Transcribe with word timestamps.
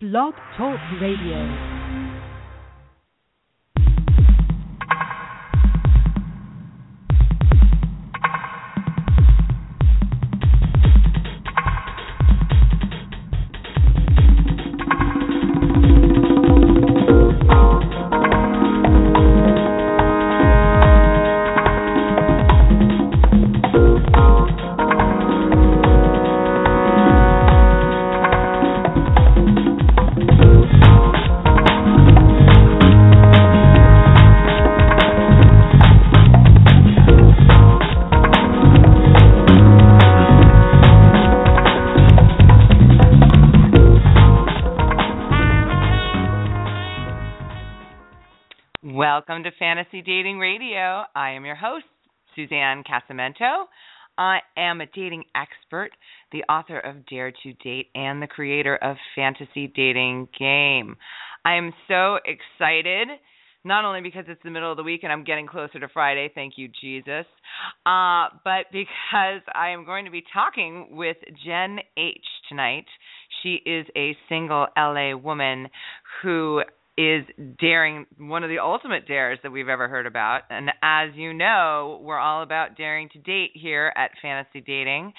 Blog 0.00 0.32
Talk 0.56 0.78
Radio. 1.00 1.77
Fantasy 49.78 50.02
Dating 50.02 50.40
Radio. 50.40 51.04
I 51.14 51.30
am 51.30 51.44
your 51.44 51.54
host, 51.54 51.84
Suzanne 52.34 52.82
Casamento. 52.82 53.66
I 54.18 54.40
am 54.56 54.80
a 54.80 54.86
dating 54.86 55.22
expert, 55.36 55.90
the 56.32 56.42
author 56.52 56.80
of 56.80 57.06
Dare 57.06 57.30
to 57.30 57.52
Date, 57.52 57.86
and 57.94 58.20
the 58.20 58.26
creator 58.26 58.74
of 58.74 58.96
Fantasy 59.14 59.68
Dating 59.68 60.26
Game. 60.36 60.96
I 61.44 61.54
am 61.54 61.72
so 61.86 62.18
excited, 62.24 63.06
not 63.62 63.84
only 63.84 64.00
because 64.00 64.24
it's 64.26 64.42
the 64.42 64.50
middle 64.50 64.68
of 64.68 64.76
the 64.76 64.82
week 64.82 65.04
and 65.04 65.12
I'm 65.12 65.22
getting 65.22 65.46
closer 65.46 65.78
to 65.78 65.86
Friday, 65.94 66.28
thank 66.34 66.54
you, 66.56 66.68
Jesus, 66.80 67.26
uh, 67.86 68.30
but 68.42 68.66
because 68.72 69.42
I 69.54 69.68
am 69.68 69.84
going 69.84 70.06
to 70.06 70.10
be 70.10 70.24
talking 70.34 70.88
with 70.90 71.18
Jen 71.46 71.78
H 71.96 72.26
tonight. 72.48 72.86
She 73.44 73.60
is 73.64 73.86
a 73.96 74.16
single 74.28 74.66
LA 74.76 75.16
woman 75.16 75.68
who 76.20 76.62
is 76.98 77.24
daring 77.60 78.06
one 78.18 78.42
of 78.42 78.50
the 78.50 78.58
ultimate 78.58 79.06
dares 79.06 79.38
that 79.44 79.52
we've 79.52 79.68
ever 79.68 79.86
heard 79.86 80.04
about. 80.04 80.42
And 80.50 80.70
as 80.82 81.10
you 81.14 81.32
know, 81.32 82.00
we're 82.02 82.18
all 82.18 82.42
about 82.42 82.76
daring 82.76 83.08
to 83.10 83.18
date 83.20 83.52
here 83.54 83.92
at 83.96 84.10
Fantasy 84.20 84.60
Dating. 84.60 85.12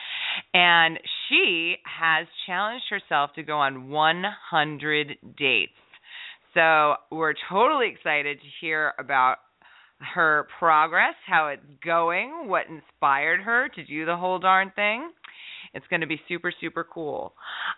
And 0.53 0.99
she 1.29 1.75
has 1.85 2.27
challenged 2.45 2.83
herself 2.89 3.29
to 3.35 3.43
go 3.43 3.59
on 3.59 3.89
100 3.89 5.17
dates. 5.37 5.71
So 6.53 6.95
we're 7.11 7.35
totally 7.49 7.89
excited 7.95 8.39
to 8.41 8.47
hear 8.59 8.91
about 8.99 9.37
her 9.99 10.49
progress, 10.59 11.15
how 11.25 11.47
it's 11.47 11.63
going, 11.81 12.49
what 12.49 12.65
inspired 12.67 13.39
her 13.39 13.69
to 13.69 13.85
do 13.85 14.05
the 14.05 14.17
whole 14.17 14.39
darn 14.39 14.73
thing. 14.75 15.11
It's 15.73 15.85
going 15.87 16.01
to 16.01 16.07
be 16.07 16.19
super, 16.27 16.51
super 16.59 16.83
cool. 16.83 17.33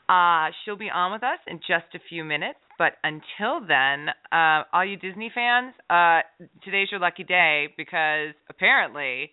Uh, 0.10 0.48
she'll 0.64 0.78
be 0.78 0.90
on 0.90 1.12
with 1.12 1.24
us 1.24 1.40
in 1.46 1.60
just 1.60 1.94
a 1.94 2.00
few 2.10 2.24
minutes. 2.24 2.58
But 2.82 2.94
until 3.04 3.62
then, 3.68 4.08
uh, 4.32 4.64
all 4.74 4.84
you 4.84 4.98
Disney 4.98 5.30
fans, 5.36 5.76
uh, 5.88 6.22
today's 6.64 6.88
your 6.90 7.00
lucky 7.00 7.24
day 7.24 7.68
because 7.78 8.34
apparently 8.50 9.30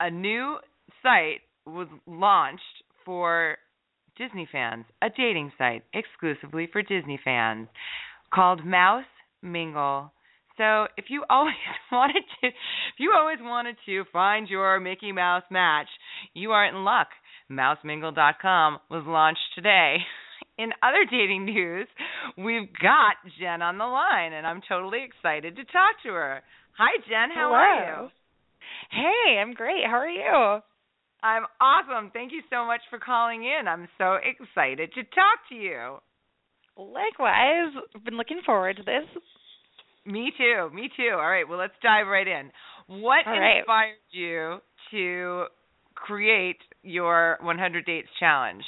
a 0.00 0.10
new 0.10 0.56
site 1.02 1.42
was 1.66 1.86
launched 2.06 2.62
for 3.04 3.58
Disney 4.16 4.48
fans, 4.50 4.86
a 5.02 5.10
dating 5.10 5.52
site 5.58 5.82
exclusively 5.92 6.66
for 6.72 6.80
Disney 6.80 7.20
fans 7.22 7.68
called 8.32 8.64
Mouse 8.64 9.04
Mingle. 9.42 10.10
So 10.56 10.86
if 10.96 11.10
you 11.10 11.26
always 11.28 11.54
wanted 11.92 12.22
to 12.40 12.46
if 12.48 12.54
you 12.98 13.12
always 13.14 13.38
wanted 13.42 13.76
to 13.84 14.04
find 14.14 14.48
your 14.48 14.80
Mickey 14.80 15.12
Mouse 15.12 15.44
match, 15.50 15.88
you 16.32 16.52
are 16.52 16.64
in 16.64 16.86
luck. 16.86 17.08
MouseMingle.com 17.50 18.78
was 18.90 19.04
launched 19.06 19.40
today. 19.54 19.98
In 20.58 20.70
other 20.82 21.04
dating 21.10 21.44
news, 21.44 21.86
we've 22.38 22.68
got 22.80 23.16
Jen 23.38 23.60
on 23.60 23.76
the 23.76 23.84
line, 23.84 24.32
and 24.32 24.46
I'm 24.46 24.62
totally 24.66 25.04
excited 25.04 25.56
to 25.56 25.64
talk 25.64 26.00
to 26.04 26.10
her. 26.10 26.42
Hi, 26.78 26.96
Jen. 27.08 27.30
How 27.34 27.52
Hello. 27.52 27.54
are 27.54 28.04
you? 28.04 28.10
Hey, 28.90 29.38
I'm 29.38 29.52
great. 29.52 29.84
How 29.84 29.98
are 29.98 30.08
you? 30.08 30.60
I'm 31.22 31.44
awesome. 31.60 32.10
Thank 32.12 32.32
you 32.32 32.40
so 32.50 32.64
much 32.66 32.80
for 32.88 32.98
calling 32.98 33.44
in. 33.44 33.68
I'm 33.68 33.88
so 33.98 34.16
excited 34.16 34.92
to 34.94 35.02
talk 35.02 35.44
to 35.50 35.54
you. 35.54 35.98
Likewise. 36.76 37.72
I've 37.94 38.04
been 38.04 38.16
looking 38.16 38.40
forward 38.44 38.76
to 38.76 38.82
this. 38.82 39.04
Me 40.06 40.30
too. 40.38 40.70
Me 40.72 40.88
too. 40.96 41.12
All 41.12 41.28
right. 41.28 41.48
Well, 41.48 41.58
let's 41.58 41.72
dive 41.82 42.06
right 42.06 42.28
in. 42.28 42.50
What 42.86 43.26
All 43.26 43.38
right. 43.38 43.58
inspired 43.58 43.96
you 44.10 44.58
to 44.92 45.46
create 45.94 46.58
your 46.82 47.38
100 47.42 47.84
Dates 47.84 48.08
challenge? 48.20 48.62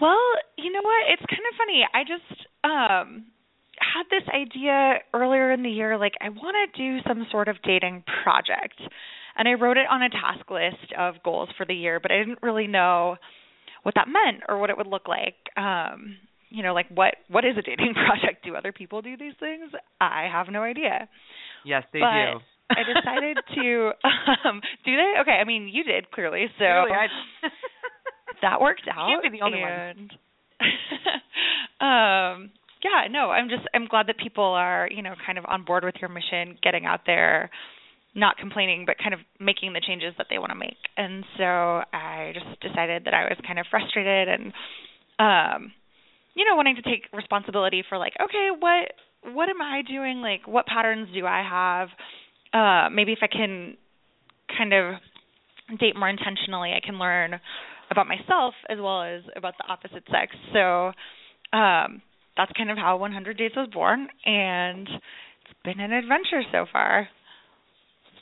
Well, 0.00 0.18
you 0.58 0.72
know 0.72 0.80
what? 0.82 1.02
It's 1.12 1.22
kind 1.30 1.42
of 1.50 1.58
funny. 1.58 1.86
I 1.92 2.02
just 2.02 2.46
um 2.64 3.26
had 3.78 4.04
this 4.10 4.26
idea 4.34 4.98
earlier 5.12 5.52
in 5.52 5.62
the 5.62 5.70
year 5.70 5.98
like 5.98 6.14
I 6.20 6.28
want 6.30 6.56
to 6.72 6.78
do 6.78 6.98
some 7.06 7.26
sort 7.30 7.48
of 7.48 7.56
dating 7.62 8.04
project. 8.22 8.80
And 9.36 9.48
I 9.48 9.52
wrote 9.54 9.76
it 9.76 9.86
on 9.90 10.02
a 10.02 10.08
task 10.10 10.48
list 10.50 10.92
of 10.96 11.16
goals 11.24 11.48
for 11.56 11.66
the 11.66 11.74
year, 11.74 11.98
but 12.00 12.12
I 12.12 12.18
didn't 12.18 12.38
really 12.42 12.66
know 12.68 13.16
what 13.82 13.94
that 13.96 14.06
meant 14.08 14.44
or 14.48 14.58
what 14.58 14.70
it 14.70 14.76
would 14.76 14.86
look 14.86 15.08
like. 15.08 15.36
Um 15.56 16.16
you 16.50 16.62
know, 16.62 16.74
like 16.74 16.88
what 16.90 17.14
what 17.28 17.44
is 17.44 17.56
a 17.58 17.62
dating 17.62 17.94
project? 18.06 18.44
Do 18.44 18.54
other 18.56 18.72
people 18.72 19.02
do 19.02 19.16
these 19.16 19.34
things? 19.40 19.70
I 20.00 20.26
have 20.30 20.48
no 20.50 20.62
idea. 20.62 21.08
Yes, 21.64 21.84
they 21.92 22.00
but 22.00 22.38
do. 22.38 22.40
I 22.70 22.82
decided 22.82 23.36
to 23.56 23.90
um 24.48 24.60
do 24.84 24.96
they? 24.96 25.14
Okay, 25.22 25.38
I 25.40 25.44
mean 25.44 25.68
you 25.72 25.84
did 25.84 26.10
clearly, 26.10 26.46
so 26.58 26.64
I- 26.64 27.06
that 28.42 28.60
worked 28.60 28.88
out. 28.88 29.08
can't 29.08 29.32
be 29.32 29.38
the 29.38 29.44
only 29.44 29.60
one. 29.60 30.10
um 31.80 32.50
yeah, 32.84 33.08
no, 33.10 33.30
I'm 33.30 33.48
just 33.48 33.62
I'm 33.72 33.86
glad 33.86 34.08
that 34.08 34.18
people 34.18 34.44
are, 34.44 34.88
you 34.90 35.02
know, 35.02 35.14
kind 35.24 35.38
of 35.38 35.44
on 35.48 35.64
board 35.64 35.84
with 35.84 35.94
your 36.00 36.10
mission, 36.10 36.58
getting 36.62 36.84
out 36.84 37.00
there, 37.06 37.50
not 38.14 38.36
complaining, 38.36 38.84
but 38.86 38.96
kind 38.98 39.14
of 39.14 39.20
making 39.40 39.72
the 39.72 39.80
changes 39.80 40.12
that 40.18 40.26
they 40.28 40.38
want 40.38 40.50
to 40.52 40.58
make. 40.58 40.76
And 40.96 41.24
so 41.38 41.44
I 41.44 42.32
just 42.34 42.60
decided 42.60 43.04
that 43.06 43.14
I 43.14 43.24
was 43.24 43.38
kind 43.46 43.58
of 43.58 43.66
frustrated 43.70 44.28
and 44.28 44.52
um 45.18 45.72
you 46.36 46.44
know, 46.44 46.56
wanting 46.56 46.74
to 46.76 46.82
take 46.82 47.06
responsibility 47.12 47.84
for 47.88 47.96
like, 47.96 48.12
okay, 48.22 48.48
what 48.58 48.92
what 49.32 49.48
am 49.48 49.62
I 49.62 49.82
doing? 49.88 50.20
Like 50.20 50.46
what 50.46 50.66
patterns 50.66 51.08
do 51.14 51.24
I 51.26 51.42
have? 51.42 51.88
Uh 52.52 52.90
maybe 52.90 53.12
if 53.12 53.20
I 53.22 53.28
can 53.28 53.76
kind 54.56 54.74
of 54.74 54.94
date 55.80 55.96
more 55.96 56.10
intentionally, 56.10 56.72
I 56.72 56.84
can 56.84 56.98
learn 56.98 57.40
about 57.90 58.06
myself 58.06 58.54
as 58.68 58.78
well 58.80 59.02
as 59.02 59.22
about 59.36 59.54
the 59.58 59.66
opposite 59.68 60.04
sex. 60.10 60.34
So 60.52 60.92
um 61.56 62.02
that's 62.36 62.52
kind 62.56 62.70
of 62.70 62.76
how 62.76 62.96
100 62.96 63.36
Dates 63.36 63.54
was 63.56 63.68
born 63.72 64.08
and 64.24 64.88
it's 64.88 65.58
been 65.64 65.80
an 65.80 65.92
adventure 65.92 66.42
so 66.50 66.66
far. 66.72 67.08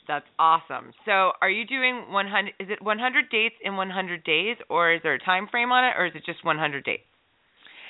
That's 0.07 0.25
awesome. 0.37 0.91
So, 1.05 1.31
are 1.41 1.49
you 1.49 1.65
doing 1.65 2.11
100 2.11 2.53
is 2.59 2.67
it 2.69 2.81
100 2.81 3.29
dates 3.29 3.55
in 3.63 3.75
100 3.75 4.23
days 4.23 4.57
or 4.69 4.93
is 4.93 5.01
there 5.03 5.13
a 5.13 5.19
time 5.19 5.47
frame 5.49 5.71
on 5.71 5.85
it 5.85 5.93
or 5.97 6.05
is 6.05 6.13
it 6.15 6.23
just 6.25 6.43
100 6.43 6.83
dates? 6.83 7.03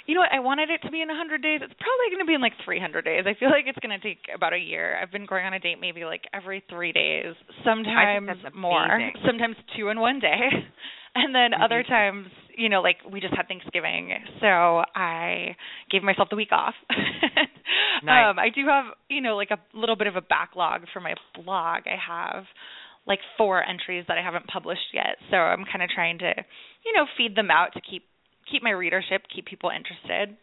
You 0.05 0.15
know 0.15 0.21
what? 0.21 0.31
I 0.33 0.39
wanted 0.39 0.69
it 0.69 0.81
to 0.83 0.91
be 0.91 1.01
in 1.01 1.07
100 1.07 1.41
days. 1.41 1.61
It's 1.63 1.73
probably 1.79 2.07
going 2.11 2.19
to 2.19 2.27
be 2.27 2.33
in 2.35 2.41
like 2.41 2.53
300 2.65 3.05
days. 3.05 3.23
I 3.25 3.39
feel 3.39 3.49
like 3.49 3.65
it's 3.67 3.79
going 3.79 3.97
to 3.97 4.03
take 4.03 4.27
about 4.35 4.51
a 4.53 4.57
year. 4.57 4.97
I've 5.01 5.11
been 5.11 5.25
going 5.25 5.45
on 5.45 5.53
a 5.53 5.59
date 5.59 5.77
maybe 5.79 6.03
like 6.03 6.23
every 6.33 6.63
3 6.69 6.91
days, 6.91 7.35
sometimes 7.63 8.27
more, 8.55 8.99
sometimes 9.25 9.55
two 9.77 9.89
in 9.89 9.99
one 9.99 10.19
day. 10.19 10.49
And 11.15 11.29
then 11.35 11.53
other 11.53 11.83
times, 11.83 12.25
you 12.57 12.69
know, 12.69 12.81
like 12.81 12.97
we 13.07 13.21
just 13.21 13.35
had 13.35 13.47
Thanksgiving, 13.47 14.09
so 14.41 14.81
I 14.95 15.55
gave 15.91 16.01
myself 16.01 16.29
the 16.31 16.35
week 16.35 16.51
off. 16.51 16.73
Nice. 18.03 18.31
Um 18.31 18.39
I 18.39 18.49
do 18.49 18.65
have, 18.67 18.85
you 19.09 19.21
know, 19.21 19.35
like 19.37 19.51
a 19.51 19.59
little 19.77 19.95
bit 19.95 20.07
of 20.07 20.15
a 20.15 20.21
backlog 20.21 20.81
for 20.91 20.99
my 20.99 21.13
blog. 21.35 21.83
I 21.85 21.97
have 22.01 22.45
like 23.05 23.19
four 23.37 23.63
entries 23.63 24.05
that 24.07 24.17
I 24.17 24.23
haven't 24.23 24.47
published 24.47 24.89
yet. 24.93 25.17
So 25.29 25.37
I'm 25.37 25.65
kind 25.65 25.83
of 25.83 25.89
trying 25.89 26.17
to, 26.19 26.33
you 26.85 26.93
know, 26.95 27.05
feed 27.17 27.35
them 27.35 27.51
out 27.51 27.73
to 27.73 27.81
keep 27.81 28.03
keep 28.53 28.63
my 28.63 28.69
readership, 28.69 29.23
keep 29.33 29.45
people 29.47 29.71
interested. 29.71 30.37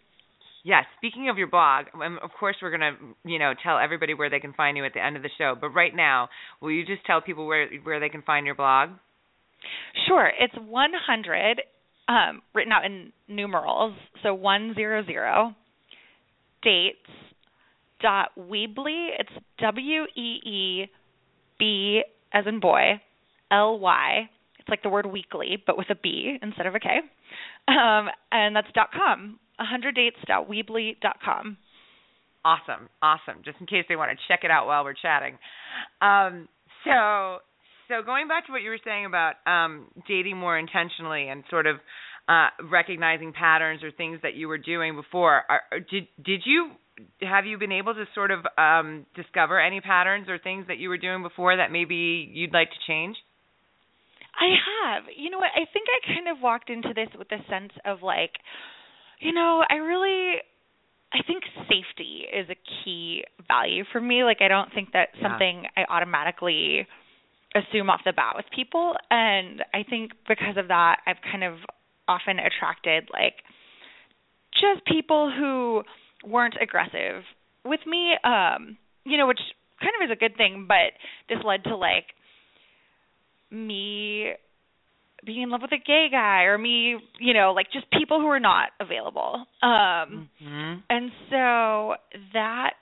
Yes. 0.65 0.85
Speaking 0.99 1.31
of 1.31 1.39
your 1.39 1.47
blog, 1.47 1.87
um, 1.95 2.19
of 2.23 2.31
course 2.39 2.57
we're 2.61 2.71
gonna, 2.71 2.93
you 3.25 3.39
know, 3.39 3.55
tell 3.63 3.79
everybody 3.79 4.13
where 4.15 4.29
they 4.29 4.41
can 4.41 4.53
find 4.53 4.77
you 4.77 4.85
at 4.85 4.93
the 4.93 5.03
end 5.03 5.17
of 5.17 5.23
the 5.23 5.31
show. 5.39 5.55
But 5.59 5.71
right 5.71 5.95
now, 5.95 6.29
will 6.61 6.71
you 6.71 6.85
just 6.85 7.05
tell 7.07 7.21
people 7.21 7.47
where 7.47 7.69
where 7.83 8.01
they 8.01 8.09
can 8.09 8.23
find 8.23 8.45
your 8.45 8.57
blog? 8.57 8.91
Sure, 10.07 10.31
it's 10.39 10.55
100 10.57 11.63
um 12.09 12.43
written 12.55 12.73
out 12.73 12.85
in 12.85 13.13
numerals, 13.29 13.95
so 14.23 14.35
100 14.35 15.55
dates 16.63 16.99
dot 18.03 18.31
weebly. 18.39 19.09
It's 19.19 19.31
W 19.61 20.03
E 20.15 20.41
E 20.45 20.87
B 21.59 22.03
as 22.33 22.45
in 22.47 22.61
boy, 22.61 23.01
L 23.51 23.79
Y. 23.79 24.29
It's 24.59 24.69
like 24.69 24.83
the 24.83 24.91
word 24.91 25.07
weekly, 25.07 25.63
but 25.67 25.79
with 25.79 25.89
a 25.91 25.95
B 25.95 26.37
instead 26.43 26.67
of 26.67 26.75
a 26.75 26.81
K. 26.81 27.01
Um, 27.71 28.09
and 28.33 28.57
that's 28.57 28.67
dot 28.75 28.91
com. 28.93 29.39
100dates.weebly.com. 29.61 31.57
Awesome, 32.45 32.89
awesome. 33.03 33.43
Just 33.45 33.59
in 33.61 33.67
case 33.67 33.85
they 33.89 33.97
want 33.97 34.11
to 34.11 34.17
check 34.27 34.41
it 34.45 34.51
out 34.51 34.67
while 34.67 34.83
we're 34.85 34.95
chatting. 34.95 35.37
Um, 36.01 36.49
so, 36.85 37.39
so 37.89 38.03
going 38.05 38.29
back 38.29 38.47
to 38.47 38.53
what 38.53 38.63
you 38.63 38.71
were 38.71 38.81
saying 38.83 39.05
about 39.05 39.35
um, 39.47 39.89
dating 40.09 40.39
more 40.39 40.59
intentionally 40.59 41.29
and 41.29 41.45
sort 41.51 41.67
of 41.67 41.77
uh, 42.29 42.49
recognizing 42.71 43.35
patterns 43.35 43.83
or 43.83 43.91
things 43.91 44.21
that 44.23 44.35
you 44.35 44.49
were 44.49 44.57
doing 44.59 44.95
before, 44.95 45.43
are, 45.51 45.63
did 45.91 46.09
did 46.25 46.43
you 46.47 46.71
have 47.23 47.45
you 47.45 47.59
been 47.59 47.73
able 47.73 47.95
to 47.95 48.05
sort 48.15 48.31
of 48.31 48.41
um, 48.57 49.05
discover 49.15 49.61
any 49.61 49.81
patterns 49.81 50.29
or 50.29 50.39
things 50.39 50.67
that 50.69 50.79
you 50.79 50.89
were 50.89 50.99
doing 50.99 51.23
before 51.23 51.57
that 51.57 51.71
maybe 51.71 52.31
you'd 52.33 52.53
like 52.53 52.71
to 52.71 52.77
change? 52.87 53.17
I 54.35 54.55
have. 54.55 55.05
You 55.15 55.31
know 55.31 55.39
what? 55.39 55.51
I 55.55 55.67
think 55.73 55.87
I 55.89 56.15
kind 56.15 56.29
of 56.29 56.43
walked 56.43 56.71
into 56.71 56.95
this 56.95 57.09
with 57.19 57.29
a 57.33 57.43
sense 57.51 57.73
of 57.85 58.03
like, 58.03 58.33
you 59.21 59.33
know, 59.33 59.63
I 59.69 59.77
really 59.77 60.41
I 61.13 61.19
think 61.27 61.43
safety 61.69 62.25
is 62.33 62.49
a 62.49 62.57
key 62.85 63.25
value 63.49 63.85
for 63.91 64.01
me. 64.01 64.25
Like 64.25 64.39
I 64.41 64.49
don't 64.49 64.73
think 64.73 64.91
that's 64.93 65.11
yeah. 65.17 65.29
something 65.29 65.65
I 65.77 65.85
automatically 65.89 66.87
assume 67.55 67.91
off 67.91 68.01
the 68.05 68.13
bat 68.13 68.35
with 68.37 68.47
people 68.55 68.95
and 69.11 69.65
I 69.75 69.83
think 69.83 70.13
because 70.29 70.57
of 70.57 70.69
that 70.69 71.01
I've 71.07 71.21
kind 71.33 71.43
of 71.43 71.55
often 72.07 72.39
attracted 72.39 73.09
like 73.13 73.43
just 74.55 74.87
people 74.87 75.33
who 75.37 75.83
weren't 76.25 76.55
aggressive 76.61 77.25
with 77.65 77.81
me 77.87 78.13
um 78.23 78.77
you 79.05 79.19
know 79.19 79.27
which 79.27 79.41
kind 79.81 79.93
of 80.01 80.09
is 80.09 80.13
a 80.13 80.19
good 80.19 80.37
thing 80.37 80.67
but 80.69 80.95
this 81.29 81.43
led 81.45 81.65
to 81.65 81.77
like 81.77 82.15
me 83.51 84.33
being 85.25 85.43
in 85.43 85.51
love 85.51 85.63
with 85.63 85.73
a 85.73 85.79
gay 85.85 86.09
guy 86.11 86.45
or 86.45 86.57
me, 86.57 86.97
you 87.19 87.35
know, 87.35 87.53
like 87.55 87.67
just 87.73 87.87
people 87.91 88.21
who 88.21 88.27
are 88.27 88.41
not 88.41 88.71
available. 88.81 89.45
Um 89.63 90.29
mm-hmm. 90.43 90.75
and 90.89 91.11
so 91.29 91.95
that 92.33 92.75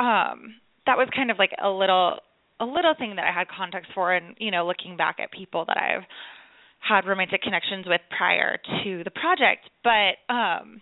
um 0.00 0.56
that 0.86 0.96
was 0.96 1.08
kind 1.14 1.30
of 1.30 1.38
like 1.38 1.52
a 1.62 1.68
little 1.68 2.18
a 2.58 2.64
little 2.64 2.94
thing 2.98 3.16
that 3.16 3.24
I 3.24 3.38
had 3.38 3.48
context 3.48 3.90
for 3.94 4.14
and, 4.14 4.34
you 4.38 4.50
know, 4.50 4.66
looking 4.66 4.96
back 4.96 5.16
at 5.22 5.30
people 5.30 5.64
that 5.66 5.76
I've 5.76 6.04
had 6.80 7.06
romantic 7.06 7.42
connections 7.42 7.86
with 7.86 8.00
prior 8.16 8.58
to 8.84 9.04
the 9.04 9.10
project, 9.10 9.68
but 9.84 10.18
um 10.32 10.80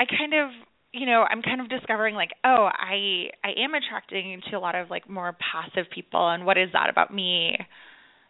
I 0.00 0.06
kind 0.06 0.34
of 0.34 0.50
you 0.90 1.04
know, 1.04 1.26
I'm 1.30 1.42
kind 1.42 1.60
of 1.60 1.68
discovering 1.68 2.14
like, 2.14 2.30
oh, 2.44 2.68
I 2.72 3.30
I 3.44 3.50
am 3.62 3.74
attracting 3.74 4.40
to 4.50 4.56
a 4.56 4.60
lot 4.60 4.74
of 4.74 4.90
like 4.90 5.08
more 5.08 5.36
passive 5.52 5.90
people 5.94 6.30
and 6.30 6.44
what 6.44 6.58
is 6.58 6.70
that 6.72 6.88
about 6.90 7.14
me 7.14 7.56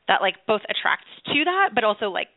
that 0.09 0.21
like 0.21 0.35
both 0.47 0.63
attracts 0.65 1.07
to 1.27 1.45
that 1.45 1.71
but 1.75 1.85
also 1.85 2.07
like 2.07 2.29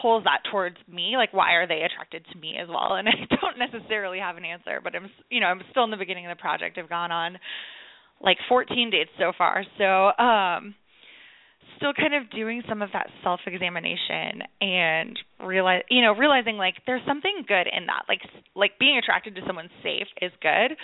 pulls 0.00 0.24
that 0.24 0.40
towards 0.50 0.76
me. 0.90 1.14
Like 1.16 1.32
why 1.32 1.52
are 1.54 1.66
they 1.66 1.82
attracted 1.82 2.24
to 2.32 2.38
me 2.38 2.56
as 2.60 2.68
well? 2.68 2.94
And 2.98 3.08
i 3.08 3.12
don't 3.30 3.58
necessarily 3.58 4.18
have 4.18 4.36
an 4.36 4.44
answer 4.44 4.80
but 4.82 4.94
i'm 4.94 5.10
you 5.30 5.40
know 5.40 5.46
i'm 5.46 5.62
still 5.70 5.84
in 5.84 5.90
the 5.90 5.96
beginning 5.96 6.26
of 6.26 6.36
the 6.36 6.40
project. 6.40 6.78
I've 6.78 6.88
gone 6.88 7.12
on 7.12 7.38
like 8.20 8.38
14 8.48 8.90
dates 8.90 9.10
so 9.18 9.32
far. 9.36 9.64
So 9.78 10.12
um 10.22 10.74
still 11.76 11.92
kind 11.92 12.14
of 12.14 12.30
doing 12.30 12.62
some 12.68 12.80
of 12.80 12.90
that 12.92 13.08
self 13.22 13.40
examination 13.46 14.42
and 14.60 15.18
realize 15.42 15.82
you 15.90 16.02
know 16.02 16.12
realizing 16.12 16.56
like 16.56 16.74
there's 16.86 17.02
something 17.06 17.44
good 17.46 17.66
in 17.66 17.86
that. 17.86 18.04
Like 18.08 18.20
like 18.54 18.78
being 18.78 18.98
attracted 18.98 19.34
to 19.34 19.42
someone 19.46 19.68
safe 19.82 20.06
is 20.20 20.32
good. 20.40 20.76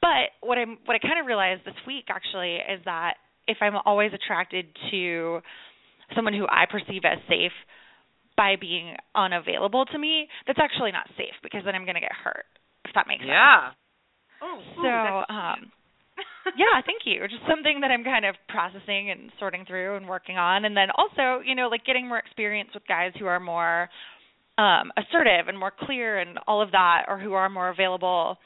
But 0.00 0.36
what 0.40 0.56
i'm 0.58 0.78
what 0.84 0.94
i 0.94 0.98
kind 0.98 1.18
of 1.18 1.26
realized 1.26 1.62
this 1.64 1.74
week 1.86 2.04
actually 2.08 2.56
is 2.56 2.80
that 2.84 3.14
if 3.46 3.58
I'm 3.60 3.74
always 3.84 4.12
attracted 4.12 4.66
to 4.90 5.40
someone 6.14 6.34
who 6.34 6.46
I 6.48 6.66
perceive 6.70 7.02
as 7.04 7.18
safe 7.28 7.52
by 8.36 8.56
being 8.60 8.94
unavailable 9.14 9.86
to 9.86 9.98
me, 9.98 10.28
that's 10.46 10.58
actually 10.62 10.92
not 10.92 11.06
safe 11.16 11.34
because 11.42 11.62
then 11.64 11.74
I'm 11.74 11.84
going 11.84 11.94
to 11.94 12.00
get 12.00 12.12
hurt. 12.12 12.44
If 12.84 12.92
that 12.94 13.06
makes 13.08 13.24
yeah. 13.26 13.70
sense. 13.70 13.76
Yeah. 13.76 13.86
Oh. 14.42 14.58
So, 14.76 15.34
um 15.34 15.72
yeah, 16.56 16.80
thank 16.86 17.02
you. 17.04 17.20
Just 17.28 17.42
something 17.48 17.80
that 17.80 17.90
I'm 17.90 18.04
kind 18.04 18.24
of 18.24 18.36
processing 18.48 19.10
and 19.10 19.30
sorting 19.38 19.64
through 19.66 19.96
and 19.96 20.08
working 20.08 20.38
on 20.38 20.64
and 20.64 20.76
then 20.76 20.88
also, 20.96 21.42
you 21.44 21.54
know, 21.54 21.68
like 21.68 21.84
getting 21.84 22.08
more 22.08 22.18
experience 22.18 22.70
with 22.72 22.86
guys 22.86 23.12
who 23.18 23.26
are 23.26 23.40
more 23.40 23.88
um 24.58 24.92
assertive 24.96 25.48
and 25.48 25.58
more 25.58 25.72
clear 25.84 26.18
and 26.18 26.38
all 26.46 26.62
of 26.62 26.72
that 26.72 27.04
or 27.08 27.18
who 27.18 27.32
are 27.34 27.48
more 27.48 27.68
available 27.68 28.38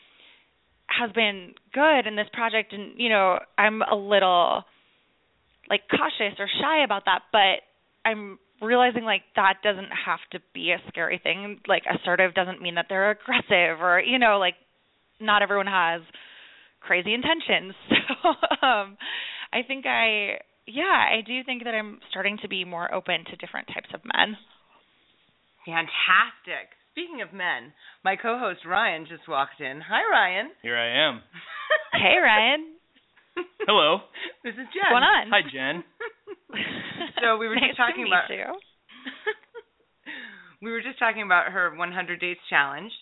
has 0.86 1.12
been 1.12 1.54
good 1.72 2.06
in 2.06 2.16
this 2.16 2.26
project 2.32 2.72
and 2.72 2.98
you 2.98 3.08
know, 3.08 3.38
I'm 3.58 3.82
a 3.82 3.94
little 3.94 4.64
like 5.70 5.82
cautious 5.88 6.34
or 6.38 6.48
shy 6.60 6.84
about 6.84 7.04
that, 7.06 7.22
but 7.32 7.62
I'm 8.04 8.38
realizing 8.60 9.04
like 9.04 9.22
that 9.36 9.62
doesn't 9.62 9.88
have 10.04 10.20
to 10.32 10.40
be 10.52 10.72
a 10.72 10.82
scary 10.88 11.20
thing. 11.22 11.60
Like 11.66 11.84
assertive 11.86 12.34
doesn't 12.34 12.60
mean 12.60 12.74
that 12.74 12.86
they're 12.88 13.12
aggressive 13.12 13.80
or 13.80 14.00
you 14.00 14.18
know 14.18 14.38
like 14.38 14.54
not 15.20 15.42
everyone 15.42 15.68
has 15.68 16.02
crazy 16.80 17.14
intentions. 17.14 17.74
So 18.22 18.28
um 18.66 18.98
I 19.52 19.62
think 19.66 19.86
I 19.86 20.42
yeah, 20.66 21.06
I 21.08 21.22
do 21.26 21.42
think 21.44 21.64
that 21.64 21.74
I'm 21.74 22.00
starting 22.10 22.38
to 22.42 22.48
be 22.48 22.64
more 22.64 22.92
open 22.92 23.24
to 23.30 23.36
different 23.36 23.68
types 23.68 23.88
of 23.94 24.00
men. 24.04 24.36
Fantastic. 25.64 26.74
Speaking 26.92 27.22
of 27.22 27.32
men, 27.32 27.72
my 28.04 28.16
co-host 28.16 28.60
Ryan 28.66 29.06
just 29.08 29.28
walked 29.28 29.60
in. 29.60 29.80
Hi 29.80 30.02
Ryan. 30.10 30.50
Here 30.62 30.76
I 30.76 31.08
am. 31.08 31.22
hey 31.92 32.16
Ryan. 32.22 32.79
Hello. 33.66 33.98
This 34.44 34.54
is 34.54 34.66
Jen. 34.72 34.90
What's 34.90 35.02
going 35.02 35.04
on? 35.04 35.24
Hi, 35.30 35.42
Jen. 35.46 35.84
so 37.22 37.38
we 37.38 37.48
were 37.48 37.54
nice 37.54 37.70
just 37.70 37.78
talking 37.78 38.04
to 38.04 38.10
about. 38.10 38.30
You. 38.30 38.58
we 40.62 40.70
were 40.70 40.82
just 40.82 40.98
talking 40.98 41.22
about 41.22 41.52
her 41.52 41.74
100 41.74 42.20
dates 42.20 42.40
challenge, 42.48 42.92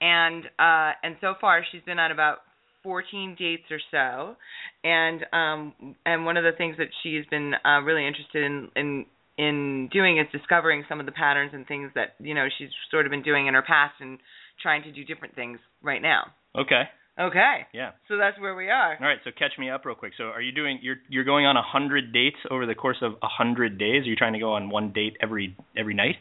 and 0.00 0.44
uh, 0.58 0.92
and 1.02 1.16
so 1.20 1.34
far 1.40 1.64
she's 1.70 1.82
been 1.82 1.98
on 1.98 2.10
about 2.10 2.38
14 2.82 3.36
dates 3.38 3.64
or 3.70 3.80
so, 3.90 4.36
and 4.84 5.26
um, 5.32 5.96
and 6.04 6.24
one 6.24 6.36
of 6.36 6.44
the 6.44 6.56
things 6.56 6.76
that 6.78 6.88
she's 7.02 7.24
been 7.30 7.54
uh, 7.64 7.80
really 7.80 8.06
interested 8.06 8.44
in 8.44 8.68
in 8.76 9.06
in 9.38 9.88
doing 9.92 10.18
is 10.18 10.26
discovering 10.32 10.84
some 10.88 11.00
of 11.00 11.06
the 11.06 11.12
patterns 11.12 11.52
and 11.52 11.66
things 11.66 11.90
that 11.94 12.14
you 12.18 12.34
know 12.34 12.46
she's 12.58 12.70
sort 12.90 13.06
of 13.06 13.10
been 13.10 13.22
doing 13.22 13.46
in 13.46 13.54
her 13.54 13.62
past 13.62 13.94
and 14.00 14.18
trying 14.62 14.82
to 14.82 14.92
do 14.92 15.04
different 15.04 15.34
things 15.34 15.58
right 15.82 16.00
now. 16.00 16.32
Okay. 16.56 16.84
Okay. 17.18 17.66
Yeah. 17.72 17.92
So 18.08 18.18
that's 18.18 18.38
where 18.38 18.54
we 18.54 18.68
are. 18.68 18.96
All 19.00 19.06
right. 19.06 19.18
So 19.24 19.30
catch 19.36 19.52
me 19.58 19.70
up 19.70 19.84
real 19.86 19.94
quick. 19.94 20.12
So 20.18 20.24
are 20.24 20.42
you 20.42 20.52
doing? 20.52 20.78
You're 20.82 20.96
you're 21.08 21.24
going 21.24 21.46
on 21.46 21.56
a 21.56 21.62
hundred 21.62 22.12
dates 22.12 22.36
over 22.50 22.66
the 22.66 22.74
course 22.74 22.98
of 23.00 23.12
a 23.22 23.28
hundred 23.28 23.78
days? 23.78 24.04
Are 24.04 24.10
you 24.10 24.16
trying 24.16 24.34
to 24.34 24.38
go 24.38 24.52
on 24.52 24.68
one 24.68 24.92
date 24.92 25.16
every 25.22 25.56
every 25.76 25.94
night? 25.94 26.16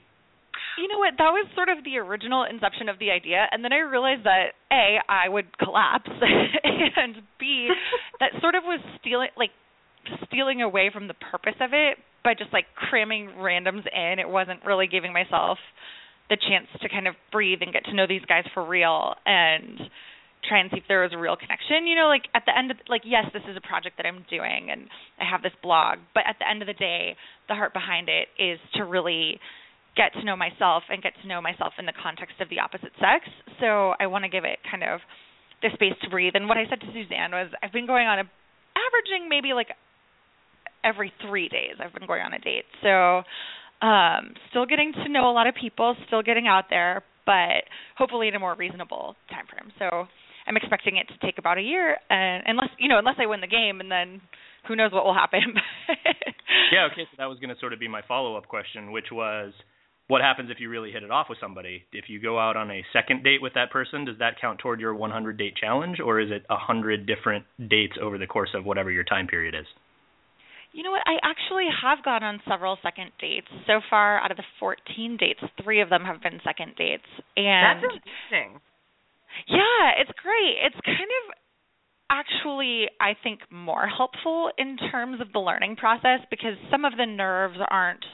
You 0.77 0.88
know 0.88 1.00
what? 1.00 1.15
That 1.18 1.31
was 1.31 1.47
sort 1.56 1.69
of 1.69 1.83
the 1.83 1.97
original 1.97 2.45
inception 2.50 2.88
of 2.88 3.00
the 3.00 3.12
idea, 3.12 3.45
and 3.51 3.63
then 3.63 3.74
I 3.74 3.80
realized 3.80 4.24
that 4.24 4.56
a 4.71 5.00
I 5.07 5.27
would 5.27 5.58
collapse, 5.58 6.10
and 6.63 7.15
b 7.39 7.70
that 8.20 8.31
sort 8.39 8.55
of 8.55 8.63
was 8.63 8.79
stealing 9.01 9.29
like 9.36 9.51
stealing 10.27 10.62
away 10.62 10.91
from 10.93 11.08
the 11.08 11.15
purpose 11.31 11.55
of 11.60 11.72
it 11.74 11.98
by 12.24 12.34
just 12.34 12.53
like 12.53 12.65
cramming 12.75 13.31
randoms 13.38 13.84
in. 13.91 14.20
It 14.20 14.29
wasn't 14.29 14.63
really 14.65 14.88
giving 14.88 15.12
myself 15.12 15.58
the 16.29 16.38
chance 16.38 16.67
to 16.81 16.89
kind 16.89 17.08
of 17.08 17.15
breathe 17.31 17.60
and 17.62 17.72
get 17.72 17.86
to 17.86 17.93
know 17.93 18.08
these 18.08 18.24
guys 18.27 18.46
for 18.53 18.65
real 18.65 19.13
and 19.25 19.79
try 20.48 20.60
and 20.60 20.70
see 20.72 20.78
if 20.78 20.88
there 20.88 21.02
was 21.02 21.12
a 21.14 21.18
real 21.18 21.36
connection. 21.36 21.88
You 21.88 21.96
know, 21.96 22.08
like 22.08 22.30
at 22.34 22.44
the 22.46 22.58
end 22.58 22.72
of 22.72 22.78
like 22.88 23.02
yes, 23.06 23.25
this 23.34 23.44
is 23.50 23.58
a 23.58 23.62
project 23.62 23.98
that 23.98 24.06
I'm 24.06 24.25
doing 24.30 24.70
and 24.72 24.88
I 25.20 25.25
have 25.30 25.42
this 25.42 25.56
blog, 25.62 26.00
but 26.14 26.24
at 26.28 26.38
the 26.40 26.48
end 26.50 26.62
of 26.62 26.68
the 26.68 26.78
day, 26.78 27.16
the 27.48 27.56
heart 27.56 27.74
behind 27.74 28.10
it 28.10 28.28
is 28.38 28.60
to 28.75 28.86
really 28.86 29.40
get 29.96 30.14
to 30.14 30.24
know 30.24 30.36
myself 30.36 30.84
and 30.90 31.02
get 31.02 31.14
to 31.22 31.28
know 31.28 31.42
myself 31.42 31.74
in 31.80 31.86
the 31.86 31.96
context 31.96 32.36
of 32.42 32.50
the 32.50 32.60
opposite 32.60 32.92
sex. 33.00 33.25
So 33.60 33.96
I 34.00 34.08
want 34.08 34.24
to 34.24 34.30
give 34.30 34.44
it 34.44 34.60
kind 34.70 34.84
of 34.84 35.00
the 35.62 35.70
space 35.74 35.96
to 36.04 36.10
breathe. 36.10 36.36
And 36.36 36.48
what 36.48 36.58
I 36.58 36.68
said 36.70 36.82
to 36.82 36.88
Suzanne 36.92 37.32
was 37.32 37.50
I've 37.64 37.72
been 37.72 37.88
going 37.88 38.08
on 38.08 38.20
a 38.20 38.25
averaging 38.75 39.30
maybe 39.30 39.54
like 39.54 39.72
every 40.84 41.12
3 41.25 41.50
days 41.50 41.80
I've 41.80 41.94
been 41.94 42.08
going 42.08 42.22
on 42.22 42.34
a 42.34 42.40
date. 42.40 42.66
So 42.84 43.24
um 43.86 44.36
still 44.50 44.66
getting 44.66 44.94
to 44.94 45.10
know 45.10 45.32
a 45.32 45.34
lot 45.34 45.48
of 45.48 45.56
people, 45.56 45.96
still 46.08 46.22
getting 46.22 46.48
out 46.48 46.66
there, 46.70 47.04
but 47.25 47.64
hopefully 47.98 48.28
in 48.28 48.36
a 48.36 48.40
more 48.40 48.56
reasonable 48.56 49.16
time 49.30 49.46
frame. 49.50 49.72
So 49.80 50.08
I'm 50.48 50.58
expecting 50.58 50.98
it 50.98 51.08
to 51.08 51.25
take 51.25 51.38
about 51.38 51.58
a 51.58 51.62
year, 51.62 51.98
and 52.10 52.44
unless 52.46 52.70
you 52.78 52.88
know, 52.88 53.00
unless 53.00 53.16
I 53.20 53.25
win 53.25 53.42
the 53.42 53.48
game, 53.48 53.80
and 53.80 53.92
then 53.92 54.22
who 54.68 54.75
knows 54.75 54.92
what 54.92 55.06
will 55.06 55.14
happen. 55.14 55.42
yeah. 56.72 56.88
Okay. 56.92 57.04
So 57.12 57.16
that 57.18 57.25
was 57.25 57.40
going 57.40 57.54
to 57.54 57.60
sort 57.60 57.74
of 57.74 57.80
be 57.80 57.88
my 57.88 58.02
follow-up 58.08 58.48
question, 58.48 58.92
which 58.92 59.08
was, 59.12 59.54
what 60.08 60.22
happens 60.22 60.50
if 60.52 60.60
you 60.60 60.70
really 60.70 60.92
hit 60.92 61.04
it 61.04 61.12
off 61.12 61.28
with 61.30 61.40
somebody? 61.40 61.84
If 61.92 62.06
you 62.10 62.22
go 62.22 62.40
out 62.40 62.58
on 62.58 62.70
a 62.72 62.84
second 62.94 63.24
date 63.24 63.42
with 63.42 63.54
that 63.56 63.72
person, 63.72 64.06
does 64.06 64.18
that 64.20 64.40
count 64.40 64.60
toward 64.60 64.80
your 64.80 64.94
100 64.94 65.38
date 65.38 65.56
challenge, 65.60 66.00
or 66.00 66.20
is 66.20 66.30
it 66.32 66.46
a 66.50 66.58
hundred 66.58 67.06
different 67.06 67.46
dates 67.70 67.94
over 68.02 68.18
the 68.18 68.28
course 68.28 68.52
of 68.54 68.66
whatever 68.66 68.92
your 68.92 69.04
time 69.04 69.28
period 69.28 69.56
is? 69.56 69.66
You 70.74 70.84
know 70.84 70.92
what? 70.92 71.04
I 71.06 71.16
actually 71.24 71.68
have 71.82 72.04
gone 72.04 72.22
on 72.22 72.42
several 72.48 72.78
second 72.84 73.12
dates. 73.20 73.48
So 73.66 73.80
far, 73.90 74.20
out 74.20 74.32
of 74.32 74.38
the 74.38 74.44
14 74.60 75.18
dates, 75.18 75.40
three 75.64 75.82
of 75.82 75.90
them 75.90 76.04
have 76.04 76.22
been 76.22 76.42
second 76.44 76.75
dates. 76.75 77.08
And 77.38 77.82
That's 77.82 77.94
interesting. 77.96 78.60
Yeah, 79.48 79.92
it's 80.01 80.12
great. 80.22 80.56
It's 80.63 80.80
kind 80.86 81.00
of 81.00 81.36
actually 82.10 82.86
I 83.01 83.13
think 83.24 83.42
more 83.51 83.88
helpful 83.88 84.51
in 84.58 84.77
terms 84.92 85.22
of 85.22 85.34
the 85.34 85.39
learning 85.39 85.75
process 85.75 86.20
because 86.30 86.54
some 86.72 86.86
of 86.86 86.94
the 86.98 87.06
nerves 87.06 87.58
aren't 87.70 88.06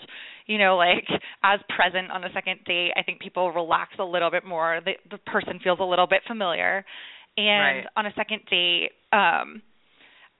you 0.47 0.57
know, 0.57 0.75
like 0.75 1.05
as 1.43 1.59
present 1.75 2.11
on 2.11 2.23
a 2.23 2.33
second 2.33 2.59
date. 2.65 2.91
I 2.97 3.03
think 3.03 3.21
people 3.21 3.51
relax 3.51 3.91
a 3.99 4.03
little 4.03 4.31
bit 4.31 4.43
more. 4.45 4.81
The 4.83 4.93
the 5.09 5.17
person 5.19 5.59
feels 5.63 5.79
a 5.79 5.83
little 5.83 6.07
bit 6.07 6.21
familiar. 6.27 6.83
And 7.37 7.77
Right. 7.77 7.85
on 7.95 8.05
a 8.05 8.13
second 8.15 8.41
date, 8.49 8.91
um 9.13 9.61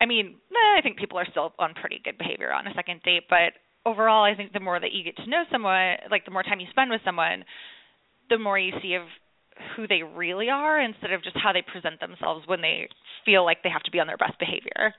I 0.02 0.06
mean, 0.08 0.36
eh, 0.52 0.78
I 0.78 0.82
think 0.82 0.98
people 0.98 1.20
are 1.20 1.28
still 1.30 1.54
on 1.60 1.76
pretty 1.76 2.02
good 2.04 2.18
behavior 2.18 2.52
on 2.52 2.68
a 2.68 2.74
second 2.74 3.02
date, 3.04 3.24
but 3.30 3.54
overall 3.86 4.24
I 4.24 4.36
think 4.36 4.52
the 4.52 4.60
more 4.60 4.80
that 4.80 4.92
you 4.92 5.04
get 5.04 5.16
to 5.18 5.30
know 5.30 5.44
someone, 5.52 5.98
like 6.10 6.26
the 6.26 6.32
more 6.32 6.44
time 6.44 6.60
you 6.60 6.68
spend 6.72 6.90
with 6.90 7.02
someone, 7.06 7.46
the 8.30 8.40
more 8.40 8.58
you 8.58 8.74
see 8.82 8.96
of 8.96 9.04
who 9.76 9.88
they 9.88 10.04
really 10.04 10.50
are 10.50 10.80
instead 10.80 11.12
of 11.12 11.24
just 11.24 11.38
how 11.38 11.54
they 11.54 11.62
present 11.62 12.00
themselves 12.00 12.48
when 12.48 12.62
they 12.62 12.88
feel 13.26 13.46
like 13.46 13.64
they 13.64 13.70
have 13.70 13.84
to 13.84 13.92
be 13.92 14.00
on 14.00 14.08
their 14.08 14.18
best 14.18 14.38
behavior. 14.40 14.94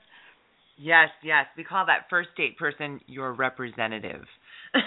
Yes, 0.77 1.09
yes. 1.23 1.45
We 1.55 1.63
call 1.63 1.85
that 1.85 2.09
first 2.09 2.29
date 2.35 2.57
person 2.57 2.99
your 3.07 3.33
representative. 3.33 4.25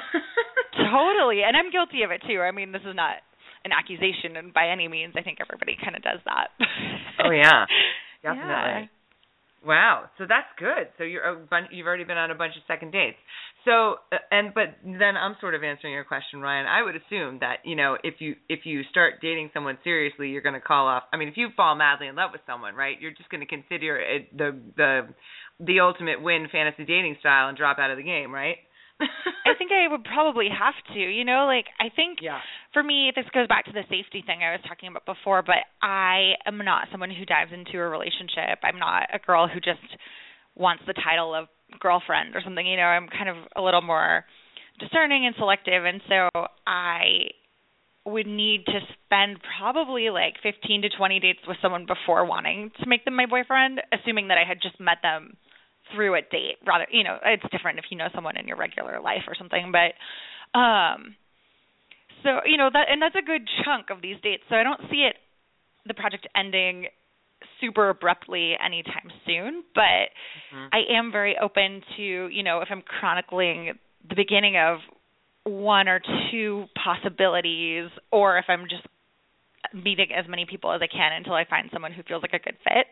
Totally, 0.76 1.42
and 1.46 1.56
I'm 1.56 1.70
guilty 1.70 2.02
of 2.02 2.10
it 2.10 2.22
too. 2.26 2.40
I 2.40 2.50
mean, 2.50 2.72
this 2.72 2.82
is 2.82 2.94
not 2.94 3.22
an 3.64 3.72
accusation, 3.72 4.36
and 4.36 4.52
by 4.52 4.68
any 4.68 4.88
means, 4.88 5.14
I 5.16 5.22
think 5.22 5.38
everybody 5.40 5.76
kind 5.82 5.96
of 5.96 6.02
does 6.02 6.20
that. 6.24 6.48
Oh, 7.24 7.30
yeah. 7.30 7.66
Yeah. 8.24 8.86
Wow. 9.66 10.04
So 10.18 10.24
that's 10.28 10.46
good. 10.58 10.88
So 10.96 11.02
you're 11.04 11.24
a 11.24 11.36
bun- 11.36 11.68
you've 11.72 11.86
already 11.88 12.04
been 12.04 12.16
on 12.16 12.30
a 12.30 12.36
bunch 12.36 12.54
of 12.56 12.62
second 12.68 12.92
dates. 12.92 13.16
So 13.64 13.96
uh, 14.12 14.18
and 14.30 14.54
but 14.54 14.76
then 14.84 15.16
I'm 15.16 15.34
sort 15.40 15.56
of 15.56 15.64
answering 15.64 15.92
your 15.92 16.04
question, 16.04 16.40
Ryan. 16.40 16.66
I 16.66 16.82
would 16.82 16.94
assume 16.94 17.40
that 17.40 17.56
you 17.64 17.74
know 17.74 17.96
if 18.04 18.14
you 18.20 18.36
if 18.48 18.60
you 18.64 18.82
start 18.90 19.14
dating 19.20 19.50
someone 19.52 19.76
seriously, 19.82 20.28
you're 20.28 20.42
going 20.42 20.54
to 20.54 20.60
call 20.60 20.86
off. 20.86 21.02
I 21.12 21.16
mean, 21.16 21.28
if 21.28 21.36
you 21.36 21.48
fall 21.56 21.74
madly 21.74 22.06
in 22.06 22.14
love 22.14 22.30
with 22.32 22.42
someone, 22.46 22.76
right? 22.76 22.96
You're 23.00 23.10
just 23.10 23.28
going 23.28 23.40
to 23.40 23.46
consider 23.46 23.98
it 23.98 24.36
the 24.36 24.56
the 24.76 25.08
the 25.58 25.80
ultimate 25.80 26.22
win 26.22 26.46
fantasy 26.52 26.84
dating 26.84 27.16
style 27.18 27.48
and 27.48 27.58
drop 27.58 27.78
out 27.80 27.90
of 27.90 27.96
the 27.96 28.04
game, 28.04 28.32
right? 28.32 28.58
I 29.00 29.52
think 29.58 29.70
I 29.72 29.88
would 29.88 30.04
probably 30.04 30.48
have 30.48 30.74
to. 30.94 31.00
You 31.00 31.24
know, 31.24 31.46
like 31.46 31.66
I 31.78 31.94
think 31.94 32.18
yeah. 32.22 32.38
for 32.72 32.82
me, 32.82 33.12
this 33.14 33.26
goes 33.32 33.46
back 33.48 33.66
to 33.66 33.72
the 33.72 33.82
safety 33.88 34.22
thing 34.26 34.40
I 34.42 34.52
was 34.52 34.60
talking 34.66 34.88
about 34.88 35.06
before, 35.06 35.42
but 35.42 35.66
I 35.82 36.32
am 36.46 36.58
not 36.58 36.88
someone 36.90 37.10
who 37.10 37.24
dives 37.24 37.52
into 37.52 37.78
a 37.78 37.88
relationship. 37.88 38.60
I'm 38.62 38.78
not 38.78 39.08
a 39.12 39.18
girl 39.18 39.48
who 39.48 39.60
just 39.60 39.84
wants 40.54 40.82
the 40.86 40.94
title 40.94 41.34
of 41.34 41.48
girlfriend 41.80 42.34
or 42.34 42.40
something. 42.42 42.66
You 42.66 42.76
know, 42.76 42.88
I'm 42.88 43.08
kind 43.08 43.28
of 43.28 43.36
a 43.54 43.62
little 43.62 43.82
more 43.82 44.24
discerning 44.78 45.26
and 45.26 45.34
selective, 45.38 45.84
and 45.84 46.00
so 46.08 46.28
I 46.66 47.32
would 48.06 48.26
need 48.26 48.64
to 48.66 48.78
spend 49.04 49.38
probably 49.58 50.10
like 50.10 50.34
15 50.42 50.82
to 50.82 50.88
20 50.96 51.20
dates 51.20 51.40
with 51.46 51.56
someone 51.60 51.86
before 51.86 52.24
wanting 52.24 52.70
to 52.80 52.88
make 52.88 53.04
them 53.04 53.16
my 53.16 53.26
boyfriend, 53.26 53.80
assuming 53.92 54.28
that 54.28 54.38
I 54.38 54.46
had 54.46 54.62
just 54.62 54.78
met 54.78 54.98
them 55.02 55.36
through 55.94 56.14
a 56.14 56.20
date 56.22 56.56
rather 56.66 56.86
you 56.90 57.04
know 57.04 57.18
it's 57.24 57.42
different 57.50 57.78
if 57.78 57.84
you 57.90 57.96
know 57.96 58.08
someone 58.14 58.36
in 58.36 58.46
your 58.48 58.56
regular 58.56 59.00
life 59.00 59.22
or 59.28 59.34
something 59.34 59.72
but 59.72 60.58
um 60.58 61.14
so 62.22 62.40
you 62.44 62.56
know 62.56 62.68
that 62.72 62.86
and 62.90 63.00
that's 63.00 63.14
a 63.14 63.22
good 63.24 63.42
chunk 63.64 63.90
of 63.90 64.02
these 64.02 64.16
dates 64.22 64.42
so 64.48 64.56
i 64.56 64.62
don't 64.62 64.80
see 64.90 65.06
it 65.08 65.16
the 65.86 65.94
project 65.94 66.26
ending 66.36 66.86
super 67.60 67.90
abruptly 67.90 68.54
anytime 68.64 69.10
soon 69.26 69.62
but 69.74 70.10
Mhm. 70.52 70.68
i 70.72 70.78
am 70.90 71.12
very 71.12 71.36
open 71.38 71.82
to 71.96 72.02
you 72.28 72.42
know 72.42 72.60
if 72.60 72.68
i'm 72.70 72.82
chronicling 72.82 73.78
the 74.08 74.14
beginning 74.16 74.56
of 74.56 74.78
one 75.44 75.86
or 75.88 76.00
two 76.30 76.66
possibilities 76.82 77.90
or 78.10 78.38
if 78.38 78.46
i'm 78.48 78.66
just 78.68 78.82
meeting 79.72 80.08
as 80.12 80.26
many 80.28 80.44
people 80.46 80.72
as 80.72 80.80
i 80.82 80.86
can 80.86 81.12
until 81.12 81.34
i 81.34 81.44
find 81.44 81.70
someone 81.72 81.92
who 81.92 82.02
feels 82.02 82.22
like 82.22 82.32
a 82.32 82.38
good 82.38 82.56
fit 82.64 82.86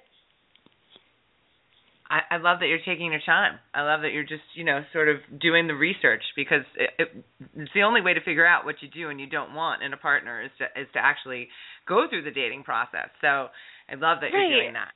I, 2.10 2.20
I 2.32 2.36
love 2.36 2.60
that 2.60 2.66
you're 2.66 2.84
taking 2.84 3.10
your 3.12 3.24
time. 3.24 3.58
I 3.72 3.82
love 3.82 4.02
that 4.02 4.12
you're 4.12 4.28
just, 4.28 4.44
you 4.54 4.64
know, 4.64 4.84
sort 4.92 5.08
of 5.08 5.16
doing 5.40 5.66
the 5.66 5.74
research 5.74 6.22
because 6.36 6.60
it, 6.76 6.90
it, 6.98 7.24
it's 7.56 7.72
the 7.74 7.82
only 7.82 8.02
way 8.02 8.12
to 8.12 8.20
figure 8.20 8.46
out 8.46 8.64
what 8.64 8.76
you 8.82 8.88
do 8.88 9.08
and 9.08 9.18
you 9.18 9.26
don't 9.26 9.54
want 9.54 9.82
in 9.82 9.92
a 9.92 9.96
partner 9.96 10.42
is 10.42 10.50
to 10.58 10.64
is 10.80 10.86
to 10.92 10.98
actually 11.00 11.48
go 11.88 12.04
through 12.08 12.24
the 12.24 12.30
dating 12.30 12.62
process. 12.62 13.08
So 13.20 13.48
I 13.88 13.96
love 13.96 14.18
that 14.20 14.30
you're 14.32 14.50
doing 14.50 14.74
that. 14.74 14.92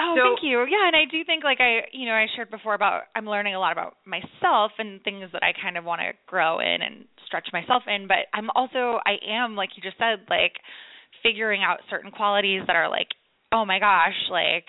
Oh, 0.00 0.14
So- 0.16 0.34
thank 0.34 0.42
you. 0.42 0.66
Yeah, 0.66 0.88
and 0.88 0.96
I 0.96 1.04
do 1.10 1.22
think 1.24 1.44
like 1.44 1.60
I, 1.60 1.86
you 1.92 2.06
know, 2.06 2.14
I 2.14 2.26
shared 2.34 2.50
before 2.50 2.74
about 2.74 3.02
I'm 3.14 3.26
learning 3.26 3.54
a 3.54 3.60
lot 3.60 3.70
about 3.72 3.96
myself 4.04 4.72
and 4.78 5.00
things 5.02 5.30
that 5.32 5.44
I 5.44 5.52
kind 5.54 5.78
of 5.78 5.84
want 5.84 6.00
to 6.00 6.10
grow 6.26 6.58
in 6.58 6.82
and 6.82 7.04
stretch 7.26 7.48
myself 7.52 7.84
in, 7.86 8.08
but 8.08 8.26
I'm 8.34 8.50
also 8.56 8.98
I 9.06 9.22
am 9.30 9.54
like 9.54 9.70
you 9.76 9.82
just 9.82 9.98
said 9.98 10.26
like 10.28 10.58
figuring 11.22 11.62
out 11.62 11.78
certain 11.88 12.10
qualities 12.10 12.62
that 12.66 12.74
are 12.74 12.88
like, 12.90 13.08
"Oh 13.52 13.64
my 13.64 13.78
gosh, 13.78 14.18
like 14.28 14.66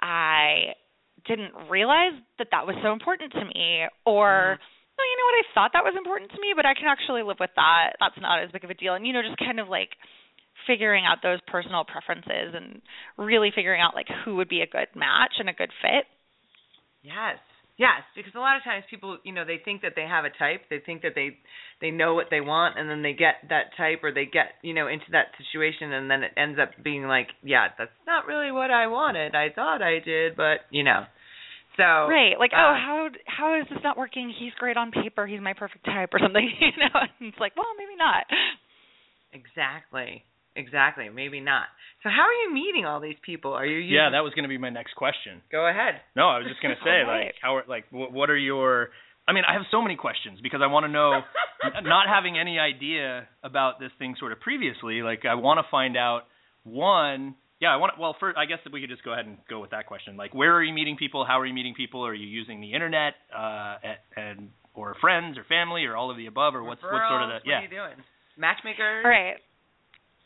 I 0.00 0.74
didn't 1.26 1.52
realize 1.68 2.16
that 2.38 2.48
that 2.50 2.66
was 2.66 2.76
so 2.82 2.92
important 2.92 3.32
to 3.32 3.44
me 3.44 3.84
or 4.06 4.56
mm-hmm. 4.56 4.96
well, 4.96 5.08
you 5.08 5.16
know 5.16 5.26
what? 5.28 5.40
I 5.40 5.46
thought 5.52 5.70
that 5.74 5.84
was 5.84 5.94
important 5.96 6.32
to 6.32 6.40
me, 6.40 6.52
but 6.56 6.64
I 6.64 6.74
can 6.74 6.88
actually 6.88 7.22
live 7.22 7.36
with 7.40 7.52
that. 7.56 8.00
That's 8.00 8.20
not 8.20 8.42
as 8.42 8.50
big 8.50 8.64
of 8.64 8.70
a 8.70 8.74
deal. 8.74 8.94
And 8.94 9.06
you 9.06 9.12
know, 9.12 9.22
just 9.22 9.38
kind 9.38 9.60
of 9.60 9.68
like 9.68 9.92
figuring 10.66 11.04
out 11.04 11.18
those 11.22 11.40
personal 11.46 11.84
preferences 11.84 12.52
and 12.56 12.80
really 13.16 13.52
figuring 13.54 13.80
out 13.80 13.94
like 13.94 14.08
who 14.24 14.36
would 14.36 14.48
be 14.48 14.60
a 14.60 14.66
good 14.66 14.88
match 14.94 15.36
and 15.38 15.48
a 15.48 15.56
good 15.56 15.72
fit. 15.80 16.04
Yes. 17.02 17.40
Yes, 17.80 18.04
because 18.14 18.32
a 18.36 18.38
lot 18.38 18.58
of 18.58 18.62
times 18.62 18.84
people, 18.90 19.16
you 19.24 19.32
know, 19.32 19.46
they 19.48 19.56
think 19.56 19.80
that 19.80 19.96
they 19.96 20.04
have 20.04 20.26
a 20.26 20.36
type, 20.36 20.68
they 20.68 20.80
think 20.84 21.00
that 21.00 21.16
they 21.16 21.38
they 21.80 21.90
know 21.90 22.12
what 22.12 22.26
they 22.30 22.42
want 22.42 22.78
and 22.78 22.90
then 22.90 23.00
they 23.00 23.14
get 23.14 23.36
that 23.48 23.72
type 23.74 24.04
or 24.04 24.12
they 24.12 24.26
get, 24.26 24.60
you 24.60 24.74
know, 24.74 24.86
into 24.86 25.08
that 25.12 25.32
situation 25.40 25.90
and 25.90 26.10
then 26.10 26.22
it 26.22 26.32
ends 26.36 26.58
up 26.60 26.76
being 26.84 27.08
like, 27.08 27.28
yeah, 27.42 27.68
that's 27.78 27.96
not 28.06 28.26
really 28.26 28.52
what 28.52 28.70
I 28.70 28.86
wanted. 28.88 29.34
I 29.34 29.48
thought 29.48 29.80
I 29.80 29.98
did, 30.04 30.36
but, 30.36 30.68
you 30.68 30.84
know. 30.84 31.08
So 31.78 31.82
Right. 31.82 32.36
Like, 32.38 32.52
uh, 32.52 32.60
oh, 32.60 32.76
how 32.76 33.08
how 33.24 33.58
is 33.58 33.64
this 33.70 33.80
not 33.82 33.96
working? 33.96 34.28
He's 34.28 34.52
great 34.58 34.76
on 34.76 34.90
paper. 34.90 35.26
He's 35.26 35.40
my 35.40 35.54
perfect 35.54 35.86
type 35.86 36.10
or 36.12 36.20
something, 36.20 36.52
you 36.60 36.76
know. 36.76 36.92
And 36.92 37.32
it's 37.32 37.40
like, 37.40 37.56
well, 37.56 37.72
maybe 37.78 37.96
not. 37.96 38.28
Exactly. 39.32 40.22
Exactly. 40.56 41.08
Maybe 41.08 41.40
not. 41.40 41.64
So 42.02 42.08
how 42.08 42.22
are 42.22 42.32
you 42.32 42.52
meeting 42.52 42.84
all 42.86 43.00
these 43.00 43.18
people? 43.22 43.52
Are 43.52 43.66
you 43.66 43.78
using 43.78 43.94
Yeah, 43.94 44.10
that 44.10 44.24
was 44.24 44.32
going 44.34 44.44
to 44.44 44.48
be 44.48 44.58
my 44.58 44.70
next 44.70 44.94
question. 44.94 45.42
Go 45.52 45.66
ahead. 45.68 46.00
No, 46.16 46.28
I 46.28 46.38
was 46.38 46.46
just 46.48 46.62
going 46.62 46.74
to 46.78 46.82
say 46.82 47.02
All 47.02 47.12
right. 47.12 47.26
like 47.26 47.34
how 47.42 47.56
are 47.56 47.64
like 47.68 47.84
what, 47.90 48.12
what 48.12 48.30
are 48.30 48.38
your 48.38 48.90
I 49.28 49.32
mean, 49.32 49.44
I 49.46 49.52
have 49.52 49.62
so 49.70 49.80
many 49.80 49.94
questions 49.94 50.40
because 50.42 50.60
I 50.62 50.66
want 50.66 50.84
to 50.84 50.88
know 50.90 51.20
not 51.84 52.06
having 52.08 52.38
any 52.38 52.58
idea 52.58 53.28
about 53.44 53.78
this 53.78 53.92
thing 53.98 54.16
sort 54.18 54.32
of 54.32 54.40
previously, 54.40 55.02
like 55.02 55.24
I 55.24 55.34
want 55.34 55.58
to 55.58 55.70
find 55.70 55.96
out 55.96 56.22
one 56.64 57.36
yeah, 57.60 57.68
I 57.68 57.76
want 57.76 57.92
to, 57.94 58.00
well 58.00 58.16
first 58.18 58.38
I 58.38 58.46
guess 58.46 58.58
that 58.64 58.72
we 58.72 58.80
could 58.80 58.88
just 58.88 59.04
go 59.04 59.12
ahead 59.12 59.26
and 59.26 59.36
go 59.48 59.60
with 59.60 59.70
that 59.70 59.86
question. 59.86 60.16
Like 60.16 60.34
where 60.34 60.54
are 60.56 60.64
you 60.64 60.72
meeting 60.72 60.96
people? 60.96 61.24
How 61.24 61.38
are 61.38 61.46
you 61.46 61.54
meeting 61.54 61.74
people? 61.76 62.04
Are 62.04 62.14
you 62.14 62.26
using 62.26 62.60
the 62.60 62.72
internet 62.72 63.14
uh 63.30 63.76
at, 63.84 64.00
and 64.16 64.50
or 64.74 64.96
friends 65.00 65.36
or 65.36 65.44
family 65.44 65.84
or 65.84 65.96
all 65.96 66.10
of 66.10 66.16
the 66.16 66.26
above 66.26 66.54
or 66.54 66.62
what's 66.64 66.82
what's 66.82 67.08
sort 67.08 67.22
of 67.22 67.28
the 67.28 67.38
yeah. 67.44 67.56
What 67.56 67.60
are 67.60 67.62
you 67.62 67.68
doing? 67.68 68.04
Matchmaker? 68.38 69.02
All 69.04 69.10
right. 69.10 69.36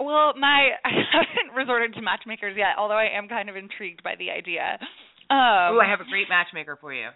Well, 0.00 0.34
my 0.38 0.74
I 0.84 0.90
haven't 1.12 1.56
resorted 1.56 1.94
to 1.94 2.02
matchmakers 2.02 2.54
yet, 2.56 2.78
although 2.78 2.98
I 2.98 3.16
am 3.16 3.28
kind 3.28 3.48
of 3.48 3.56
intrigued 3.56 4.02
by 4.02 4.14
the 4.18 4.30
idea. 4.30 4.78
Um, 5.30 5.76
oh, 5.76 5.80
I 5.80 5.88
have 5.88 6.00
a 6.00 6.08
great 6.08 6.28
matchmaker 6.28 6.76
for 6.80 6.92
you. 6.92 7.08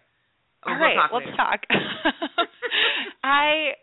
Oh, 0.67 0.73
All 0.73 0.79
we'll 0.79 0.83
right, 0.83 0.97
talk 0.97 1.11
let's 1.13 1.37
talk. 1.37 1.61
I 3.23 3.77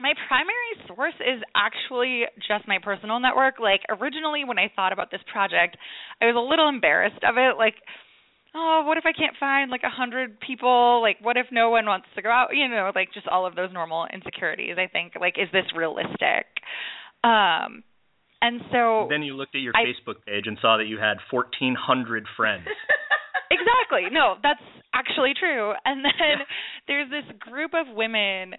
my 0.00 0.14
primary 0.28 0.72
source 0.88 1.18
is 1.20 1.42
actually 1.54 2.24
just 2.48 2.66
my 2.66 2.78
personal 2.82 3.20
network. 3.20 3.60
Like 3.60 3.82
originally 3.88 4.44
when 4.44 4.58
I 4.58 4.72
thought 4.74 4.92
about 4.92 5.10
this 5.10 5.20
project, 5.30 5.76
I 6.20 6.26
was 6.26 6.36
a 6.36 6.40
little 6.40 6.68
embarrassed 6.68 7.22
of 7.22 7.36
it 7.36 7.58
like 7.58 7.74
oh, 8.54 8.82
what 8.86 8.98
if 8.98 9.04
I 9.06 9.12
can't 9.12 9.36
find 9.38 9.70
like 9.70 9.82
a 9.84 9.90
hundred 9.90 10.40
people? 10.40 11.00
Like, 11.02 11.18
what 11.22 11.36
if 11.36 11.46
no 11.52 11.70
one 11.70 11.86
wants 11.86 12.06
to 12.16 12.22
go 12.22 12.30
out? 12.30 12.48
You 12.52 12.68
know, 12.68 12.90
like 12.94 13.12
just 13.14 13.28
all 13.28 13.46
of 13.46 13.54
those 13.54 13.72
normal 13.72 14.06
insecurities. 14.12 14.76
I 14.78 14.88
think 14.88 15.12
like, 15.20 15.34
is 15.38 15.48
this 15.52 15.66
realistic? 15.76 16.46
Um, 17.22 17.84
and 18.42 18.60
so 18.72 19.06
Then 19.10 19.22
you 19.22 19.34
looked 19.36 19.54
at 19.54 19.60
your 19.60 19.72
I- 19.76 19.84
Facebook 19.84 20.24
page 20.26 20.46
and 20.46 20.58
saw 20.60 20.76
that 20.78 20.86
you 20.86 20.98
had 20.98 21.18
1400 21.30 22.26
friends. 22.36 22.66
exactly. 23.50 24.08
No 24.10 24.34
that's 24.42 24.62
actually 24.94 25.32
true. 25.38 25.72
And 25.84 26.04
then 26.04 26.46
there's 26.86 27.10
this 27.10 27.24
group 27.38 27.72
of 27.74 27.86
women 27.94 28.54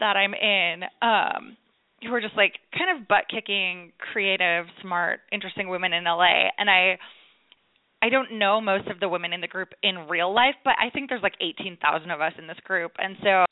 that 0.00 0.16
i'm 0.16 0.34
in 0.34 0.82
um 1.02 1.56
who 2.02 2.12
are 2.12 2.20
just 2.20 2.36
like 2.36 2.54
kind 2.76 2.98
of 2.98 3.06
butt 3.06 3.24
kicking 3.30 3.92
creative 4.12 4.66
smart 4.80 5.20
interesting 5.30 5.68
women 5.68 5.92
in 5.92 6.02
la 6.04 6.24
and 6.58 6.68
i 6.68 6.98
i 8.02 8.08
don't 8.08 8.38
know 8.38 8.60
most 8.60 8.88
of 8.88 9.00
the 9.00 9.08
women 9.08 9.32
in 9.32 9.40
the 9.40 9.48
group 9.48 9.68
in 9.82 10.06
real 10.08 10.34
life 10.34 10.54
but 10.64 10.74
i 10.78 10.90
think 10.90 11.08
there's 11.08 11.22
like 11.22 11.34
18,000 11.40 12.10
of 12.10 12.20
us 12.20 12.32
in 12.38 12.46
this 12.46 12.60
group 12.64 12.92
and 12.98 13.16
so 13.22 13.44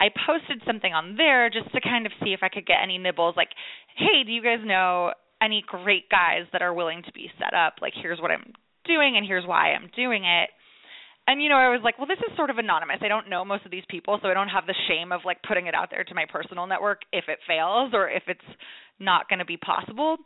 i 0.00 0.08
posted 0.26 0.60
something 0.66 0.92
on 0.92 1.16
there 1.16 1.48
just 1.48 1.72
to 1.72 1.80
kind 1.80 2.06
of 2.06 2.12
see 2.22 2.32
if 2.32 2.40
i 2.42 2.48
could 2.48 2.66
get 2.66 2.78
any 2.82 2.98
nibbles 2.98 3.34
like 3.36 3.50
hey 3.96 4.24
do 4.26 4.32
you 4.32 4.42
guys 4.42 4.58
know 4.64 5.12
any 5.42 5.62
great 5.66 6.08
guys 6.10 6.46
that 6.52 6.62
are 6.62 6.72
willing 6.72 7.02
to 7.04 7.12
be 7.12 7.30
set 7.38 7.54
up 7.54 7.74
like 7.80 7.92
here's 8.00 8.20
what 8.20 8.30
i'm 8.30 8.52
doing 8.86 9.16
and 9.16 9.26
here's 9.26 9.46
why 9.46 9.72
I'm 9.72 9.90
doing 9.96 10.24
it. 10.24 10.50
And 11.26 11.42
you 11.42 11.48
know, 11.48 11.56
I 11.56 11.70
was 11.72 11.80
like, 11.82 11.98
well, 11.98 12.06
this 12.06 12.18
is 12.18 12.36
sort 12.36 12.50
of 12.50 12.58
anonymous. 12.58 12.98
I 13.00 13.08
don't 13.08 13.30
know 13.30 13.44
most 13.44 13.64
of 13.64 13.70
these 13.70 13.84
people, 13.88 14.18
so 14.22 14.28
I 14.28 14.34
don't 14.34 14.48
have 14.48 14.66
the 14.66 14.74
shame 14.88 15.10
of 15.10 15.22
like 15.24 15.38
putting 15.48 15.66
it 15.66 15.74
out 15.74 15.88
there 15.90 16.04
to 16.04 16.14
my 16.14 16.26
personal 16.30 16.66
network 16.66 17.00
if 17.12 17.24
it 17.28 17.38
fails 17.48 17.92
or 17.94 18.10
if 18.10 18.24
it's 18.28 18.44
not 19.00 19.28
going 19.28 19.38
to 19.38 19.44
be 19.44 19.56
possible. 19.56 20.18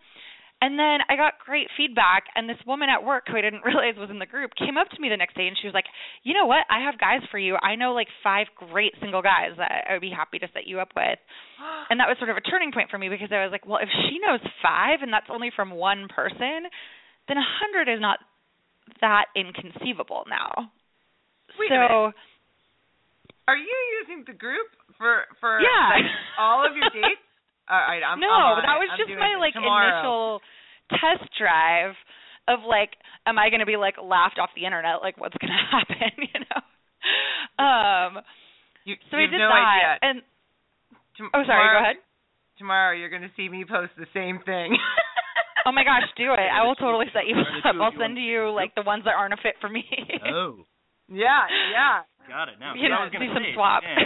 And 0.61 0.75
then 0.75 0.99
I 1.07 1.15
got 1.15 1.39
great 1.39 1.69
feedback, 1.79 2.27
and 2.35 2.51
this 2.51 2.59
woman 2.67 2.91
at 2.91 3.07
work 3.07 3.31
who 3.31 3.39
I 3.39 3.43
didn't 3.47 3.63
realize 3.69 3.95
was 3.95 4.11
in 4.11 4.19
the 4.19 4.27
group 4.27 4.51
came 4.59 4.75
up 4.77 4.91
to 4.91 4.99
me 5.01 5.09
the 5.09 5.17
next 5.17 5.37
day 5.39 5.47
and 5.47 5.55
she 5.55 5.69
was 5.71 5.75
like, 5.75 5.87
You 6.27 6.35
know 6.35 6.47
what? 6.47 6.67
I 6.67 6.83
have 6.83 6.99
guys 6.99 7.23
for 7.31 7.39
you. 7.39 7.55
I 7.63 7.77
know 7.79 7.95
like 7.95 8.09
five 8.27 8.49
great 8.59 8.95
single 9.01 9.23
guys 9.23 9.55
that 9.57 9.87
I 9.89 9.93
would 9.95 10.03
be 10.03 10.11
happy 10.11 10.39
to 10.43 10.49
set 10.53 10.67
you 10.67 10.81
up 10.81 10.91
with. 10.97 11.19
And 11.91 12.01
that 12.01 12.09
was 12.11 12.19
sort 12.19 12.29
of 12.29 12.37
a 12.37 12.43
turning 12.45 12.73
point 12.73 12.91
for 12.91 12.99
me 12.99 13.09
because 13.09 13.31
I 13.31 13.47
was 13.47 13.53
like, 13.55 13.67
Well, 13.71 13.79
if 13.79 13.89
she 14.11 14.19
knows 14.19 14.43
five 14.61 14.99
and 15.01 15.13
that's 15.15 15.31
only 15.31 15.51
from 15.55 15.71
one 15.71 16.09
person, 16.11 16.67
then 17.31 17.37
a 17.39 17.47
hundred 17.63 17.87
is 17.87 18.01
not 18.03 18.19
that 19.01 19.27
inconceivable 19.37 20.25
now. 20.29 20.73
Wait 21.59 21.71
so. 21.71 22.11
Are 23.47 23.57
you 23.57 23.77
using 24.03 24.25
the 24.27 24.35
group 24.37 24.69
for 24.99 25.25
for 25.41 25.61
Yeah. 25.63 26.03
like, 26.03 26.11
all 26.39 26.67
of 26.67 26.75
your 26.77 26.91
dates? 26.93 27.23
All 27.69 27.77
right, 27.85 28.01
I'm 28.03 28.19
no, 28.21 28.29
I'm 28.33 28.59
on 28.59 28.65
that 28.65 28.79
was 28.81 28.89
I'm 28.93 28.99
just 28.99 29.13
my 29.19 29.37
like 29.39 29.53
tomorrow. 29.53 29.93
initial 29.93 30.41
test 30.91 31.29
drive 31.37 31.93
of 32.49 32.65
like, 32.65 32.97
am 33.29 33.37
I 33.39 33.51
going 33.53 33.61
to 33.61 33.69
be 33.69 33.77
like 33.77 33.97
laughed 34.01 34.39
off 34.41 34.49
the 34.57 34.65
internet? 34.65 35.03
Like, 35.05 35.21
what's 35.21 35.37
going 35.37 35.53
to 35.57 35.65
happen? 35.69 36.13
You 36.17 36.41
know. 36.49 36.61
Um. 37.61 38.13
You, 38.89 38.97
So 39.13 39.21
you 39.21 39.29
I 39.29 39.31
did 39.31 39.41
have 39.41 39.53
no 39.53 39.53
that, 39.53 39.69
idea. 39.69 39.91
and 40.01 40.17
Tom- 41.21 41.31
oh, 41.37 41.45
sorry. 41.45 41.61
tomorrow, 41.61 41.77
Go 41.77 41.85
ahead. 41.85 41.97
Tomorrow 42.57 42.93
you're 42.97 43.13
going 43.13 43.23
to 43.29 43.31
see 43.37 43.49
me 43.53 43.65
post 43.69 43.93
the 44.01 44.09
same 44.15 44.41
thing. 44.45 44.77
Oh 45.67 45.73
my 45.75 45.85
gosh, 45.85 46.07
do 46.17 46.33
it! 46.33 46.49
I 46.49 46.65
will 46.65 46.77
totally 46.81 47.05
set 47.13 47.27
you 47.29 47.37
up. 47.37 47.77
I'll 47.77 47.93
send 47.93 48.17
on- 48.17 48.25
you 48.25 48.49
like 48.49 48.73
the 48.75 48.81
ones 48.87 49.05
that 49.05 49.13
aren't 49.13 49.35
a 49.35 49.41
fit 49.43 49.53
for 49.61 49.69
me. 49.69 49.85
Oh, 50.25 50.65
yeah, 51.13 51.45
yeah, 51.69 52.09
got 52.25 52.49
it 52.49 52.57
now. 52.57 52.73
You 52.73 52.89
'cause 52.89 52.89
I 52.89 52.97
know, 52.97 53.05
was 53.05 53.13
do 53.13 53.29
some 53.35 53.45
say, 53.45 53.53
swap. 53.53 53.83
man, 53.85 54.01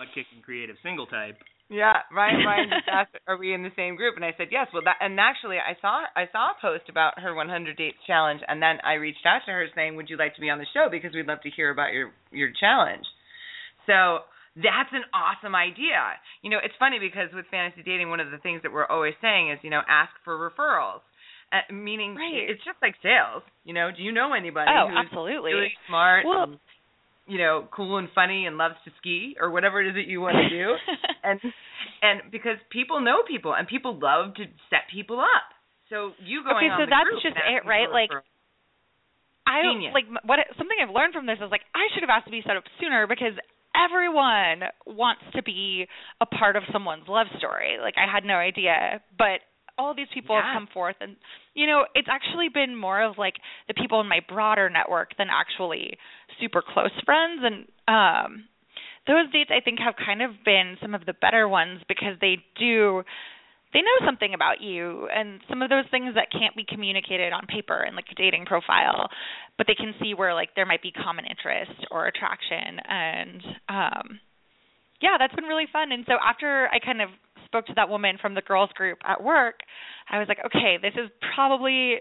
butt 0.00 0.08
kicking 0.16 0.40
creative 0.40 0.76
single 0.80 1.04
type. 1.04 1.36
Yeah. 1.68 2.02
Ryan, 2.12 2.44
Ryan 2.46 2.70
just 2.70 2.88
asked, 2.88 3.16
"Are 3.26 3.36
we 3.36 3.52
in 3.54 3.62
the 3.62 3.72
same 3.76 3.96
group?" 3.96 4.16
And 4.16 4.24
I 4.24 4.34
said, 4.36 4.48
"Yes." 4.50 4.68
Well, 4.72 4.82
that 4.84 4.96
and 5.00 5.18
actually, 5.18 5.58
I 5.58 5.76
saw 5.80 6.04
I 6.16 6.28
saw 6.32 6.50
a 6.52 6.60
post 6.60 6.88
about 6.88 7.18
her 7.20 7.34
100 7.34 7.76
dates 7.76 7.98
challenge, 8.06 8.42
and 8.46 8.62
then 8.62 8.78
I 8.84 8.94
reached 8.94 9.24
out 9.26 9.42
to 9.46 9.52
her 9.52 9.66
saying, 9.74 9.96
"Would 9.96 10.10
you 10.10 10.16
like 10.16 10.34
to 10.36 10.40
be 10.40 10.50
on 10.50 10.58
the 10.58 10.66
show? 10.74 10.88
Because 10.90 11.12
we'd 11.14 11.26
love 11.26 11.42
to 11.42 11.50
hear 11.50 11.70
about 11.70 11.92
your 11.92 12.12
your 12.30 12.50
challenge." 12.58 13.04
So 13.86 14.24
that's 14.56 14.92
an 14.92 15.04
awesome 15.12 15.54
idea. 15.54 16.14
You 16.42 16.50
know, 16.50 16.58
it's 16.62 16.74
funny 16.78 16.98
because 16.98 17.32
with 17.34 17.46
fantasy 17.50 17.82
dating, 17.82 18.08
one 18.10 18.20
of 18.20 18.30
the 18.30 18.38
things 18.38 18.62
that 18.62 18.72
we're 18.72 18.86
always 18.86 19.14
saying 19.20 19.50
is, 19.50 19.58
you 19.62 19.70
know, 19.70 19.82
ask 19.88 20.12
for 20.24 20.38
referrals. 20.38 21.00
Uh, 21.52 21.60
meaning, 21.72 22.16
Right. 22.16 22.50
it's 22.50 22.62
just 22.64 22.78
like 22.82 22.94
sales. 23.02 23.42
You 23.64 23.74
know, 23.74 23.90
do 23.90 24.02
you 24.02 24.12
know 24.12 24.32
anybody 24.32 24.70
oh, 24.74 24.88
who's 24.88 24.98
absolutely. 25.06 25.52
really 25.52 25.76
smart, 25.86 26.24
Well- 26.24 26.58
you 27.26 27.38
know, 27.38 27.66
cool 27.74 27.98
and 27.98 28.08
funny, 28.14 28.46
and 28.46 28.56
loves 28.58 28.76
to 28.84 28.90
ski 28.98 29.36
or 29.40 29.50
whatever 29.50 29.80
it 29.82 29.88
is 29.88 29.94
that 29.94 30.06
you 30.06 30.20
want 30.20 30.36
to 30.36 30.48
do? 30.48 30.74
and 31.24 31.40
and 32.02 32.30
because 32.30 32.58
people 32.70 33.00
know 33.00 33.22
people 33.26 33.54
and 33.54 33.66
people 33.68 33.98
love 33.98 34.34
to 34.36 34.44
set 34.70 34.86
people 34.92 35.20
up. 35.20 35.48
So 35.90 36.12
you 36.24 36.42
going 36.44 36.56
Okay, 36.56 36.72
on 36.72 36.80
so 36.80 36.84
the 36.86 36.90
that's 36.90 37.08
group 37.08 37.22
just 37.22 37.36
it, 37.36 37.66
right? 37.68 37.90
Like. 37.90 38.10
I 39.46 39.60
Genius. 39.60 39.92
like 39.92 40.08
what 40.24 40.38
something 40.56 40.76
I've 40.80 40.88
learned 40.88 41.12
from 41.12 41.26
this 41.26 41.36
is 41.36 41.50
like 41.52 41.60
I 41.76 41.92
should 41.92 42.00
have 42.00 42.08
asked 42.08 42.24
to 42.24 42.32
be 42.32 42.40
set 42.46 42.56
up 42.56 42.64
sooner 42.80 43.06
because 43.06 43.36
everyone 43.76 44.70
wants 44.86 45.20
to 45.36 45.42
be 45.42 45.86
a 46.20 46.26
part 46.26 46.56
of 46.56 46.62
someone's 46.72 47.04
love 47.08 47.26
story. 47.36 47.76
Like 47.76 47.94
I 48.00 48.10
had 48.10 48.24
no 48.24 48.34
idea, 48.40 49.02
but 49.18 49.44
all 49.78 49.94
these 49.94 50.08
people 50.14 50.34
Yeah. 50.36 50.42
have 50.46 50.54
come 50.54 50.66
forth 50.72 50.96
and 51.00 51.16
you 51.54 51.66
know, 51.66 51.86
it's 51.94 52.08
actually 52.10 52.48
been 52.48 52.74
more 52.76 53.00
of 53.02 53.16
like 53.18 53.34
the 53.68 53.74
people 53.74 54.00
in 54.00 54.08
my 54.08 54.20
broader 54.28 54.68
network 54.68 55.16
than 55.16 55.28
actually 55.30 55.96
super 56.40 56.62
close 56.62 56.90
friends. 57.04 57.42
And 57.44 57.66
um 57.88 58.44
those 59.06 59.30
dates 59.32 59.50
I 59.54 59.60
think 59.60 59.78
have 59.80 59.94
kind 59.96 60.22
of 60.22 60.30
been 60.44 60.76
some 60.80 60.94
of 60.94 61.04
the 61.06 61.12
better 61.12 61.46
ones 61.48 61.80
because 61.88 62.16
they 62.20 62.38
do 62.58 63.02
they 63.72 63.80
know 63.82 64.06
something 64.06 64.34
about 64.34 64.60
you. 64.60 65.08
And 65.14 65.40
some 65.48 65.60
of 65.60 65.68
those 65.68 65.84
things 65.90 66.14
that 66.14 66.30
can't 66.30 66.54
be 66.56 66.64
communicated 66.64 67.32
on 67.32 67.46
paper 67.46 67.82
in 67.82 67.96
like 67.96 68.06
a 68.10 68.14
dating 68.14 68.46
profile 68.46 69.08
but 69.58 69.66
they 69.68 69.74
can 69.74 69.94
see 70.02 70.14
where 70.14 70.34
like 70.34 70.50
there 70.56 70.66
might 70.66 70.82
be 70.82 70.90
common 70.92 71.24
interest 71.26 71.86
or 71.90 72.06
attraction. 72.06 72.78
And 72.88 73.42
um 73.68 74.20
yeah 75.00 75.16
that's 75.18 75.34
been 75.34 75.44
really 75.44 75.66
fun. 75.72 75.92
And 75.92 76.04
so 76.06 76.14
after 76.24 76.68
i 76.72 76.78
kind 76.78 77.00
of 77.02 77.10
spoke 77.54 77.66
to 77.66 77.74
that 77.74 77.88
woman 77.88 78.18
from 78.20 78.34
the 78.34 78.42
girls 78.42 78.70
group 78.74 78.98
at 79.06 79.22
work 79.22 79.60
i 80.10 80.18
was 80.18 80.26
like 80.26 80.38
okay 80.44 80.74
this 80.82 80.94
is 80.94 81.08
probably 81.34 81.96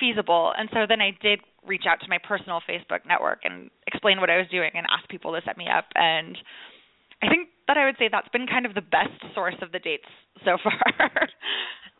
feasible 0.00 0.52
and 0.58 0.68
so 0.72 0.80
then 0.88 1.00
i 1.00 1.10
did 1.22 1.38
reach 1.64 1.84
out 1.88 2.00
to 2.00 2.08
my 2.08 2.18
personal 2.26 2.60
facebook 2.68 3.06
network 3.06 3.38
and 3.44 3.70
explain 3.86 4.18
what 4.18 4.30
i 4.30 4.36
was 4.36 4.46
doing 4.50 4.70
and 4.74 4.86
ask 4.90 5.08
people 5.08 5.30
to 5.32 5.40
set 5.46 5.56
me 5.56 5.66
up 5.70 5.84
and 5.94 6.36
i 7.22 7.28
think 7.28 7.48
that 7.68 7.76
i 7.76 7.84
would 7.86 7.94
say 8.00 8.08
that's 8.10 8.28
been 8.30 8.48
kind 8.48 8.66
of 8.66 8.74
the 8.74 8.82
best 8.82 9.14
source 9.32 9.54
of 9.62 9.70
the 9.70 9.78
dates 9.78 10.10
so 10.44 10.58
far 10.64 11.28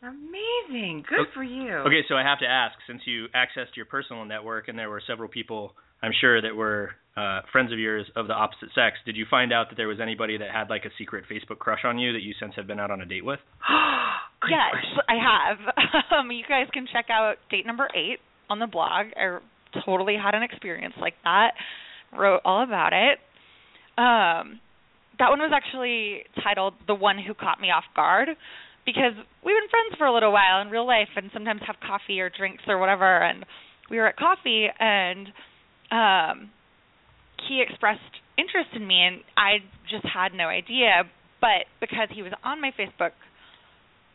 amazing. 0.01 1.03
Good 1.07 1.27
for 1.33 1.43
you. 1.43 1.71
Okay, 1.85 2.01
so 2.09 2.15
I 2.15 2.23
have 2.23 2.39
to 2.39 2.47
ask, 2.47 2.73
since 2.87 3.01
you 3.05 3.27
accessed 3.35 3.75
your 3.75 3.85
personal 3.85 4.25
network 4.25 4.67
and 4.67 4.77
there 4.77 4.89
were 4.89 5.01
several 5.05 5.29
people, 5.29 5.75
I'm 6.01 6.11
sure 6.19 6.41
that 6.41 6.55
were 6.55 6.91
uh, 7.15 7.41
friends 7.51 7.71
of 7.71 7.79
yours 7.79 8.05
of 8.15 8.27
the 8.27 8.33
opposite 8.33 8.69
sex, 8.73 8.97
did 9.05 9.15
you 9.15 9.25
find 9.29 9.51
out 9.51 9.69
that 9.69 9.75
there 9.75 9.87
was 9.87 9.99
anybody 10.01 10.37
that 10.37 10.49
had 10.49 10.69
like 10.69 10.85
a 10.85 10.89
secret 10.97 11.25
Facebook 11.29 11.59
crush 11.59 11.81
on 11.83 11.99
you 11.99 12.13
that 12.13 12.21
you 12.21 12.33
since 12.39 12.53
have 12.55 12.67
been 12.67 12.79
out 12.79 12.91
on 12.91 13.01
a 13.01 13.05
date 13.05 13.25
with? 13.25 13.39
Good 14.41 14.51
yes, 14.51 14.71
question. 14.71 14.99
I 15.07 15.17
have. 15.19 15.57
Um, 16.11 16.29
you 16.31 16.43
guys 16.47 16.67
can 16.73 16.87
check 16.91 17.05
out 17.09 17.35
date 17.49 17.65
number 17.65 17.87
eight 17.95 18.19
on 18.49 18.59
the 18.59 18.67
blog. 18.67 19.07
I 19.15 19.39
totally 19.85 20.15
had 20.21 20.35
an 20.35 20.43
experience 20.43 20.93
like 20.99 21.13
that. 21.23 21.51
Wrote 22.17 22.41
all 22.43 22.63
about 22.63 22.91
it. 22.91 23.17
Um, 23.97 24.59
that 25.19 25.29
one 25.29 25.39
was 25.39 25.51
actually 25.53 26.23
titled 26.43 26.73
"The 26.87 26.95
One 26.95 27.17
Who 27.17 27.33
Caught 27.33 27.61
Me 27.61 27.71
Off 27.71 27.85
Guard," 27.95 28.29
because 28.85 29.13
we've 29.43 29.55
been 29.55 29.69
friends 29.69 29.97
for 29.97 30.05
a 30.05 30.13
little 30.13 30.31
while 30.31 30.61
in 30.61 30.69
real 30.69 30.85
life, 30.85 31.09
and 31.15 31.29
sometimes 31.33 31.61
have 31.65 31.77
coffee 31.79 32.19
or 32.19 32.29
drinks 32.29 32.63
or 32.67 32.77
whatever. 32.77 33.23
And 33.23 33.45
we 33.89 33.97
were 33.97 34.07
at 34.07 34.17
coffee, 34.17 34.67
and 34.79 35.27
um, 35.91 36.49
he 37.47 37.61
expressed 37.61 37.99
interest 38.37 38.69
in 38.75 38.85
me, 38.87 39.01
and 39.01 39.21
I 39.37 39.59
just 39.89 40.05
had 40.05 40.33
no 40.33 40.45
idea. 40.45 41.03
But 41.39 41.65
because 41.79 42.07
he 42.13 42.21
was 42.21 42.31
on 42.43 42.61
my 42.61 42.71
Facebook 42.77 43.11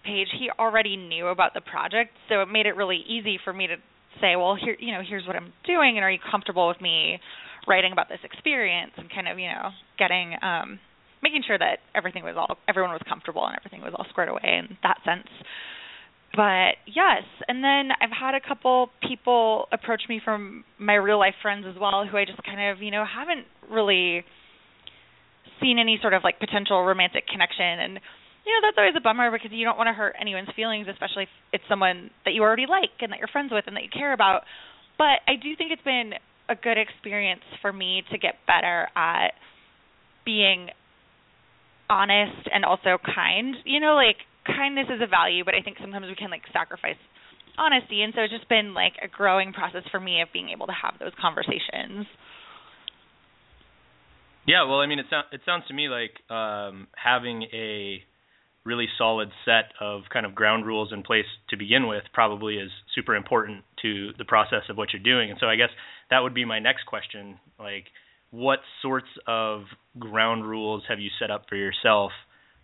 page, 0.04 0.28
he 0.38 0.48
already 0.58 0.96
knew 0.96 1.26
about 1.26 1.54
the 1.54 1.60
project, 1.60 2.12
so 2.28 2.40
it 2.40 2.46
made 2.46 2.66
it 2.66 2.76
really 2.76 3.02
easy 3.06 3.38
for 3.42 3.52
me 3.52 3.66
to 3.66 3.76
say, 4.20 4.36
well, 4.36 4.56
here, 4.56 4.76
you 4.78 4.92
know, 4.92 5.02
here's 5.06 5.26
what 5.26 5.36
I'm 5.36 5.52
doing, 5.66 5.96
and 5.96 6.04
are 6.04 6.10
you 6.10 6.18
comfortable 6.30 6.68
with 6.68 6.80
me 6.80 7.18
writing 7.66 7.92
about 7.92 8.08
this 8.08 8.20
experience 8.22 8.92
and 8.96 9.10
kind 9.10 9.28
of, 9.28 9.38
you 9.38 9.48
know, 9.48 9.70
getting, 9.98 10.34
um, 10.40 10.78
making 11.22 11.42
sure 11.46 11.58
that 11.58 11.78
everything 11.94 12.22
was 12.22 12.36
all, 12.38 12.56
everyone 12.68 12.92
was 12.92 13.02
comfortable 13.08 13.44
and 13.44 13.56
everything 13.58 13.82
was 13.82 13.92
all 13.98 14.06
squared 14.08 14.28
away 14.28 14.40
in 14.44 14.78
that 14.84 14.98
sense. 15.04 15.26
But 16.34 16.76
yes, 16.86 17.22
and 17.48 17.64
then 17.64 17.90
I've 18.00 18.12
had 18.12 18.34
a 18.34 18.40
couple 18.46 18.90
people 19.06 19.68
approach 19.72 20.02
me 20.08 20.20
from 20.22 20.64
my 20.78 20.94
real 20.94 21.18
life 21.18 21.34
friends 21.40 21.64
as 21.68 21.76
well, 21.80 22.06
who 22.06 22.16
I 22.16 22.24
just 22.24 22.42
kind 22.42 22.70
of, 22.70 22.82
you 22.82 22.90
know, 22.90 23.04
haven't 23.06 23.46
really 23.70 24.24
seen 25.60 25.78
any 25.78 25.98
sort 26.02 26.12
of 26.12 26.22
like 26.24 26.38
potential 26.38 26.84
romantic 26.84 27.26
connection. 27.26 27.64
And 27.64 28.00
you 28.46 28.52
know 28.54 28.62
that's 28.62 28.78
always 28.78 28.94
a 28.96 29.00
bummer 29.00 29.30
because 29.30 29.50
you 29.50 29.64
don't 29.64 29.76
want 29.76 29.88
to 29.88 29.92
hurt 29.92 30.14
anyone's 30.20 30.48
feelings 30.54 30.86
especially 30.88 31.24
if 31.24 31.28
it's 31.52 31.64
someone 31.68 32.10
that 32.24 32.32
you 32.32 32.42
already 32.42 32.66
like 32.70 32.94
and 33.00 33.10
that 33.12 33.18
you're 33.18 33.28
friends 33.28 33.50
with 33.52 33.64
and 33.66 33.76
that 33.76 33.82
you 33.82 33.90
care 33.92 34.12
about. 34.12 34.42
But 34.96 35.20
i 35.26 35.34
do 35.34 35.54
think 35.58 35.72
it's 35.72 35.82
been 35.82 36.12
a 36.48 36.54
good 36.54 36.78
experience 36.78 37.42
for 37.60 37.72
me 37.72 38.04
to 38.12 38.18
get 38.18 38.34
better 38.46 38.88
at 38.94 39.34
being 40.24 40.70
honest 41.90 42.46
and 42.54 42.64
also 42.64 42.98
kind. 43.02 43.56
You 43.64 43.80
know 43.80 43.94
like 43.96 44.22
kindness 44.46 44.86
is 44.88 45.02
a 45.02 45.06
value 45.06 45.44
but 45.44 45.54
i 45.54 45.60
think 45.60 45.76
sometimes 45.80 46.06
we 46.06 46.14
can 46.14 46.30
like 46.30 46.42
sacrifice 46.52 46.96
honesty. 47.58 48.02
And 48.02 48.12
so 48.14 48.22
it's 48.22 48.32
just 48.32 48.48
been 48.48 48.74
like 48.74 48.94
a 49.02 49.08
growing 49.08 49.52
process 49.52 49.82
for 49.90 50.00
me 50.00 50.20
of 50.20 50.28
being 50.32 50.50
able 50.50 50.66
to 50.66 50.72
have 50.72 50.94
those 50.98 51.12
conversations. 51.20 52.06
Yeah, 54.46 54.64
well, 54.64 54.78
I 54.78 54.86
mean, 54.86 55.00
it 55.00 55.06
sounds 55.10 55.26
it 55.32 55.40
sounds 55.44 55.64
to 55.68 55.74
me 55.74 55.88
like 55.88 56.14
um, 56.30 56.86
having 56.94 57.42
a 57.52 57.98
really 58.64 58.86
solid 58.98 59.28
set 59.44 59.72
of 59.80 60.02
kind 60.12 60.26
of 60.26 60.34
ground 60.34 60.66
rules 60.66 60.92
in 60.92 61.02
place 61.02 61.26
to 61.50 61.56
begin 61.56 61.86
with 61.86 62.02
probably 62.12 62.56
is 62.56 62.70
super 62.94 63.14
important 63.14 63.64
to 63.82 64.10
the 64.18 64.24
process 64.24 64.62
of 64.68 64.76
what 64.76 64.88
you're 64.92 65.02
doing. 65.02 65.30
And 65.30 65.38
so 65.40 65.46
I 65.46 65.56
guess 65.56 65.70
that 66.10 66.20
would 66.20 66.34
be 66.34 66.44
my 66.44 66.58
next 66.58 66.84
question, 66.86 67.38
like 67.58 67.84
what 68.30 68.58
sorts 68.82 69.08
of 69.26 69.62
ground 69.98 70.44
rules 70.44 70.82
have 70.88 70.98
you 70.98 71.10
set 71.20 71.30
up 71.30 71.46
for 71.48 71.56
yourself 71.56 72.10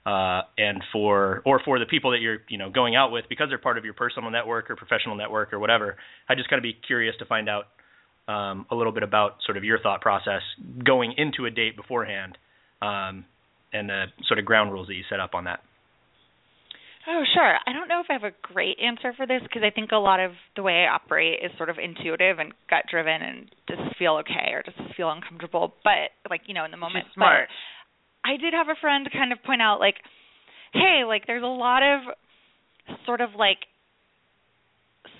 uh, 0.04 0.42
and 0.58 0.82
for 0.92 1.42
or 1.44 1.60
for 1.64 1.78
the 1.78 1.86
people 1.86 2.10
that 2.10 2.18
you're, 2.20 2.38
you 2.48 2.58
know, 2.58 2.70
going 2.70 2.96
out 2.96 3.12
with 3.12 3.24
because 3.28 3.48
they're 3.48 3.58
part 3.58 3.78
of 3.78 3.84
your 3.84 3.94
personal 3.94 4.30
network 4.30 4.70
or 4.70 4.76
professional 4.76 5.14
network 5.16 5.52
or 5.52 5.58
whatever. 5.58 5.96
I 6.28 6.34
just 6.34 6.50
kind 6.50 6.58
of 6.58 6.64
be 6.64 6.76
curious 6.86 7.14
to 7.20 7.24
find 7.24 7.48
out 7.48 7.66
um, 8.28 8.66
a 8.70 8.74
little 8.74 8.92
bit 8.92 9.02
about 9.02 9.36
sort 9.44 9.56
of 9.56 9.64
your 9.64 9.78
thought 9.80 10.00
process 10.00 10.42
going 10.84 11.14
into 11.16 11.46
a 11.46 11.50
date 11.50 11.76
beforehand, 11.76 12.36
um, 12.80 13.24
and 13.72 13.88
the 13.88 14.06
sort 14.26 14.38
of 14.38 14.44
ground 14.44 14.72
rules 14.72 14.88
that 14.88 14.94
you 14.94 15.04
set 15.08 15.20
up 15.20 15.34
on 15.34 15.44
that. 15.44 15.60
Oh, 17.08 17.24
sure. 17.34 17.58
I 17.66 17.72
don't 17.72 17.88
know 17.88 17.98
if 17.98 18.06
I 18.10 18.12
have 18.12 18.22
a 18.22 18.30
great 18.42 18.78
answer 18.78 19.12
for 19.16 19.26
this 19.26 19.42
because 19.42 19.62
I 19.66 19.70
think 19.70 19.90
a 19.90 19.96
lot 19.96 20.20
of 20.20 20.32
the 20.54 20.62
way 20.62 20.86
I 20.86 20.94
operate 20.94 21.40
is 21.42 21.50
sort 21.56 21.68
of 21.68 21.78
intuitive 21.78 22.38
and 22.38 22.52
gut 22.70 22.84
driven 22.88 23.22
and 23.22 23.50
does 23.66 23.78
this 23.78 23.94
feel 23.98 24.22
okay 24.22 24.52
or 24.52 24.62
does 24.62 24.74
this 24.78 24.94
feel 24.96 25.10
uncomfortable? 25.10 25.74
But 25.82 26.14
like, 26.30 26.42
you 26.46 26.54
know, 26.54 26.64
in 26.64 26.70
the 26.70 26.76
moment. 26.76 27.06
She's 27.08 27.14
smart. 27.14 27.48
But 27.48 27.81
I 28.24 28.36
did 28.36 28.54
have 28.54 28.68
a 28.68 28.78
friend 28.80 29.08
kind 29.12 29.32
of 29.32 29.42
point 29.42 29.62
out 29.62 29.80
like, 29.80 29.96
hey, 30.72 31.02
like 31.06 31.26
there's 31.26 31.42
a 31.42 31.46
lot 31.46 31.82
of 31.82 32.00
sort 33.06 33.20
of 33.20 33.30
like 33.36 33.58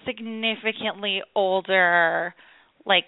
significantly 0.07 1.23
older, 1.35 2.35
like 2.87 3.07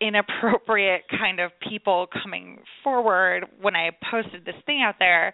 inappropriate 0.00 1.02
kind 1.10 1.40
of 1.40 1.50
people 1.68 2.06
coming 2.22 2.58
forward 2.82 3.44
when 3.60 3.76
I 3.76 3.90
posted 4.10 4.44
this 4.44 4.54
thing 4.66 4.82
out 4.82 4.96
there. 4.98 5.32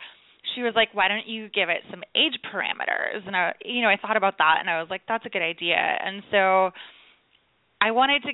She 0.54 0.62
was 0.62 0.74
like, 0.74 0.88
"Why 0.92 1.08
don't 1.08 1.26
you 1.26 1.48
give 1.48 1.68
it 1.68 1.82
some 1.90 2.02
age 2.14 2.38
parameters?" 2.52 3.26
And 3.26 3.36
I, 3.36 3.52
you 3.64 3.82
know, 3.82 3.88
I 3.88 3.96
thought 3.96 4.16
about 4.16 4.38
that, 4.38 4.58
and 4.60 4.70
I 4.70 4.80
was 4.80 4.88
like, 4.90 5.02
"That's 5.08 5.26
a 5.26 5.28
good 5.28 5.42
idea." 5.42 5.76
And 5.76 6.22
so, 6.30 6.70
I 7.80 7.90
wanted 7.90 8.22
to 8.22 8.32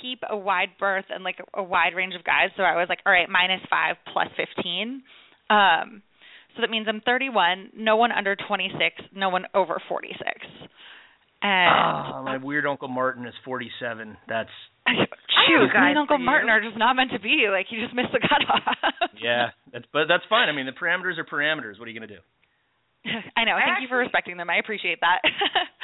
keep 0.00 0.20
a 0.28 0.36
wide 0.36 0.70
berth 0.78 1.06
and 1.10 1.24
like 1.24 1.38
a 1.54 1.62
wide 1.62 1.94
range 1.94 2.14
of 2.14 2.24
guys. 2.24 2.50
So 2.56 2.62
I 2.62 2.76
was 2.76 2.86
like, 2.88 3.00
"All 3.06 3.12
right, 3.12 3.28
minus 3.28 3.60
five 3.68 3.96
plus 4.12 4.28
fifteen. 4.36 5.02
Um, 5.50 6.02
so 6.56 6.62
that 6.62 6.70
means 6.70 6.86
I'm 6.88 7.00
31, 7.00 7.70
no 7.76 7.96
one 7.96 8.12
under 8.12 8.36
26, 8.36 8.78
no 9.14 9.28
one 9.28 9.44
over 9.54 9.82
46. 9.88 10.22
And 11.42 11.68
oh, 11.68 12.22
my 12.22 12.38
weird 12.40 12.64
Uncle 12.64 12.88
Martin 12.88 13.26
is 13.26 13.34
47. 13.44 14.16
That's 14.28 14.48
Shoot, 14.86 15.66
me 15.66 15.70
and 15.74 15.98
Uncle 15.98 16.18
Martin 16.18 16.48
are 16.48 16.60
just 16.60 16.76
not 16.76 16.94
meant 16.94 17.10
to 17.12 17.20
be. 17.20 17.48
Like 17.50 17.66
you 17.70 17.80
just 17.82 17.94
missed 17.94 18.12
the 18.12 18.20
cutoff. 18.20 18.76
yeah, 19.20 19.48
that's 19.72 19.84
but 19.92 20.04
that's 20.08 20.24
fine. 20.28 20.48
I 20.48 20.52
mean, 20.52 20.66
the 20.66 20.76
parameters 20.76 21.16
are 21.16 21.24
parameters. 21.24 21.78
What 21.78 21.88
are 21.88 21.90
you 21.90 21.98
gonna 21.98 22.12
do? 22.12 22.20
I 23.36 23.44
know. 23.44 23.56
Thank 23.56 23.68
actually, 23.68 23.82
you 23.82 23.88
for 23.88 23.98
respecting 23.98 24.36
them. 24.36 24.48
I 24.48 24.56
appreciate 24.56 25.00
that. 25.00 25.20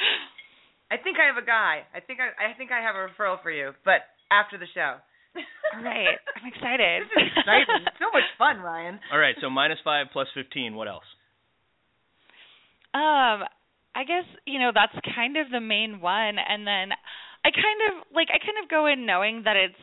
I 0.91 0.99
think 0.99 1.17
I 1.23 1.31
have 1.31 1.39
a 1.39 1.45
guy. 1.45 1.87
I 1.95 2.03
think 2.03 2.19
I 2.19 2.35
I 2.35 2.53
think 2.59 2.71
I 2.75 2.83
have 2.83 2.99
a 2.99 3.07
referral 3.07 3.41
for 3.41 3.49
you, 3.49 3.71
but 3.87 4.03
after 4.27 4.59
the 4.59 4.67
show. 4.75 4.99
All 5.71 5.83
right, 5.83 6.19
I'm 6.35 6.47
excited. 6.51 7.07
this 7.07 7.23
is 7.23 7.31
exciting. 7.39 7.87
so 7.95 8.11
much 8.11 8.27
fun, 8.35 8.59
Ryan. 8.59 8.99
All 9.11 9.19
right, 9.19 9.35
so 9.39 9.49
minus 9.49 9.79
five 9.83 10.07
plus 10.11 10.27
fifteen. 10.35 10.75
What 10.75 10.89
else? 10.91 11.07
Um, 12.93 13.47
I 13.95 14.03
guess 14.03 14.27
you 14.45 14.59
know 14.59 14.71
that's 14.75 14.91
kind 15.15 15.37
of 15.37 15.47
the 15.49 15.63
main 15.63 16.01
one, 16.01 16.35
and 16.35 16.67
then 16.67 16.91
I 17.47 17.49
kind 17.55 17.79
of 17.87 18.11
like 18.13 18.27
I 18.27 18.43
kind 18.43 18.59
of 18.61 18.69
go 18.69 18.85
in 18.87 19.05
knowing 19.05 19.43
that 19.47 19.55
it's 19.55 19.79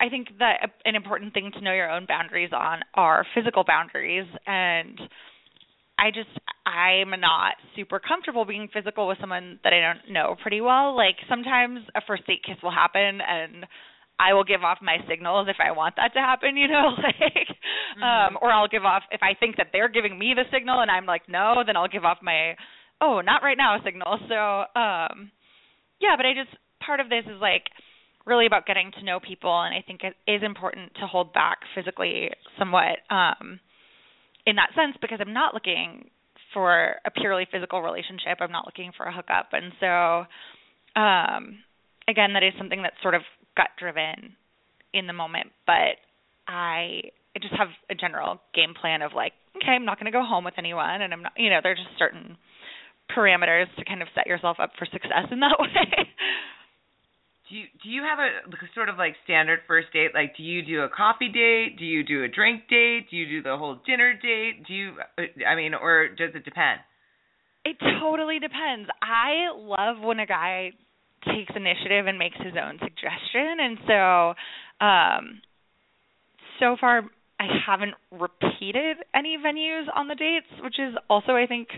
I 0.00 0.08
think 0.08 0.28
that 0.38 0.68
an 0.84 0.94
important 0.94 1.32
thing 1.32 1.52
to 1.54 1.60
know 1.60 1.72
your 1.72 1.90
own 1.90 2.04
boundaries 2.06 2.50
on 2.52 2.80
are 2.92 3.24
physical 3.34 3.64
boundaries 3.64 4.26
and 4.46 5.00
I 5.98 6.10
just 6.10 6.28
I'm 6.66 7.10
not 7.20 7.54
super 7.76 8.00
comfortable 8.00 8.44
being 8.44 8.68
physical 8.72 9.06
with 9.06 9.18
someone 9.20 9.60
that 9.64 9.72
I 9.72 9.80
don't 9.80 10.12
know 10.12 10.34
pretty 10.40 10.60
well. 10.60 10.96
Like 10.96 11.16
sometimes 11.28 11.80
a 11.94 12.00
first 12.06 12.26
date 12.26 12.42
kiss 12.44 12.56
will 12.62 12.72
happen 12.72 13.20
and 13.20 13.66
I 14.18 14.32
will 14.32 14.44
give 14.44 14.62
off 14.62 14.78
my 14.80 14.98
signals 15.08 15.48
if 15.48 15.56
I 15.60 15.72
want 15.72 15.96
that 15.96 16.14
to 16.14 16.20
happen, 16.20 16.56
you 16.56 16.68
know, 16.68 16.94
like 16.96 17.48
mm-hmm. 17.98 18.02
um 18.02 18.38
or 18.40 18.50
I'll 18.50 18.68
give 18.68 18.84
off 18.84 19.02
if 19.10 19.22
I 19.22 19.34
think 19.38 19.56
that 19.56 19.68
they're 19.72 19.88
giving 19.88 20.18
me 20.18 20.34
the 20.34 20.44
signal 20.52 20.80
and 20.80 20.90
I'm 20.90 21.06
like 21.06 21.28
no, 21.28 21.62
then 21.66 21.76
I'll 21.76 21.88
give 21.88 22.04
off 22.04 22.18
my 22.22 22.56
oh, 23.00 23.20
not 23.20 23.42
right 23.42 23.58
now 23.58 23.76
signal. 23.84 24.18
So 24.28 24.80
um 24.80 25.30
yeah, 26.00 26.16
but 26.16 26.26
I 26.26 26.32
just 26.34 26.56
part 26.84 27.00
of 27.00 27.08
this 27.08 27.24
is 27.26 27.40
like 27.40 27.64
really 28.26 28.46
about 28.46 28.66
getting 28.66 28.90
to 28.92 29.04
know 29.04 29.20
people 29.20 29.62
and 29.62 29.74
I 29.74 29.84
think 29.86 30.00
it 30.02 30.14
is 30.30 30.42
important 30.42 30.94
to 30.94 31.06
hold 31.06 31.32
back 31.32 31.58
physically 31.74 32.30
somewhat 32.58 32.98
um 33.10 33.60
in 34.46 34.56
that 34.56 34.70
sense 34.74 34.96
because 35.00 35.18
I'm 35.20 35.32
not 35.32 35.54
looking 35.54 36.10
for 36.52 36.96
a 37.04 37.10
purely 37.10 37.46
physical 37.50 37.82
relationship. 37.82 38.38
I'm 38.40 38.52
not 38.52 38.66
looking 38.66 38.92
for 38.96 39.06
a 39.06 39.12
hookup. 39.12 39.50
And 39.52 39.72
so 39.80 41.00
um 41.00 41.58
again 42.08 42.32
that 42.34 42.42
is 42.42 42.52
something 42.58 42.82
that's 42.82 43.00
sort 43.02 43.14
of 43.14 43.22
gut 43.56 43.70
driven 43.78 44.36
in 44.92 45.06
the 45.06 45.12
moment, 45.12 45.50
but 45.66 45.98
I 46.46 47.10
I 47.34 47.40
just 47.40 47.54
have 47.54 47.68
a 47.90 47.94
general 47.94 48.38
game 48.54 48.74
plan 48.78 49.02
of 49.02 49.12
like, 49.14 49.32
okay, 49.56 49.72
I'm 49.72 49.84
not 49.84 49.98
going 49.98 50.06
to 50.06 50.16
go 50.16 50.22
home 50.22 50.44
with 50.44 50.54
anyone 50.56 51.02
and 51.02 51.12
I'm 51.12 51.22
not, 51.22 51.32
you 51.36 51.50
know, 51.50 51.58
there's 51.62 51.78
just 51.78 51.98
certain 51.98 52.36
parameters 53.10 53.66
to 53.76 53.84
kind 53.84 54.02
of 54.02 54.08
set 54.14 54.26
yourself 54.26 54.58
up 54.60 54.70
for 54.78 54.86
success 54.86 55.26
in 55.32 55.40
that 55.40 55.56
way 55.60 56.08
do 57.48 57.56
you 57.56 57.64
do 57.82 57.88
you 57.90 58.02
have 58.02 58.18
a 58.18 58.56
sort 58.74 58.88
of 58.88 58.96
like 58.96 59.14
standard 59.24 59.60
first 59.66 59.92
date? 59.92 60.10
Like, 60.14 60.36
do 60.36 60.42
you 60.42 60.64
do 60.64 60.80
a 60.80 60.88
coffee 60.88 61.28
date? 61.28 61.76
Do 61.78 61.84
you 61.84 62.02
do 62.02 62.24
a 62.24 62.28
drink 62.28 62.62
date? 62.68 63.06
Do 63.10 63.16
you 63.16 63.26
do 63.26 63.42
the 63.42 63.56
whole 63.56 63.78
dinner 63.86 64.14
date? 64.14 64.66
Do 64.66 64.72
you? 64.72 64.92
Uh, 65.18 65.44
I 65.46 65.54
mean, 65.54 65.74
or 65.74 66.08
does 66.08 66.30
it 66.34 66.44
depend? 66.44 66.80
It 67.64 67.76
totally 68.00 68.38
depends. 68.38 68.88
I 69.02 69.48
love 69.54 70.02
when 70.02 70.20
a 70.20 70.26
guy 70.26 70.72
takes 71.24 71.52
initiative 71.56 72.06
and 72.06 72.18
makes 72.18 72.36
his 72.36 72.52
own 72.60 72.78
suggestion, 72.78 73.56
and 73.60 73.78
so, 73.86 74.34
um, 74.84 75.40
so 76.60 76.76
far 76.80 77.02
I 77.40 77.46
haven't 77.66 77.94
repeated 78.10 78.98
any 79.14 79.36
venues 79.36 79.84
on 79.94 80.08
the 80.08 80.14
dates, 80.14 80.46
which 80.62 80.78
is 80.78 80.94
also 81.10 81.32
I 81.32 81.46
think 81.46 81.68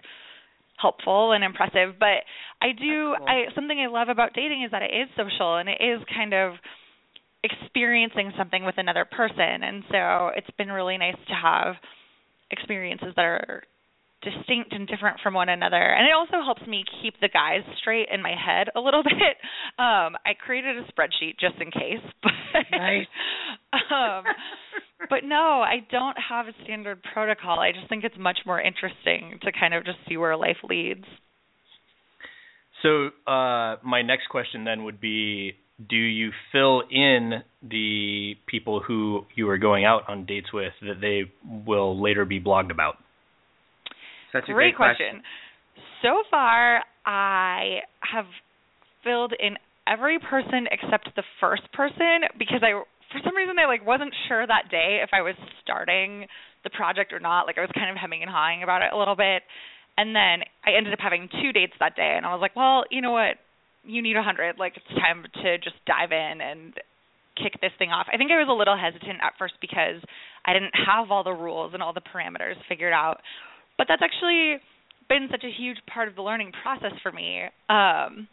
helpful 0.79 1.33
and 1.33 1.45
impressive. 1.45 1.99
But 1.99 2.25
I 2.61 2.73
do. 2.73 3.15
I 3.27 3.47
something 3.55 3.79
I 3.79 3.91
love 3.91 4.09
about 4.09 4.35
dating 4.35 4.63
is 4.65 4.71
that 4.71 4.83
it 4.83 4.93
is 4.95 5.09
social 5.17 5.57
and 5.57 5.69
it 5.69 5.81
is 5.81 6.01
kind 6.15 6.35
of 6.35 6.55
experiencing 7.45 8.33
something 8.37 8.65
with 8.65 8.77
another 8.79 9.05
person. 9.05 9.63
And 9.63 9.85
so 9.91 10.31
it's 10.37 10.51
been 10.59 10.71
really 10.71 10.99
nice 10.99 11.19
to 11.29 11.35
have 11.35 11.77
experiences 12.51 13.13
that 13.17 13.25
are 13.25 13.63
distinct 14.23 14.73
and 14.73 14.89
different 14.89 15.19
from 15.23 15.35
one 15.35 15.49
another 15.49 15.77
and 15.77 16.07
it 16.07 16.13
also 16.13 16.45
helps 16.45 16.67
me 16.67 16.85
keep 17.03 17.15
the 17.21 17.29
guys 17.29 17.61
straight 17.79 18.09
in 18.13 18.23
my 18.23 18.35
head 18.35 18.69
a 18.75 18.81
little 18.81 19.03
bit 19.05 19.37
um 19.79 20.17
i 20.25 20.33
created 20.39 20.77
a 20.77 20.83
spreadsheet 20.93 21.39
just 21.39 21.55
in 21.61 21.71
case 21.71 22.03
but 22.23 22.65
nice. 22.73 23.07
um 23.91 24.25
but 25.11 25.25
no, 25.25 25.37
I 25.63 25.87
don't 25.91 26.17
have 26.29 26.47
a 26.47 26.53
standard 26.65 27.03
protocol. 27.13 27.61
I 27.61 27.73
just 27.73 27.89
think 27.89 28.05
it's 28.05 28.17
much 28.19 28.39
more 28.47 28.61
interesting 28.61 29.39
to 29.43 29.53
kind 29.53 29.75
of 29.75 29.85
just 29.85 29.99
see 30.09 30.17
where 30.17 30.37
life 30.37 30.57
leads. 30.69 31.05
So, 32.83 33.09
uh, 33.31 33.77
my 33.85 34.03
next 34.03 34.29
question 34.31 34.65
then 34.65 34.85
would 34.85 35.01
be 35.01 35.53
do 35.89 35.97
you 35.97 36.31
fill 36.53 36.83
in 36.91 37.43
the 37.63 38.35
people 38.47 38.81
who 38.81 39.27
you 39.35 39.49
are 39.51 39.59
going 39.59 39.85
out 39.85 40.03
on 40.09 40.25
dates 40.25 40.53
with 40.53 40.73
that 40.81 41.01
they 41.01 41.31
will 41.67 42.01
later 42.01 42.25
be 42.25 42.41
blogged 42.41 42.71
about? 42.71 42.97
Such 44.33 44.49
a 44.49 44.53
great, 44.53 44.75
great 44.75 44.77
question. 44.77 45.23
question. 45.23 46.03
So 46.03 46.23
far, 46.31 46.83
I 47.05 47.81
have 48.01 48.27
filled 49.03 49.33
in 49.39 49.57
every 49.87 50.19
person 50.19 50.67
except 50.71 51.09
the 51.15 51.23
first 51.41 51.63
person 51.73 52.27
because 52.39 52.61
I 52.63 52.83
for 53.13 53.21
some 53.23 53.37
reason 53.37 53.55
I 53.59 53.67
like 53.67 53.87
wasn't 53.87 54.13
sure 54.29 54.47
that 54.47 54.69
day 54.71 55.01
if 55.03 55.11
I 55.13 55.23
was 55.23 55.35
starting 55.63 56.27
the 56.65 56.71
project 56.71 57.13
or 57.13 57.21
not. 57.21 57.47
Like 57.47 57.59
I 57.59 57.63
was 57.63 57.71
kind 57.75 57.91
of 57.91 57.97
hemming 57.97 58.23
and 58.23 58.31
hawing 58.31 58.63
about 58.63 58.83
it 58.83 58.91
a 58.93 58.99
little 58.99 59.15
bit. 59.15 59.43
And 59.97 60.15
then 60.15 60.45
I 60.67 60.77
ended 60.77 60.93
up 60.93 60.99
having 61.01 61.31
two 61.41 61.53
dates 61.53 61.73
that 61.79 61.97
day 61.97 62.15
and 62.17 62.27
I 62.27 62.35
was 62.35 62.43
like, 62.43 62.57
Well, 62.57 62.85
you 62.91 63.01
know 63.01 63.13
what? 63.13 63.39
You 63.87 64.03
need 64.03 64.17
a 64.17 64.23
hundred. 64.23 64.59
Like 64.59 64.75
it's 64.77 65.01
time 65.01 65.23
to 65.23 65.59
just 65.59 65.77
dive 65.87 66.11
in 66.11 66.43
and 66.43 66.75
kick 67.39 67.61
this 67.61 67.73
thing 67.79 67.91
off. 67.91 68.07
I 68.13 68.17
think 68.17 68.33
I 68.33 68.41
was 68.41 68.51
a 68.51 68.57
little 68.57 68.77
hesitant 68.77 69.23
at 69.23 69.39
first 69.39 69.55
because 69.61 70.03
I 70.45 70.53
didn't 70.53 70.75
have 70.75 71.11
all 71.11 71.23
the 71.23 71.37
rules 71.37 71.75
and 71.75 71.83
all 71.83 71.93
the 71.93 72.03
parameters 72.03 72.57
figured 72.69 72.93
out. 72.93 73.21
But 73.79 73.87
that's 73.89 74.03
actually 74.03 74.57
been 75.09 75.29
such 75.31 75.45
a 75.45 75.51
huge 75.51 75.79
part 75.93 76.09
of 76.09 76.17
the 76.17 76.23
learning 76.23 76.53
process 76.63 76.93
for 77.03 77.13
me. 77.13 77.43
Um 77.69 78.29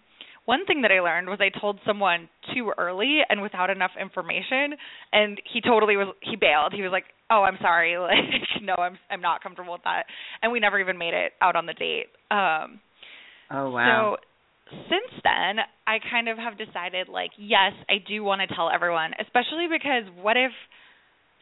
one 0.45 0.65
thing 0.65 0.81
that 0.81 0.91
I 0.91 0.99
learned 0.99 1.29
was 1.29 1.39
I 1.39 1.57
told 1.57 1.79
someone 1.85 2.27
too 2.53 2.73
early 2.77 3.19
and 3.29 3.41
without 3.41 3.69
enough 3.69 3.91
information 3.99 4.75
and 5.13 5.41
he 5.51 5.61
totally 5.61 5.95
was 5.95 6.13
he 6.21 6.35
bailed. 6.35 6.73
He 6.75 6.81
was 6.81 6.91
like, 6.91 7.05
"Oh, 7.29 7.43
I'm 7.43 7.57
sorry. 7.61 7.95
Like, 8.01 8.61
no, 8.61 8.75
I'm 8.75 8.97
I'm 9.09 9.21
not 9.21 9.41
comfortable 9.41 9.73
with 9.73 9.83
that." 9.83 10.03
And 10.41 10.51
we 10.51 10.59
never 10.59 10.79
even 10.79 10.97
made 10.97 11.13
it 11.13 11.33
out 11.41 11.55
on 11.55 11.65
the 11.65 11.73
date. 11.73 12.07
Um 12.31 12.79
Oh, 13.51 13.69
wow. 13.69 14.17
So 14.17 14.77
since 14.89 15.21
then, 15.23 15.59
I 15.85 15.99
kind 16.09 16.27
of 16.27 16.37
have 16.37 16.57
decided 16.57 17.07
like, 17.07 17.31
yes, 17.37 17.73
I 17.89 17.95
do 18.07 18.23
want 18.23 18.41
to 18.41 18.55
tell 18.55 18.69
everyone, 18.73 19.11
especially 19.19 19.67
because 19.69 20.09
what 20.21 20.37
if 20.37 20.51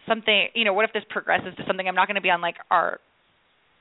something, 0.07 0.47
you 0.53 0.65
know, 0.65 0.73
what 0.73 0.85
if 0.85 0.93
this 0.93 1.03
progresses 1.09 1.55
to 1.57 1.63
something 1.67 1.87
I'm 1.87 1.95
not 1.95 2.07
going 2.07 2.15
to 2.15 2.21
be 2.21 2.29
on 2.29 2.41
like 2.41 2.55
our 2.69 2.99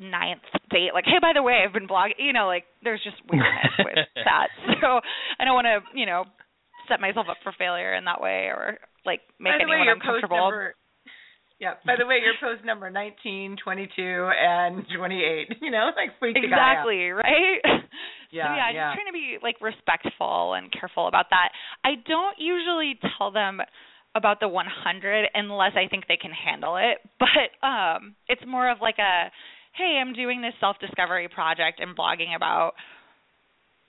ninth 0.01 0.43
date. 0.71 0.91
Like 0.95 1.05
hey 1.05 1.21
by 1.21 1.33
the 1.35 1.43
way 1.43 1.63
i've 1.65 1.73
been 1.73 1.87
blogging 1.87 2.19
you 2.19 2.33
know 2.33 2.47
like 2.47 2.65
there's 2.83 3.03
just 3.05 3.17
weirdness 3.31 3.77
with 3.79 4.09
that. 4.25 4.49
So 4.81 5.01
i 5.39 5.45
don't 5.45 5.55
want 5.55 5.67
to 5.69 5.85
you 5.99 6.07
know 6.07 6.25
set 6.89 7.01
myself 7.01 7.27
up 7.31 7.37
for 7.45 7.53
failure 7.57 7.95
in 7.95 8.05
that 8.07 8.21
way 8.21 8.49
or 8.49 8.79
like 9.05 9.21
make 9.39 9.53
by 9.53 9.59
the 9.59 9.65
anyone 9.65 9.87
way, 9.87 9.93
uncomfortable. 9.93 10.37
number, 10.37 10.75
yeah 11.61 11.75
by 11.87 11.95
the 11.99 12.07
way 12.07 12.19
your 12.25 12.35
post 12.41 12.65
number 12.65 12.91
19 12.91 13.57
22 13.63 13.93
and 14.01 14.85
28 14.97 15.57
you 15.61 15.71
know 15.71 15.91
like 15.95 16.17
freak 16.19 16.37
exactly 16.37 17.11
right? 17.11 17.61
Yeah 18.33 18.49
so 18.49 18.55
yeah, 18.57 18.71
yeah. 18.73 18.91
just 18.91 18.95
trying 18.97 19.11
to 19.11 19.17
be 19.17 19.37
like 19.43 19.61
respectful 19.61 20.55
and 20.55 20.73
careful 20.73 21.09
about 21.09 21.27
that. 21.31 21.51
I 21.85 21.99
don't 22.07 22.39
usually 22.39 22.99
tell 23.19 23.31
them 23.31 23.61
about 24.15 24.41
the 24.41 24.49
100 24.49 25.29
unless 25.35 25.73
I 25.77 25.89
think 25.89 26.05
they 26.09 26.17
can 26.17 26.33
handle 26.33 26.77
it. 26.77 26.99
But 27.19 27.51
um 27.67 28.15
it's 28.29 28.43
more 28.47 28.71
of 28.71 28.79
like 28.81 28.99
a 28.99 29.31
hey, 29.73 29.99
I'm 30.01 30.13
doing 30.13 30.43
this 30.43 30.55
self 30.61 30.77
discovery 30.81 31.29
project 31.29 31.81
and 31.81 31.97
blogging 31.97 32.35
about 32.35 32.73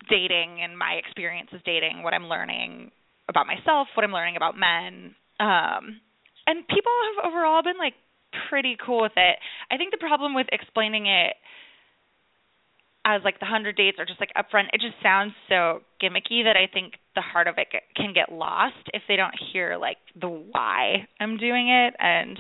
dating 0.09 0.59
and 0.61 0.77
my 0.77 0.93
experiences 0.93 1.59
dating, 1.65 2.03
what 2.03 2.13
I'm 2.13 2.27
learning 2.27 2.91
about 3.29 3.47
myself, 3.47 3.87
what 3.95 4.03
I'm 4.03 4.11
learning 4.11 4.35
about 4.35 4.57
men. 4.57 5.15
Um 5.39 6.01
and 6.47 6.67
people 6.67 6.91
have 7.15 7.31
overall 7.31 7.63
been 7.63 7.77
like 7.77 7.93
pretty 8.49 8.77
cool 8.83 9.01
with 9.01 9.15
it. 9.15 9.37
I 9.69 9.77
think 9.77 9.91
the 9.91 9.97
problem 9.97 10.33
with 10.33 10.47
explaining 10.51 11.05
it 11.05 11.35
as 13.05 13.21
like 13.23 13.39
the 13.39 13.45
100 13.45 13.75
dates 13.75 13.97
or 13.99 14.05
just 14.05 14.19
like 14.19 14.29
upfront 14.37 14.65
it 14.73 14.81
just 14.81 14.93
sounds 15.01 15.33
so 15.49 15.81
gimmicky 16.01 16.43
that 16.43 16.55
i 16.55 16.69
think 16.71 16.93
the 17.15 17.21
heart 17.21 17.47
of 17.47 17.55
it 17.57 17.67
can 17.95 18.13
get 18.13 18.31
lost 18.31 18.75
if 18.93 19.01
they 19.07 19.15
don't 19.15 19.33
hear 19.51 19.77
like 19.77 19.97
the 20.19 20.29
why 20.29 21.07
i'm 21.19 21.37
doing 21.37 21.67
it 21.69 21.95
and 21.99 22.37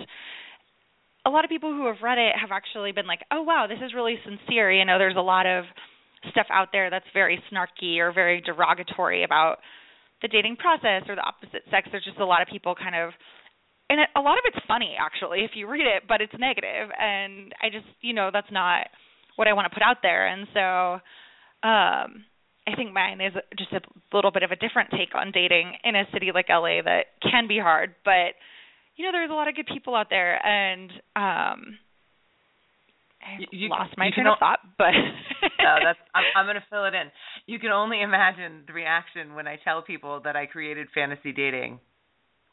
a 1.25 1.29
lot 1.29 1.43
of 1.43 1.49
people 1.49 1.71
who 1.71 1.85
have 1.87 2.01
read 2.01 2.17
it 2.17 2.33
have 2.39 2.51
actually 2.51 2.91
been 2.91 3.07
like 3.07 3.21
oh 3.31 3.41
wow 3.41 3.65
this 3.67 3.79
is 3.83 3.93
really 3.93 4.15
sincere 4.25 4.71
you 4.71 4.85
know 4.85 4.97
there's 4.97 5.17
a 5.17 5.21
lot 5.21 5.45
of 5.45 5.65
stuff 6.31 6.47
out 6.51 6.69
there 6.71 6.89
that's 6.89 7.05
very 7.13 7.41
snarky 7.51 7.97
or 7.97 8.11
very 8.11 8.41
derogatory 8.41 9.23
about 9.23 9.57
the 10.21 10.27
dating 10.27 10.55
process 10.55 11.03
or 11.09 11.15
the 11.15 11.25
opposite 11.25 11.63
sex 11.71 11.87
there's 11.91 12.05
just 12.05 12.19
a 12.19 12.25
lot 12.25 12.41
of 12.41 12.47
people 12.47 12.75
kind 12.75 12.95
of 12.95 13.11
and 13.89 13.99
it, 13.99 14.09
a 14.15 14.21
lot 14.21 14.37
of 14.37 14.43
it's 14.45 14.65
funny 14.67 14.95
actually 14.99 15.41
if 15.41 15.51
you 15.55 15.67
read 15.67 15.85
it 15.85 16.03
but 16.07 16.21
it's 16.21 16.33
negative 16.37 16.89
and 16.99 17.53
i 17.61 17.69
just 17.69 17.87
you 18.01 18.13
know 18.13 18.29
that's 18.31 18.51
not 18.51 18.87
what 19.35 19.47
I 19.47 19.53
want 19.53 19.65
to 19.65 19.73
put 19.73 19.83
out 19.83 19.97
there. 20.01 20.27
And 20.27 20.47
so 20.53 20.93
um 21.67 22.25
I 22.67 22.75
think 22.75 22.93
mine 22.93 23.19
is 23.21 23.33
just 23.57 23.73
a 23.73 23.81
little 24.15 24.31
bit 24.31 24.43
of 24.43 24.51
a 24.51 24.55
different 24.55 24.91
take 24.91 25.15
on 25.15 25.31
dating 25.31 25.73
in 25.83 25.95
a 25.95 26.03
city 26.13 26.29
like 26.33 26.45
LA 26.47 26.81
that 26.85 27.17
can 27.21 27.47
be 27.47 27.57
hard, 27.57 27.95
but 28.05 28.37
you 29.01 29.07
know 29.07 29.17
there's 29.17 29.31
a 29.31 29.33
lot 29.33 29.47
of 29.47 29.55
good 29.55 29.65
people 29.65 29.95
out 29.95 30.07
there 30.11 30.37
and 30.45 30.91
um 31.15 31.77
I 33.21 33.37
you, 33.51 33.69
lost 33.69 33.97
my 33.97 34.07
you 34.07 34.11
train 34.13 34.27
of 34.27 34.37
thought, 34.39 34.59
but 34.77 34.93
no, 35.61 35.75
that's 35.83 35.99
I'm, 36.15 36.23
I'm 36.35 36.45
going 36.45 36.55
to 36.55 36.65
fill 36.69 36.85
it 36.85 36.93
in. 36.93 37.09
You 37.45 37.59
can 37.59 37.69
only 37.69 38.01
imagine 38.01 38.63
the 38.65 38.73
reaction 38.73 39.35
when 39.35 39.47
I 39.47 39.59
tell 39.63 39.83
people 39.83 40.21
that 40.23 40.35
I 40.35 40.47
created 40.47 40.87
fantasy 40.93 41.31
dating. 41.31 41.79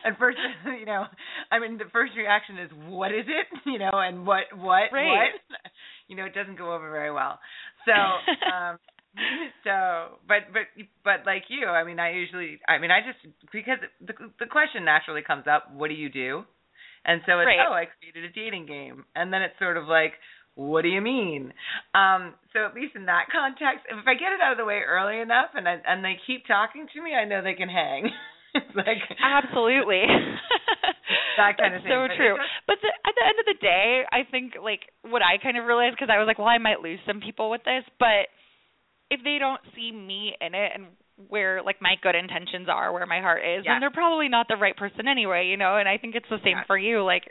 and 0.04 0.16
first, 0.20 0.36
you 0.78 0.84
know, 0.84 1.04
I 1.50 1.58
mean, 1.58 1.78
the 1.78 1.88
first 1.92 2.12
reaction 2.14 2.58
is, 2.58 2.70
"What 2.88 3.12
is 3.12 3.24
it?" 3.26 3.46
You 3.64 3.78
know, 3.78 3.92
and 3.94 4.26
what, 4.26 4.44
what, 4.54 4.92
right. 4.92 5.32
what? 5.48 5.72
You 6.08 6.16
know, 6.16 6.24
it 6.24 6.34
doesn't 6.34 6.58
go 6.58 6.74
over 6.74 6.90
very 6.90 7.12
well. 7.12 7.38
So, 7.86 7.92
um, 7.92 8.78
so, 9.64 10.18
but, 10.28 10.52
but, 10.52 10.68
but 11.04 11.26
like 11.26 11.44
you, 11.48 11.66
I 11.66 11.84
mean, 11.84 11.98
I 11.98 12.12
usually, 12.12 12.60
I 12.68 12.78
mean, 12.78 12.90
I 12.90 13.00
just 13.00 13.20
because 13.52 13.78
the 14.00 14.14
the 14.38 14.46
question 14.46 14.84
naturally 14.84 15.22
comes 15.22 15.44
up, 15.46 15.72
"What 15.72 15.88
do 15.88 15.94
you 15.94 16.08
do?" 16.08 16.44
And 17.04 17.22
so 17.26 17.38
it's, 17.40 17.46
right. 17.46 17.64
"Oh, 17.66 17.72
I 17.72 17.86
created 17.86 18.28
a 18.28 18.32
dating 18.32 18.66
game," 18.66 19.04
and 19.14 19.32
then 19.32 19.42
it's 19.42 19.58
sort 19.58 19.76
of 19.76 19.86
like 19.88 20.12
what 20.56 20.82
do 20.82 20.88
you 20.88 21.02
mean? 21.04 21.52
Um, 21.92 22.32
so 22.52 22.64
at 22.64 22.74
least 22.74 22.96
in 22.96 23.06
that 23.06 23.28
context, 23.32 23.84
if 23.92 24.04
I 24.08 24.16
get 24.16 24.32
it 24.32 24.40
out 24.42 24.52
of 24.52 24.58
the 24.58 24.64
way 24.64 24.80
early 24.80 25.20
enough 25.20 25.52
and 25.54 25.68
I, 25.68 25.78
and 25.86 26.02
they 26.02 26.16
keep 26.26 26.48
talking 26.48 26.88
to 26.92 26.98
me, 27.02 27.14
I 27.14 27.24
know 27.24 27.44
they 27.44 27.54
can 27.54 27.68
hang. 27.68 28.08
it's 28.56 28.74
like 28.74 29.04
absolutely 29.20 30.08
that 31.36 31.60
kind 31.60 31.76
of 31.76 31.84
thing. 31.84 31.92
So 31.92 32.08
but 32.08 32.16
true. 32.16 32.34
But 32.66 32.80
the, 32.80 32.88
at 32.88 33.12
the 33.12 33.24
end 33.28 33.36
of 33.36 33.46
the 33.52 33.60
day, 33.60 34.02
I 34.08 34.24
think 34.24 34.56
like 34.56 34.88
what 35.04 35.20
I 35.20 35.36
kind 35.36 35.60
of 35.60 35.68
realized 35.68 35.94
because 35.94 36.08
I 36.08 36.16
was 36.18 36.26
like, 36.26 36.40
well, 36.40 36.48
I 36.48 36.58
might 36.58 36.80
lose 36.80 36.98
some 37.06 37.20
people 37.20 37.52
with 37.52 37.62
this, 37.68 37.84
but 38.00 38.32
if 39.10 39.20
they 39.22 39.38
don't 39.38 39.60
see 39.74 39.92
me 39.92 40.34
in 40.40 40.54
it 40.54 40.72
and 40.74 40.86
where 41.28 41.62
like 41.62 41.76
my 41.80 41.94
good 42.02 42.14
intentions 42.14 42.68
are, 42.68 42.92
where 42.92 43.06
my 43.06 43.20
heart 43.20 43.42
is, 43.42 43.64
yes. 43.64 43.72
then 43.72 43.80
they're 43.80 43.90
probably 43.90 44.28
not 44.28 44.46
the 44.48 44.56
right 44.56 44.76
person 44.76 45.08
anyway, 45.08 45.46
you 45.46 45.56
know. 45.56 45.76
And 45.76 45.88
I 45.88 45.98
think 45.98 46.14
it's 46.14 46.28
the 46.28 46.40
same 46.44 46.58
yes. 46.58 46.66
for 46.66 46.76
you. 46.76 47.02
Like 47.04 47.24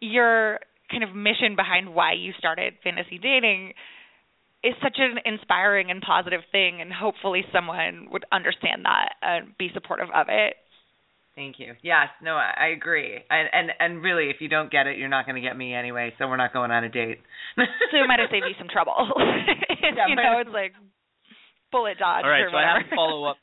your 0.00 0.58
kind 0.90 1.04
of 1.04 1.14
mission 1.14 1.56
behind 1.56 1.94
why 1.94 2.12
you 2.12 2.32
started 2.38 2.74
fantasy 2.84 3.18
dating 3.18 3.72
is 4.62 4.74
such 4.82 4.98
an 4.98 5.18
inspiring 5.24 5.90
and 5.90 6.02
positive 6.02 6.40
thing 6.52 6.80
and 6.80 6.92
hopefully 6.92 7.42
someone 7.52 8.06
would 8.12 8.24
understand 8.30 8.84
that 8.84 9.14
and 9.22 9.56
be 9.58 9.70
supportive 9.74 10.08
of 10.14 10.26
it 10.28 10.54
thank 11.34 11.58
you 11.58 11.74
yes 11.82 12.08
no 12.22 12.34
i, 12.34 12.52
I 12.56 12.66
agree 12.68 13.18
and, 13.30 13.48
and 13.52 13.70
and 13.80 14.02
really 14.02 14.30
if 14.30 14.36
you 14.40 14.48
don't 14.48 14.70
get 14.70 14.86
it 14.86 14.98
you're 14.98 15.08
not 15.08 15.26
going 15.26 15.34
to 15.34 15.42
get 15.42 15.56
me 15.56 15.74
anyway 15.74 16.12
so 16.18 16.28
we're 16.28 16.36
not 16.36 16.52
going 16.52 16.70
on 16.70 16.84
a 16.84 16.88
date 16.88 17.18
so 17.56 17.64
it 17.98 18.06
might 18.06 18.20
have 18.20 18.28
saved 18.30 18.44
you 18.46 18.54
some 18.58 18.68
trouble 18.68 18.94
yeah, 19.18 20.06
you 20.08 20.14
know 20.14 20.38
it's 20.38 20.50
like 20.52 20.72
bullet 21.72 21.98
dodge 21.98 22.24
all 22.24 22.30
right 22.30 22.46
so 22.50 22.56
i 22.56 22.62
have 22.62 22.88
to 22.88 22.94
follow 22.94 23.24
up 23.24 23.36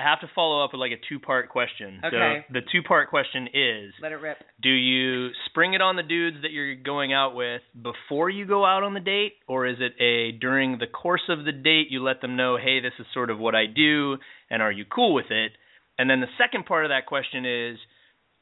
I 0.00 0.02
have 0.02 0.20
to 0.20 0.30
follow 0.34 0.64
up 0.64 0.70
with 0.72 0.80
like 0.80 0.92
a 0.92 1.00
two 1.08 1.18
part 1.18 1.50
question. 1.50 2.00
Okay. 2.02 2.44
So 2.48 2.54
the 2.54 2.60
two 2.72 2.82
part 2.82 3.10
question 3.10 3.48
is 3.52 3.92
Let 4.00 4.12
it 4.12 4.16
rip. 4.16 4.38
Do 4.62 4.70
you 4.70 5.30
spring 5.46 5.74
it 5.74 5.82
on 5.82 5.96
the 5.96 6.02
dudes 6.02 6.38
that 6.42 6.52
you're 6.52 6.74
going 6.74 7.12
out 7.12 7.34
with 7.34 7.60
before 7.74 8.30
you 8.30 8.46
go 8.46 8.64
out 8.64 8.82
on 8.82 8.94
the 8.94 9.00
date? 9.00 9.34
Or 9.46 9.66
is 9.66 9.76
it 9.78 9.92
a 10.02 10.32
during 10.38 10.78
the 10.78 10.86
course 10.86 11.24
of 11.28 11.44
the 11.44 11.52
date 11.52 11.88
you 11.90 12.02
let 12.02 12.22
them 12.22 12.36
know, 12.36 12.56
hey, 12.56 12.80
this 12.80 12.92
is 12.98 13.06
sort 13.12 13.30
of 13.30 13.38
what 13.38 13.54
I 13.54 13.66
do 13.66 14.16
and 14.48 14.62
are 14.62 14.72
you 14.72 14.84
cool 14.84 15.12
with 15.12 15.30
it? 15.30 15.52
And 15.98 16.08
then 16.08 16.20
the 16.20 16.28
second 16.38 16.64
part 16.64 16.86
of 16.86 16.90
that 16.90 17.06
question 17.06 17.44
is 17.44 17.78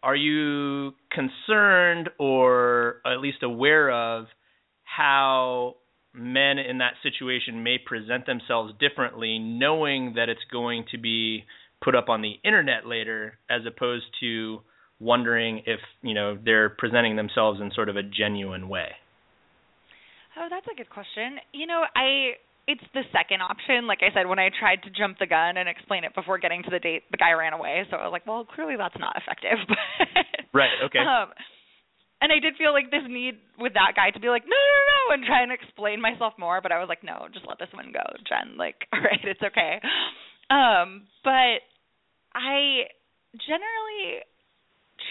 are 0.02 0.16
you 0.16 0.92
concerned 1.10 2.10
or 2.20 3.00
at 3.04 3.20
least 3.20 3.42
aware 3.42 3.90
of 3.90 4.26
how 4.84 5.74
men 6.14 6.58
in 6.58 6.78
that 6.78 6.94
situation 7.02 7.62
may 7.62 7.76
present 7.78 8.26
themselves 8.26 8.72
differently, 8.80 9.38
knowing 9.38 10.14
that 10.16 10.28
it's 10.28 10.44
going 10.50 10.84
to 10.92 10.98
be 10.98 11.44
put 11.82 11.94
up 11.94 12.08
on 12.08 12.22
the 12.22 12.34
internet 12.44 12.86
later, 12.86 13.38
as 13.48 13.62
opposed 13.66 14.06
to 14.20 14.60
wondering 15.00 15.62
if 15.66 15.78
you 16.02 16.14
know 16.14 16.36
they're 16.44 16.68
presenting 16.70 17.16
themselves 17.16 17.60
in 17.60 17.70
sort 17.74 17.88
of 17.88 17.96
a 17.96 18.02
genuine 18.02 18.68
way. 18.68 18.88
Oh, 20.36 20.46
that's 20.50 20.66
a 20.72 20.76
good 20.76 20.90
question. 20.90 21.38
You 21.52 21.66
know, 21.66 21.82
I 21.94 22.38
it's 22.68 22.84
the 22.92 23.02
second 23.12 23.40
option. 23.40 23.86
Like 23.86 24.00
I 24.02 24.12
said, 24.12 24.28
when 24.28 24.38
I 24.38 24.50
tried 24.52 24.82
to 24.84 24.90
jump 24.90 25.18
the 25.18 25.26
gun 25.26 25.56
and 25.56 25.68
explain 25.68 26.04
it 26.04 26.14
before 26.14 26.38
getting 26.38 26.62
to 26.64 26.70
the 26.70 26.78
date, 26.78 27.04
the 27.10 27.16
guy 27.16 27.32
ran 27.32 27.54
away. 27.54 27.82
So 27.90 27.96
I 27.96 28.04
was 28.04 28.12
like, 28.12 28.26
well, 28.26 28.44
clearly 28.44 28.76
that's 28.76 28.98
not 29.00 29.16
effective. 29.16 29.58
right. 30.52 30.76
Okay. 30.84 30.98
Um, 30.98 31.32
and 32.20 32.32
I 32.32 32.40
did 32.40 32.56
feel 32.56 32.72
like 32.72 32.90
this 32.90 33.06
need 33.08 33.34
with 33.58 33.74
that 33.74 33.92
guy 33.94 34.10
to 34.10 34.20
be 34.20 34.28
like, 34.28 34.42
no, 34.42 34.50
no, 34.50 34.80
no, 34.90 35.14
and 35.14 35.24
try 35.24 35.42
and 35.42 35.52
explain 35.52 36.00
myself 36.00 36.34
more. 36.38 36.60
But 36.60 36.72
I 36.72 36.78
was 36.80 36.88
like, 36.88 37.04
no, 37.04 37.28
just 37.32 37.46
let 37.46 37.58
this 37.58 37.68
one 37.72 37.92
go, 37.92 38.02
Jen. 38.26 38.56
Like, 38.56 38.76
all 38.92 39.00
right, 39.00 39.20
it's 39.22 39.42
okay. 39.42 39.80
Um, 40.50 41.06
but 41.22 41.62
I 42.34 42.90
generally 43.38 44.24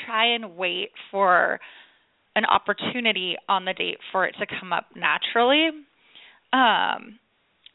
try 0.05 0.35
and 0.35 0.57
wait 0.57 0.89
for 1.11 1.59
an 2.35 2.43
opportunity 2.45 3.35
on 3.47 3.65
the 3.65 3.73
date 3.73 3.97
for 4.11 4.25
it 4.25 4.35
to 4.39 4.45
come 4.59 4.73
up 4.73 4.87
naturally. 4.95 5.69
Um, 6.51 7.19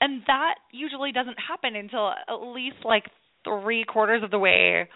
and 0.01 0.23
that 0.27 0.57
usually 0.73 1.13
doesn't 1.13 1.37
happen 1.49 1.75
until 1.75 2.11
at 2.11 2.53
least 2.53 2.85
like 2.85 3.05
three 3.45 3.85
quarters 3.85 4.23
of 4.23 4.31
the 4.31 4.39
way 4.39 4.89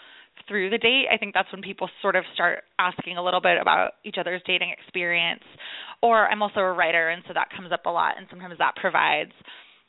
through 0.49 0.71
the 0.71 0.79
date, 0.79 1.07
I 1.13 1.17
think 1.17 1.35
that's 1.35 1.51
when 1.53 1.63
people 1.63 1.89
sort 2.03 2.17
of 2.17 2.25
start 2.35 2.65
asking 2.79 3.17
a 3.17 3.25
little 3.25 3.41
bit 3.41 3.61
about 3.61 3.93
each 4.05 4.17
other's 4.19 4.43
dating 4.47 4.75
experience. 4.79 5.43
Or 6.03 6.29
I'm 6.29 6.43
also 6.43 6.61
a 6.61 6.73
writer, 6.73 7.09
and 7.09 7.23
so 7.27 7.35
that 7.35 7.49
comes 7.55 7.73
up 7.73 7.87
a 7.87 7.91
lot, 7.91 8.15
and 8.17 8.27
sometimes 8.31 8.59
that 8.59 8.77
provides 8.77 9.33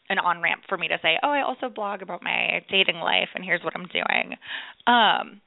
an 0.09 0.19
on 0.19 0.41
ramp 0.41 0.61
for 0.69 0.77
me 0.77 0.87
to 0.87 0.97
say, 1.01 1.17
oh, 1.21 1.29
I 1.29 1.41
also 1.41 1.73
blog 1.73 2.01
about 2.01 2.23
my 2.23 2.63
dating 2.69 2.97
life, 2.97 3.29
and 3.35 3.43
here's 3.43 3.63
what 3.63 3.75
I'm 3.75 3.87
doing. 3.87 4.33
Um, 4.87 5.41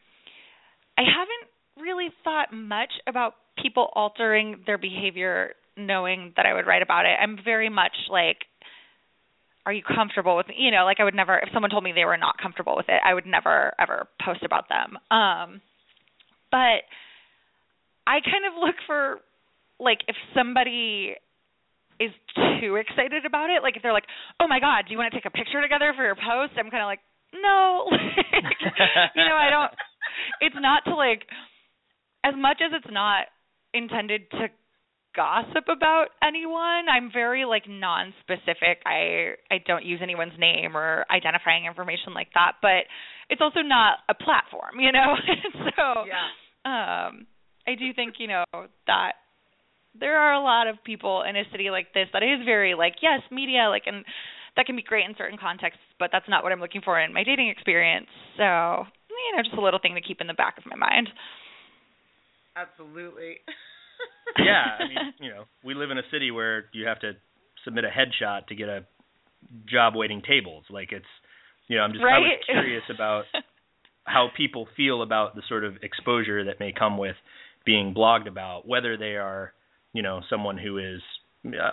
I 0.99 1.03
haven't 1.03 1.49
really 1.83 2.09
thought 2.25 2.53
much 2.53 2.93
about 3.07 3.35
people 3.61 3.89
altering 3.95 4.63
their 4.67 4.79
behavior 4.79 5.55
knowing 5.77 6.33
that 6.37 6.47
I 6.47 6.53
would 6.53 6.67
write 6.67 6.83
about 6.83 7.07
it. 7.07 7.17
I'm 7.21 7.39
very 7.43 7.71
much 7.71 7.97
like 8.11 8.39
are 9.66 9.73
you 9.73 9.83
comfortable 9.83 10.37
with 10.37 10.49
me? 10.49 10.55
you 10.59 10.70
know 10.70 10.85
like 10.85 11.01
i 11.01 11.05
would 11.05 11.14
never 11.14 11.38
if 11.38 11.49
someone 11.53 11.70
told 11.70 11.85
me 11.85 11.92
they 11.92 12.05
were 12.05 12.16
not 12.16 12.38
comfortable 12.40 12.77
with 12.77 12.87
it 12.88 13.01
i 13.05 13.14
would 13.14 13.27
never 13.27 13.73
ever 13.79 14.09
post 14.25 14.42
about 14.42 14.68
them. 14.68 14.96
Um 15.11 15.61
but 16.51 16.85
i 18.07 18.20
kind 18.25 18.44
of 18.49 18.59
look 18.59 18.77
for 18.87 19.20
like 19.79 20.01
if 20.09 20.16
somebody 20.35 21.14
is 21.99 22.11
too 22.61 22.77
excited 22.77 23.27
about 23.27 23.51
it 23.51 23.62
like 23.62 23.77
if 23.77 23.83
they're 23.83 23.92
like 23.92 24.09
oh 24.40 24.49
my 24.49 24.61
god 24.61 24.85
do 24.87 24.92
you 24.92 24.99
want 24.99 25.12
to 25.12 25.16
take 25.16 25.27
a 25.27 25.31
picture 25.31 25.61
together 25.61 25.92
for 25.96 26.05
your 26.05 26.16
post? 26.16 26.57
I'm 26.59 26.70
kind 26.70 26.83
of 26.83 26.88
like 26.88 27.01
no. 27.33 27.87
You 29.14 29.25
know 29.25 29.37
i 29.37 29.51
don't 29.51 29.73
it's 30.40 30.57
not 30.59 30.85
to 30.85 30.94
like 30.94 31.23
as 32.25 32.35
much 32.37 32.61
as 32.64 32.73
it's 32.75 32.92
not 32.92 33.27
intended 33.73 34.31
to 34.33 34.49
gossip 35.21 35.69
about 35.69 36.17
anyone. 36.25 36.89
I'm 36.89 37.13
very 37.13 37.45
like 37.45 37.69
non-specific. 37.69 38.81
I 38.87 39.37
I 39.53 39.61
don't 39.67 39.85
use 39.85 40.01
anyone's 40.03 40.39
name 40.39 40.75
or 40.75 41.05
identifying 41.13 41.67
information 41.67 42.15
like 42.15 42.29
that, 42.33 42.57
but 42.63 42.89
it's 43.29 43.43
also 43.45 43.61
not 43.61 43.99
a 44.09 44.15
platform, 44.15 44.81
you 44.81 44.93
know. 44.93 45.13
so 45.77 46.09
yeah. 46.09 46.25
um 46.65 47.27
I 47.69 47.77
do 47.77 47.93
think, 47.93 48.15
you 48.19 48.29
know, 48.29 48.45
that 48.87 49.21
there 49.93 50.17
are 50.17 50.33
a 50.33 50.41
lot 50.41 50.69
of 50.69 50.83
people 50.85 51.23
in 51.29 51.37
a 51.37 51.45
city 51.53 51.69
like 51.69 51.93
this 51.93 52.09
that 52.15 52.23
is 52.23 52.41
very 52.47 52.75
like 52.75 52.97
yes, 53.03 53.21
media 53.31 53.69
like 53.69 53.85
and 53.85 54.05
that 54.57 54.65
can 54.65 54.75
be 54.75 54.83
great 54.83 55.05
in 55.05 55.15
certain 55.19 55.39
contexts, 55.39 55.85
but 55.99 56.09
that's 56.13 56.29
not 56.29 56.43
what 56.43 56.51
I'm 56.51 56.61
looking 56.61 56.81
for 56.81 56.99
in 56.99 57.13
my 57.13 57.25
dating 57.25 57.51
experience. 57.51 58.09
So, 58.39 58.89
you 59.13 59.37
know, 59.37 59.43
just 59.45 59.55
a 59.55 59.61
little 59.61 59.81
thing 59.81 59.95
to 59.95 60.01
keep 60.01 60.23
in 60.23 60.27
the 60.27 60.35
back 60.35 60.57
of 60.57 60.65
my 60.65 60.77
mind. 60.77 61.11
Absolutely. 62.57 63.37
yeah, 64.38 64.77
I 64.79 64.88
mean, 64.88 65.14
you 65.21 65.31
know, 65.31 65.45
we 65.64 65.75
live 65.75 65.90
in 65.90 65.99
a 65.99 66.07
city 66.11 66.31
where 66.31 66.66
you 66.73 66.87
have 66.87 67.01
to 67.01 67.12
submit 67.64 67.85
a 67.85 67.88
headshot 67.88 68.47
to 68.47 68.55
get 68.55 68.69
a 68.69 68.85
job 69.69 69.95
waiting 69.97 70.23
tables. 70.27 70.64
Like 70.71 70.93
it's, 70.93 71.05
you 71.69 71.77
know, 71.77 71.83
I'm 71.83 71.93
just 71.93 72.05
right? 72.05 72.16
I 72.16 72.21
was 72.21 72.38
curious 72.47 72.83
about 72.93 73.25
how 74.05 74.29
people 74.37 74.66
feel 74.77 75.03
about 75.03 75.35
the 75.35 75.43
sort 75.49 75.64
of 75.64 75.77
exposure 75.83 76.45
that 76.45 76.61
may 76.61 76.73
come 76.77 76.99
with 76.99 77.16
being 77.64 77.95
blogged 77.95 78.29
about, 78.29 78.66
whether 78.66 78.97
they 78.97 79.16
are, 79.16 79.53
you 79.93 80.03
know, 80.03 80.21
someone 80.29 80.59
who 80.59 80.79
is 80.79 81.01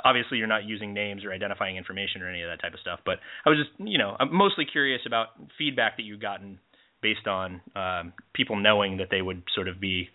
obviously 0.06 0.38
you're 0.38 0.48
not 0.48 0.66
using 0.66 0.94
names 0.94 1.26
or 1.26 1.34
identifying 1.34 1.78
information 1.78 2.22
or 2.22 2.30
any 2.30 2.42
of 2.42 2.50
that 2.50 2.62
type 2.62 2.74
of 2.74 2.80
stuff. 2.80 3.00
But 3.06 3.20
I 3.46 3.50
was 3.50 3.60
just, 3.60 3.72
you 3.80 3.98
know, 3.98 4.16
I'm 4.20 4.34
mostly 4.34 4.66
curious 4.66 5.02
about 5.06 5.28
feedback 5.58 5.98
that 5.98 6.04
you've 6.04 6.22
gotten 6.22 6.60
based 7.02 7.28
on 7.28 7.62
um, 7.76 8.14
people 8.34 8.56
knowing 8.56 8.98
that 8.98 9.08
they 9.12 9.22
would 9.22 9.44
sort 9.54 9.68
of 9.68 9.80
be 9.80 10.10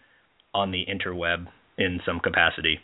on 0.54 0.70
the 0.70 0.84
interweb 0.86 1.46
in 1.78 2.00
some 2.04 2.20
capacity. 2.20 2.80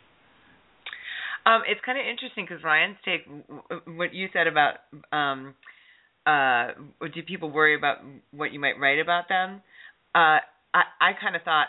Um, 1.46 1.62
it's 1.66 1.80
kind 1.84 1.98
of 1.98 2.04
interesting 2.04 2.46
because 2.48 2.62
Ryan's 2.62 2.96
take, 3.04 3.26
what 3.86 4.12
you 4.12 4.28
said 4.32 4.46
about, 4.46 4.74
um, 5.12 5.54
uh, 6.26 6.72
do 7.14 7.22
people 7.22 7.50
worry 7.50 7.74
about 7.74 7.98
what 8.32 8.52
you 8.52 8.60
might 8.60 8.78
write 8.78 8.98
about 8.98 9.28
them? 9.28 9.62
Uh, 10.14 10.44
I, 10.74 10.82
I 11.00 11.10
kind 11.20 11.36
of 11.36 11.42
thought, 11.42 11.68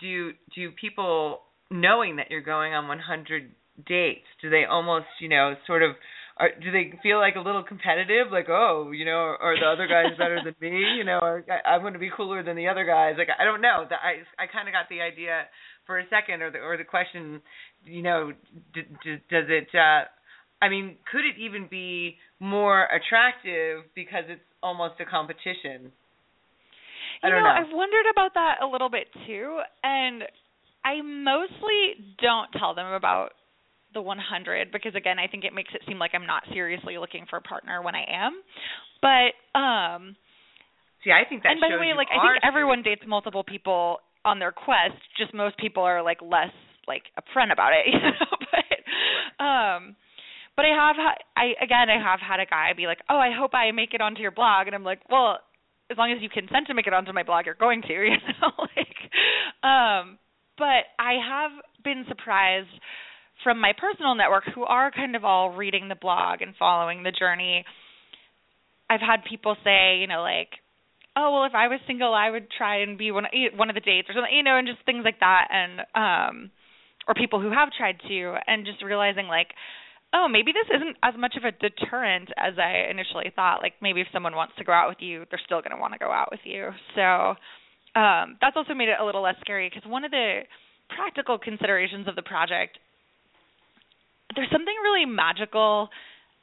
do 0.00 0.32
do 0.54 0.70
people 0.80 1.40
knowing 1.70 2.16
that 2.16 2.30
you're 2.30 2.42
going 2.42 2.74
on 2.74 2.86
100 2.86 3.50
dates, 3.86 4.26
do 4.40 4.50
they 4.50 4.64
almost, 4.64 5.06
you 5.20 5.28
know, 5.28 5.54
sort 5.66 5.82
of 5.82 5.96
are, 6.36 6.50
do 6.62 6.70
they 6.70 6.92
feel 7.02 7.18
like 7.18 7.36
a 7.36 7.40
little 7.40 7.62
competitive 7.62 8.32
like 8.32 8.48
oh 8.48 8.90
you 8.90 9.04
know 9.04 9.36
are 9.38 9.54
the 9.58 9.66
other 9.66 9.86
guys 9.86 10.16
better 10.16 10.40
than 10.42 10.54
me 10.60 10.96
you 10.96 11.04
know 11.04 11.18
or 11.20 11.44
I, 11.46 11.74
I'm 11.74 11.82
going 11.82 11.92
to 11.92 11.98
be 11.98 12.10
cooler 12.14 12.42
than 12.42 12.56
the 12.56 12.68
other 12.68 12.86
guys 12.86 13.16
like 13.18 13.28
I 13.38 13.44
don't 13.44 13.60
know 13.60 13.84
I 13.90 14.24
I 14.42 14.46
kind 14.50 14.66
of 14.66 14.72
got 14.72 14.88
the 14.88 15.02
idea 15.02 15.44
for 15.86 15.98
a 15.98 16.04
second 16.08 16.42
or 16.42 16.50
the 16.50 16.58
or 16.58 16.76
the 16.76 16.84
question 16.84 17.40
you 17.84 18.02
know 18.02 18.32
d- 18.74 18.82
d- 19.04 19.22
does 19.30 19.46
it 19.48 19.68
uh 19.74 20.04
I 20.62 20.68
mean 20.68 20.96
could 21.10 21.24
it 21.24 21.40
even 21.40 21.68
be 21.70 22.16
more 22.40 22.86
attractive 22.86 23.84
because 23.94 24.24
it's 24.28 24.42
almost 24.62 25.00
a 25.00 25.04
competition? 25.04 25.92
I 27.22 27.28
you 27.28 27.34
know, 27.34 27.40
know, 27.40 27.50
I've 27.50 27.72
wondered 27.72 28.06
about 28.10 28.34
that 28.34 28.56
a 28.62 28.66
little 28.66 28.90
bit 28.90 29.06
too, 29.26 29.60
and 29.84 30.24
I 30.84 31.00
mostly 31.02 32.14
don't 32.20 32.50
tell 32.58 32.74
them 32.74 32.92
about 32.92 33.30
the 33.94 34.02
100 34.02 34.72
because 34.72 34.94
again, 34.94 35.18
I 35.18 35.28
think 35.28 35.44
it 35.44 35.54
makes 35.54 35.70
it 35.74 35.82
seem 35.86 35.98
like 35.98 36.12
I'm 36.14 36.26
not 36.26 36.42
seriously 36.52 36.98
looking 36.98 37.26
for 37.28 37.36
a 37.36 37.42
partner 37.42 37.82
when 37.82 37.94
I 37.94 38.04
am. 38.08 38.42
But 39.00 39.58
um 39.58 40.16
See, 41.04 41.10
I 41.10 41.28
think 41.28 41.42
that 41.42 41.50
And 41.50 41.60
by 41.60 41.68
the 41.70 41.78
way, 41.78 41.92
like 41.96 42.08
I 42.10 42.22
think 42.22 42.44
everyone 42.44 42.82
dates 42.82 43.02
multiple 43.06 43.44
people 43.44 43.98
on 44.24 44.38
their 44.38 44.52
quest, 44.52 44.98
just 45.18 45.34
most 45.34 45.56
people 45.58 45.82
are 45.82 46.02
like 46.02 46.18
less 46.22 46.52
like 46.88 47.04
upfront 47.18 47.52
about 47.52 47.72
it, 47.72 47.86
you 47.92 47.98
know. 47.98 48.26
but 48.50 49.44
um 49.44 49.96
but 50.56 50.64
I 50.64 50.74
have 50.74 50.96
ha- 50.96 51.22
I 51.36 51.54
again 51.62 51.90
I 51.90 52.02
have 52.02 52.20
had 52.20 52.40
a 52.40 52.46
guy 52.46 52.72
be 52.76 52.86
like, 52.86 53.00
"Oh, 53.08 53.16
I 53.18 53.30
hope 53.36 53.54
I 53.54 53.70
make 53.72 53.94
it 53.94 54.00
onto 54.00 54.20
your 54.20 54.30
blog." 54.30 54.66
And 54.66 54.74
I'm 54.74 54.84
like, 54.84 55.00
"Well, 55.10 55.38
as 55.90 55.96
long 55.98 56.12
as 56.12 56.22
you 56.22 56.28
consent 56.28 56.66
to 56.68 56.74
make 56.74 56.86
it 56.86 56.92
onto 56.92 57.12
my 57.12 57.22
blog, 57.22 57.46
you're 57.46 57.54
going 57.54 57.82
to, 57.82 57.92
you 57.92 58.16
know." 58.40 58.52
like 58.58 58.98
um 59.62 60.18
but 60.58 60.86
I 60.98 61.14
have 61.18 61.52
been 61.82 62.04
surprised 62.08 62.68
from 63.42 63.60
my 63.60 63.72
personal 63.76 64.14
network 64.14 64.44
who 64.54 64.62
are 64.64 64.90
kind 64.90 65.16
of 65.16 65.24
all 65.24 65.50
reading 65.50 65.88
the 65.88 65.96
blog 65.96 66.42
and 66.42 66.54
following 66.58 67.02
the 67.02 67.10
journey. 67.10 67.64
I've 68.88 69.00
had 69.00 69.24
people 69.28 69.56
say, 69.64 69.98
you 69.98 70.06
know, 70.06 70.22
like, 70.22 70.50
"Oh, 71.16 71.32
well, 71.32 71.44
if 71.44 71.54
I 71.54 71.68
was 71.68 71.80
single, 71.86 72.14
I 72.14 72.30
would 72.30 72.50
try 72.50 72.82
and 72.82 72.98
be 72.98 73.10
one 73.10 73.26
one 73.56 73.68
of 73.68 73.74
the 73.74 73.80
dates 73.80 74.08
or 74.08 74.14
something," 74.14 74.34
you 74.34 74.42
know, 74.42 74.56
and 74.56 74.66
just 74.66 74.84
things 74.84 75.04
like 75.04 75.20
that, 75.20 75.48
and 75.50 75.80
um, 75.94 76.50
or 77.06 77.14
people 77.14 77.40
who 77.40 77.50
have 77.50 77.70
tried 77.76 78.00
to, 78.08 78.34
and 78.46 78.64
just 78.64 78.82
realizing 78.82 79.26
like, 79.26 79.48
oh, 80.14 80.28
maybe 80.28 80.52
this 80.52 80.68
isn't 80.74 80.96
as 81.02 81.14
much 81.18 81.36
of 81.36 81.44
a 81.44 81.52
deterrent 81.52 82.28
as 82.36 82.54
I 82.58 82.90
initially 82.90 83.32
thought. 83.34 83.62
Like 83.62 83.74
maybe 83.80 84.00
if 84.00 84.08
someone 84.12 84.36
wants 84.36 84.54
to 84.58 84.64
go 84.64 84.72
out 84.72 84.88
with 84.88 85.00
you, 85.00 85.24
they're 85.30 85.40
still 85.44 85.60
going 85.60 85.74
to 85.74 85.80
want 85.80 85.94
to 85.94 85.98
go 85.98 86.12
out 86.12 86.28
with 86.30 86.40
you. 86.44 86.70
So 86.94 87.34
um, 87.98 88.36
that's 88.40 88.56
also 88.56 88.74
made 88.74 88.88
it 88.88 89.00
a 89.00 89.04
little 89.04 89.22
less 89.22 89.36
scary 89.40 89.68
because 89.68 89.88
one 89.88 90.04
of 90.04 90.10
the 90.10 90.40
practical 90.88 91.38
considerations 91.38 92.06
of 92.08 92.16
the 92.16 92.22
project 92.22 92.78
there's 94.34 94.50
something 94.50 94.74
really 94.82 95.04
magical 95.04 95.88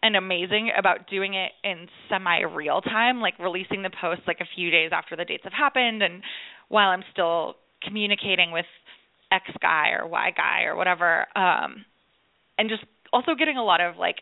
and 0.02 0.16
amazing 0.16 0.72
about 0.78 1.10
doing 1.10 1.34
it 1.34 1.52
in 1.64 1.88
semi 2.10 2.42
real 2.42 2.82
time, 2.82 3.20
like 3.22 3.38
releasing 3.40 3.84
the 3.84 3.92
posts 4.02 4.24
like 4.28 4.40
a 4.40 4.48
few 4.56 4.72
days 4.72 4.92
after 4.94 5.16
the 5.16 5.26
dates 5.26 5.44
have 5.44 5.54
happened 5.54 6.02
and 6.02 6.24
while 6.70 6.90
I'm 6.90 7.04
still 7.12 7.56
communicating 7.84 8.52
with 8.52 8.66
X 9.32 9.46
guy 9.62 9.92
or 9.92 10.08
Y 10.08 10.32
guy 10.36 10.64
or 10.64 10.76
whatever. 10.76 11.26
Um 11.36 11.86
and 12.58 12.70
just 12.70 12.84
also 13.12 13.36
getting 13.36 13.58
a 13.58 13.64
lot 13.64 13.82
of 13.82 13.98
like 13.98 14.18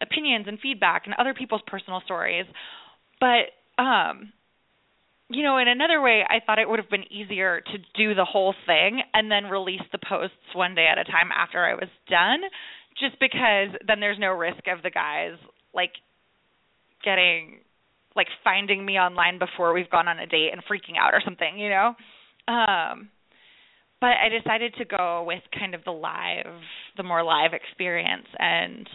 opinions 0.00 0.46
and 0.48 0.58
feedback 0.60 1.02
and 1.06 1.14
other 1.18 1.34
people's 1.34 1.62
personal 1.66 2.00
stories. 2.04 2.46
But 3.20 3.82
um 3.82 4.32
you 5.28 5.42
know, 5.42 5.58
in 5.58 5.66
another 5.66 6.00
way, 6.00 6.22
I 6.22 6.38
thought 6.44 6.60
it 6.60 6.68
would 6.68 6.78
have 6.78 6.88
been 6.88 7.12
easier 7.12 7.60
to 7.60 7.78
do 7.96 8.14
the 8.14 8.24
whole 8.24 8.54
thing 8.64 9.02
and 9.12 9.28
then 9.28 9.46
release 9.46 9.82
the 9.90 9.98
posts 9.98 10.36
one 10.54 10.76
day 10.76 10.86
at 10.86 10.98
a 10.98 11.04
time 11.04 11.30
after 11.36 11.64
I 11.64 11.74
was 11.74 11.88
done 12.08 12.42
just 12.98 13.18
because 13.20 13.76
then 13.86 14.00
there's 14.00 14.18
no 14.18 14.32
risk 14.32 14.66
of 14.68 14.82
the 14.82 14.90
guys 14.90 15.36
like 15.74 15.92
getting 17.04 17.60
like 18.14 18.28
finding 18.42 18.84
me 18.84 18.94
online 18.94 19.38
before 19.38 19.74
we've 19.74 19.90
gone 19.90 20.08
on 20.08 20.18
a 20.18 20.26
date 20.26 20.50
and 20.52 20.62
freaking 20.64 20.96
out 20.98 21.12
or 21.12 21.20
something, 21.24 21.58
you 21.58 21.68
know. 21.68 21.94
Um 22.48 23.10
but 24.00 24.12
I 24.22 24.28
decided 24.28 24.74
to 24.78 24.84
go 24.84 25.24
with 25.26 25.42
kind 25.58 25.74
of 25.74 25.84
the 25.84 25.90
live 25.90 26.60
the 26.96 27.02
more 27.02 27.22
live 27.22 27.52
experience 27.52 28.26
and 28.38 28.88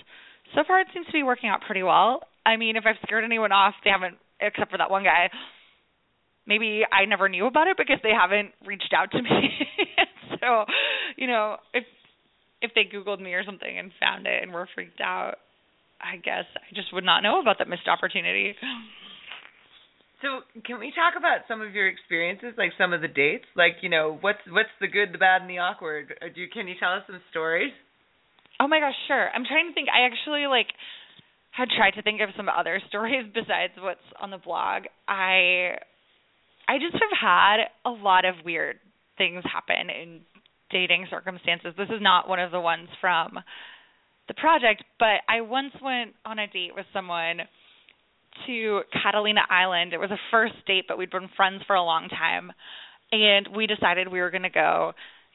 so 0.55 0.63
far 0.67 0.81
it 0.81 0.87
seems 0.93 1.05
to 1.07 1.13
be 1.13 1.23
working 1.23 1.49
out 1.49 1.61
pretty 1.65 1.83
well. 1.83 2.23
I 2.45 2.57
mean, 2.57 2.75
if 2.75 2.83
I've 2.85 2.97
scared 3.05 3.23
anyone 3.23 3.51
off, 3.51 3.75
they 3.83 3.91
haven't 3.91 4.17
except 4.39 4.71
for 4.71 4.77
that 4.77 4.89
one 4.89 5.03
guy. 5.03 5.29
Maybe 6.47 6.81
I 6.91 7.05
never 7.05 7.29
knew 7.29 7.45
about 7.45 7.67
it 7.67 7.77
because 7.77 7.99
they 8.03 8.09
haven't 8.09 8.51
reached 8.65 8.93
out 8.95 9.11
to 9.11 9.21
me. 9.21 9.29
so, 10.41 10.65
you 11.15 11.27
know, 11.27 11.57
if 11.73 11.83
if 12.61 12.71
they 12.75 12.85
googled 12.85 13.21
me 13.21 13.33
or 13.33 13.43
something 13.43 13.77
and 13.77 13.91
found 13.99 14.27
it 14.27 14.41
and 14.43 14.53
were 14.53 14.67
freaked 14.73 15.01
out, 15.01 15.35
I 15.99 16.17
guess 16.17 16.45
I 16.55 16.73
just 16.75 16.93
would 16.93 17.03
not 17.03 17.21
know 17.21 17.41
about 17.41 17.57
that 17.59 17.67
missed 17.69 17.87
opportunity. 17.87 18.55
So, 20.21 20.45
can 20.65 20.79
we 20.79 20.93
talk 20.93 21.17
about 21.17 21.47
some 21.47 21.61
of 21.61 21.73
your 21.73 21.87
experiences, 21.87 22.53
like 22.57 22.71
some 22.77 22.93
of 22.93 23.01
the 23.01 23.07
dates? 23.07 23.45
Like, 23.55 23.81
you 23.81 23.89
know, 23.89 24.17
what's 24.21 24.41
what's 24.49 24.69
the 24.79 24.87
good, 24.87 25.13
the 25.13 25.17
bad, 25.17 25.41
and 25.41 25.49
the 25.49 25.57
awkward? 25.57 26.13
Uh, 26.21 26.29
Do 26.33 26.41
you, 26.41 26.47
can 26.47 26.67
you 26.67 26.75
tell 26.79 26.93
us 26.93 27.01
some 27.07 27.19
stories? 27.31 27.73
Oh 28.59 28.67
my 28.67 28.79
gosh, 28.79 28.93
sure. 29.07 29.29
I'm 29.33 29.45
trying 29.45 29.69
to 29.69 29.73
think. 29.73 29.89
I 29.89 30.05
actually 30.05 30.45
like 30.45 30.67
had 31.49 31.69
tried 31.75 31.97
to 31.97 32.03
think 32.03 32.21
of 32.21 32.29
some 32.37 32.49
other 32.49 32.79
stories 32.89 33.25
besides 33.33 33.73
what's 33.79 34.05
on 34.21 34.29
the 34.29 34.37
blog. 34.37 34.83
I 35.07 35.77
I 36.69 36.77
just 36.77 36.93
have 36.93 37.17
had 37.19 37.57
a 37.85 37.89
lot 37.89 38.25
of 38.25 38.35
weird 38.45 38.77
things 39.17 39.43
happen 39.43 39.89
in 39.89 40.21
dating 40.71 41.07
circumstances. 41.09 41.73
This 41.77 41.89
is 41.89 42.01
not 42.01 42.27
one 42.27 42.39
of 42.39 42.51
the 42.51 42.59
ones 42.59 42.87
from 42.99 43.39
the 44.27 44.33
project, 44.35 44.83
but 44.99 45.21
I 45.27 45.41
once 45.41 45.73
went 45.83 46.13
on 46.25 46.39
a 46.39 46.47
date 46.47 46.71
with 46.75 46.85
someone 46.93 47.41
to 48.47 48.81
Catalina 49.03 49.41
Island. 49.49 49.93
It 49.93 49.99
was 49.99 50.11
a 50.11 50.19
first 50.31 50.55
date, 50.65 50.85
but 50.87 50.97
we'd 50.97 51.11
been 51.11 51.29
friends 51.35 51.61
for 51.67 51.75
a 51.75 51.83
long 51.83 52.07
time. 52.07 52.51
And 53.11 53.49
we 53.55 53.67
decided 53.67 54.07
we 54.07 54.21
were 54.21 54.31
going 54.31 54.43
to 54.43 54.49
go 54.49 54.93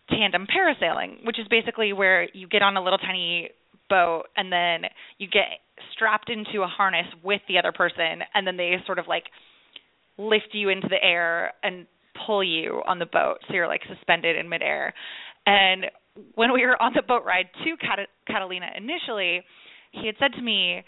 tandem 0.09 0.46
parasailing, 0.46 1.25
which 1.25 1.38
is 1.38 1.46
basically 1.49 1.92
where 1.92 2.29
you 2.33 2.49
get 2.49 2.62
on 2.62 2.77
a 2.77 2.83
little 2.83 2.99
tiny 2.99 3.51
boat 3.88 4.25
and 4.37 4.53
then 4.53 4.90
you 5.18 5.29
get 5.29 5.61
strapped 5.94 6.31
into 6.31 6.62
a 6.62 6.66
harness 6.66 7.07
with 7.22 7.40
the 7.49 7.59
other 7.59 7.72
person 7.72 8.20
and 8.35 8.46
then 8.46 8.57
they 8.57 8.75
sort 8.85 8.99
of 8.99 9.07
like 9.07 9.25
lift 10.18 10.49
you 10.53 10.68
into 10.68 10.88
the 10.88 11.03
air 11.03 11.53
and 11.62 11.87
pull 12.27 12.42
you 12.42 12.83
on 12.87 12.99
the 12.99 13.07
boat 13.07 13.37
so 13.46 13.55
you're 13.55 13.68
like 13.68 13.83
suspended 13.88 14.37
in 14.37 14.49
midair 14.49 14.94
and 15.46 15.87
when 16.35 16.52
we 16.52 16.64
were 16.64 16.80
on 16.80 16.92
the 16.94 17.02
boat 17.02 17.24
ride 17.24 17.46
to 17.64 17.76
Cat- 17.76 18.09
catalina 18.26 18.66
initially 18.76 19.42
he 19.92 20.06
had 20.06 20.16
said 20.18 20.32
to 20.37 20.42
me 20.42 20.82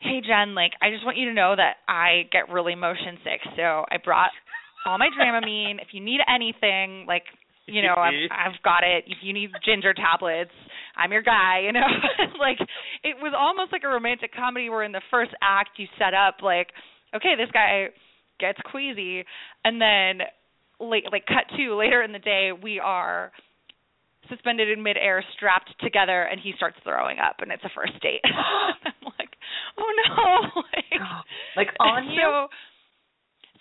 hey 0.00 0.20
jen 0.26 0.54
like 0.54 0.72
i 0.82 0.90
just 0.90 1.04
want 1.04 1.16
you 1.16 1.26
to 1.28 1.34
know 1.34 1.54
that 1.56 1.76
i 1.88 2.22
get 2.32 2.48
really 2.52 2.74
motion 2.74 3.18
sick. 3.22 3.40
So 3.56 3.84
i 3.90 3.96
brought 4.02 4.30
all 4.86 4.98
my 4.98 5.08
dramamine. 5.18 5.80
If 5.80 5.88
you 5.92 6.00
need 6.04 6.20
anything 6.28 7.06
like 7.06 7.24
you 7.66 7.82
know 7.82 7.94
I've, 7.96 8.12
I've 8.30 8.62
got 8.62 8.84
it. 8.84 9.04
If 9.06 9.18
you 9.22 9.32
need 9.32 9.50
ginger 9.64 9.94
tablets 9.94 10.50
i'm 10.96 11.10
your 11.12 11.22
guy 11.22 11.62
you 11.64 11.72
know? 11.72 11.86
Like 12.38 12.58
it 13.02 13.16
was 13.22 13.32
almost 13.36 13.72
like 13.72 13.82
a 13.84 13.88
romantic 13.88 14.34
comedy 14.34 14.68
where 14.68 14.82
in 14.82 14.92
the 14.92 15.00
first 15.10 15.30
act 15.40 15.70
you 15.78 15.86
set 15.98 16.12
up 16.14 16.36
like 16.42 16.68
okay 17.16 17.34
this 17.38 17.50
guy 17.52 17.88
gets 18.40 18.58
queasy. 18.70 19.24
And 19.64 19.80
then 19.80 20.26
late 20.80 21.04
like 21.10 21.24
cut 21.26 21.46
to 21.56 21.76
later 21.76 22.02
in 22.02 22.12
the 22.12 22.18
day 22.18 22.50
we 22.52 22.80
are 22.80 23.32
suspended 24.28 24.70
in 24.70 24.82
midair 24.82 25.24
strapped 25.36 25.72
together 25.80 26.22
and 26.24 26.40
he 26.40 26.52
starts 26.56 26.76
throwing 26.82 27.18
up 27.18 27.36
and 27.40 27.52
it's 27.52 27.64
a 27.64 27.70
first 27.74 27.94
date. 28.00 28.20
I'm 28.24 29.12
like 29.18 29.34
oh 29.78 29.90
no 30.08 30.62
like, 31.56 31.68
like 31.68 31.68
on 31.80 32.08
you? 32.10 32.20
So, 32.20 32.48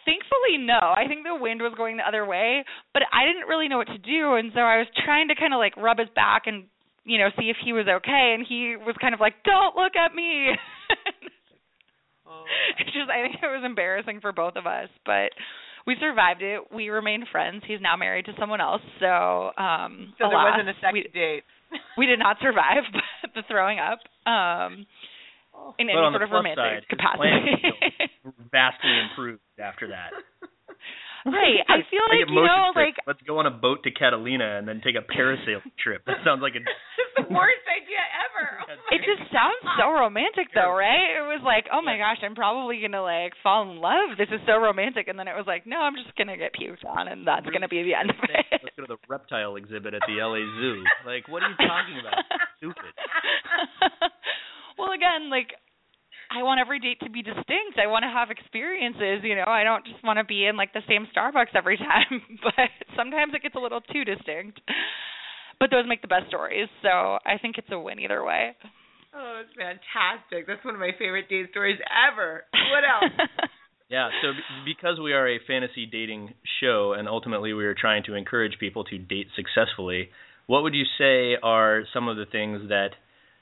thankfully 0.05 0.59
no. 0.59 0.79
I 0.79 1.07
think 1.07 1.23
the 1.23 1.35
wind 1.35 1.61
was 1.61 1.73
going 1.77 1.97
the 1.97 2.07
other 2.07 2.25
way 2.25 2.63
but 2.93 3.03
i 3.11 3.25
didn't 3.25 3.47
really 3.47 3.67
know 3.67 3.77
what 3.77 3.87
to 3.87 3.97
do 3.97 4.35
and 4.35 4.51
so 4.53 4.61
i 4.61 4.77
was 4.77 4.87
trying 5.05 5.27
to 5.29 5.35
kind 5.35 5.53
of 5.53 5.59
like 5.59 5.75
rub 5.77 5.99
his 5.99 6.09
back 6.15 6.43
and 6.45 6.65
you 7.05 7.17
know 7.17 7.29
see 7.37 7.49
if 7.49 7.57
he 7.63 7.73
was 7.73 7.87
okay 7.87 8.35
and 8.35 8.45
he 8.47 8.75
was 8.75 8.95
kind 8.99 9.13
of 9.13 9.19
like 9.19 9.33
don't 9.43 9.75
look 9.75 9.95
at 9.95 10.15
me. 10.15 10.51
Oh. 12.25 12.43
it's 12.79 12.91
just 12.91 13.09
i 13.11 13.21
think 13.21 13.35
it 13.41 13.47
was 13.47 13.63
embarrassing 13.65 14.19
for 14.21 14.31
both 14.31 14.55
of 14.55 14.65
us 14.65 14.89
but 15.05 15.31
we 15.85 15.95
survived 15.99 16.41
it 16.41 16.61
we 16.73 16.89
remained 16.89 17.25
friends 17.31 17.63
he's 17.67 17.81
now 17.81 17.95
married 17.95 18.25
to 18.25 18.33
someone 18.39 18.61
else 18.61 18.81
so 18.99 19.51
um 19.57 20.13
so 20.17 20.29
there 20.29 20.37
alas, 20.37 20.53
wasn't 20.57 20.69
a 20.69 20.73
second 20.79 20.93
we, 20.93 21.03
date 21.13 21.43
we 21.97 22.05
did 22.05 22.19
not 22.19 22.37
survive 22.41 22.83
but, 22.91 23.03
the 23.35 23.41
throwing 23.47 23.79
up. 23.79 23.99
Um 24.25 24.85
in 25.79 25.87
But 25.87 25.93
any 25.93 26.11
sort 26.11 26.23
of 26.23 26.31
romantic 26.31 26.57
side, 26.57 26.89
capacity. 26.89 27.29
vastly 28.51 28.89
improved 28.99 29.41
after 29.61 29.87
that. 29.89 30.11
Right. 31.25 31.61
I 31.67 31.83
feel 31.87 32.03
like 32.09 32.25
get 32.25 32.29
you 32.29 32.43
know, 32.43 32.71
like 32.75 32.95
let's 33.07 33.21
go 33.23 33.39
on 33.39 33.45
a 33.45 33.53
boat 33.53 33.83
to 33.83 33.91
Catalina 33.91 34.57
and 34.59 34.67
then 34.67 34.81
take 34.83 34.95
a 34.95 35.05
parasail 35.05 35.63
trip. 35.83 36.03
That 36.05 36.23
sounds 36.25 36.41
like 36.41 36.53
a 36.55 36.63
the 37.15 37.29
worst 37.29 37.65
idea 37.69 38.01
ever. 38.27 38.45
Oh 38.73 38.95
it 38.95 39.05
just 39.05 39.29
sounds 39.29 39.61
so 39.77 39.91
romantic 39.91 40.49
though, 40.55 40.73
right? 40.73 41.19
It 41.19 41.25
was 41.27 41.41
like, 41.45 41.69
oh 41.69 41.81
my 41.81 41.97
gosh, 41.97 42.17
I'm 42.25 42.33
probably 42.33 42.81
gonna 42.81 43.03
like 43.03 43.33
fall 43.43 43.69
in 43.69 43.77
love. 43.77 44.17
This 44.17 44.29
is 44.33 44.41
so 44.47 44.57
romantic, 44.57 45.07
and 45.07 45.17
then 45.19 45.27
it 45.27 45.35
was 45.37 45.45
like, 45.45 45.67
no, 45.67 45.77
I'm 45.77 45.93
just 45.93 46.15
gonna 46.17 46.37
get 46.37 46.55
puked 46.57 46.81
on, 46.85 47.07
and 47.07 47.27
that's 47.27 47.45
gonna 47.45 47.67
be 47.69 47.83
the 47.83 47.93
end 47.93 48.09
of 48.09 48.17
it. 48.23 48.45
Let's 48.63 48.75
go 48.75 48.87
to 48.87 48.91
the 48.97 49.01
reptile 49.07 49.55
exhibit 49.57 49.93
at 49.93 50.01
the 50.09 50.17
LA 50.17 50.41
Zoo. 50.57 50.81
Like, 51.05 51.27
what 51.29 51.43
are 51.43 51.49
you 51.53 51.59
talking 51.59 51.97
about? 52.01 52.17
Stupid. 52.57 52.93
well, 54.77 54.91
again, 54.91 55.29
like 55.29 55.53
I 56.33 56.41
want 56.41 56.59
every 56.59 56.79
date 56.79 56.99
to 57.01 57.09
be 57.09 57.21
distinct. 57.21 57.77
I 57.77 57.87
want 57.87 58.03
to 58.03 58.09
have 58.09 58.31
experiences, 58.31 59.21
you 59.23 59.35
know. 59.35 59.45
I 59.47 59.63
don't 59.63 59.85
just 59.85 60.03
want 60.03 60.17
to 60.17 60.23
be 60.25 60.45
in 60.45 60.57
like 60.57 60.73
the 60.73 60.81
same 60.87 61.07
Starbucks 61.15 61.53
every 61.55 61.77
time, 61.89 62.21
but 62.43 62.69
sometimes 62.97 63.33
it 63.35 63.43
gets 63.43 63.55
a 63.55 63.59
little 63.59 63.81
too 63.81 64.03
distinct. 64.03 64.59
But 65.59 65.69
those 65.69 65.85
make 65.87 66.01
the 66.01 66.07
best 66.09 66.27
stories, 66.27 66.67
so 66.81 66.89
I 67.25 67.37
think 67.41 67.57
it's 67.57 67.69
a 67.71 67.79
win 67.79 67.99
either 67.99 68.23
way. 68.23 68.55
Oh, 69.15 69.43
it's 69.45 69.53
fantastic. 69.53 70.47
That's 70.47 70.65
one 70.65 70.73
of 70.73 70.79
my 70.79 70.91
favorite 70.97 71.29
date 71.29 71.51
stories 71.51 71.77
ever. 71.87 72.43
What 72.51 72.83
else? 72.83 73.29
Yeah, 73.89 74.09
so 74.23 74.31
b- 74.33 74.73
because 74.73 74.99
we 74.99 75.13
are 75.13 75.27
a 75.27 75.37
fantasy 75.45 75.85
dating 75.85 76.33
show 76.59 76.95
and 76.97 77.07
ultimately 77.07 77.53
we 77.53 77.65
are 77.65 77.75
trying 77.75 78.01
to 78.05 78.15
encourage 78.15 78.57
people 78.59 78.83
to 78.85 78.97
date 78.97 79.27
successfully, 79.35 80.09
what 80.47 80.63
would 80.63 80.73
you 80.73 80.85
say 80.97 81.37
are 81.43 81.83
some 81.93 82.07
of 82.07 82.17
the 82.17 82.25
things 82.25 82.69
that 82.69 82.91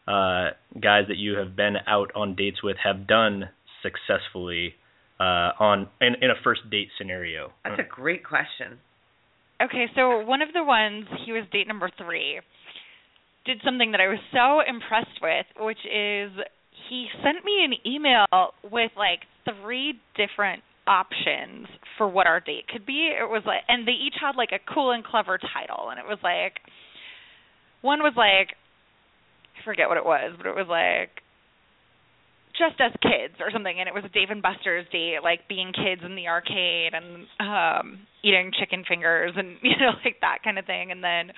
uh, 0.08 0.52
guys 0.80 1.06
that 1.08 1.18
you 1.18 1.38
have 1.38 1.56
been 1.56 1.76
out 1.88 2.12
on 2.16 2.36
dates 2.36 2.64
with 2.64 2.78
have 2.84 3.08
done 3.08 3.50
successfully 3.82 4.76
uh, 5.20 5.54
on 5.60 5.88
in, 6.00 6.16
in 6.22 6.30
a 6.32 6.36
first 6.44 6.62
date 6.70 6.90
scenario? 6.98 7.52
That's 7.64 7.80
a 7.80 7.88
great 7.88 8.24
question. 8.24 8.80
Okay, 9.62 9.86
so 9.96 10.26
one 10.26 10.42
of 10.42 10.50
the 10.54 10.64
ones 10.64 11.06
he 11.26 11.32
was 11.32 11.44
date 11.52 11.68
number 11.68 11.90
three 11.98 12.40
did 13.46 13.62
something 13.64 13.92
that 13.92 14.02
I 14.02 14.08
was 14.08 14.20
so 14.34 14.62
impressed 14.68 15.22
with, 15.22 15.46
which 15.60 15.82
is 15.86 16.32
he 16.90 17.08
sent 17.24 17.46
me 17.46 17.66
an 17.66 17.74
email 17.86 18.54
with 18.64 18.92
like 18.98 19.22
three 19.46 20.00
different 20.18 20.64
options 20.88 21.68
for 21.98 22.08
what 22.10 22.26
our 22.26 22.40
date 22.40 22.68
could 22.68 22.86
be. 22.86 23.14
It 23.14 23.30
was 23.30 23.44
like 23.46 23.62
and 23.68 23.88
they 23.88 23.92
each 23.92 24.16
had 24.20 24.36
like 24.36 24.50
a 24.52 24.74
cool 24.74 24.92
and 24.92 25.04
clever 25.04 25.38
title 25.38 25.90
and 25.90 26.00
it 26.00 26.06
was 26.06 26.18
like 26.24 26.58
one 27.82 28.00
was 28.00 28.14
like 28.18 28.58
I 28.58 28.61
forget 29.64 29.88
what 29.90 29.98
it 29.98 30.06
was, 30.06 30.34
but 30.38 30.48
it 30.48 30.56
was 30.56 30.68
like 30.68 31.22
just 32.58 32.80
as 32.82 32.92
kids 33.02 33.40
or 33.40 33.50
something 33.52 33.80
and 33.80 33.88
it 33.88 33.94
was 33.94 34.04
a 34.04 34.10
Dave 34.10 34.30
and 34.30 34.42
Buster's 34.42 34.86
date 34.92 35.24
like 35.24 35.48
being 35.48 35.72
kids 35.72 36.02
in 36.04 36.16
the 36.16 36.28
arcade 36.28 36.92
and 36.94 37.26
um 37.40 38.00
eating 38.24 38.52
chicken 38.60 38.84
fingers 38.88 39.32
and 39.38 39.56
you 39.64 39.72
know 39.80 39.92
like 40.04 40.20
that 40.20 40.40
kind 40.44 40.60
of 40.60 40.66
thing 40.66 40.92
and 40.92 41.04
then 41.04 41.32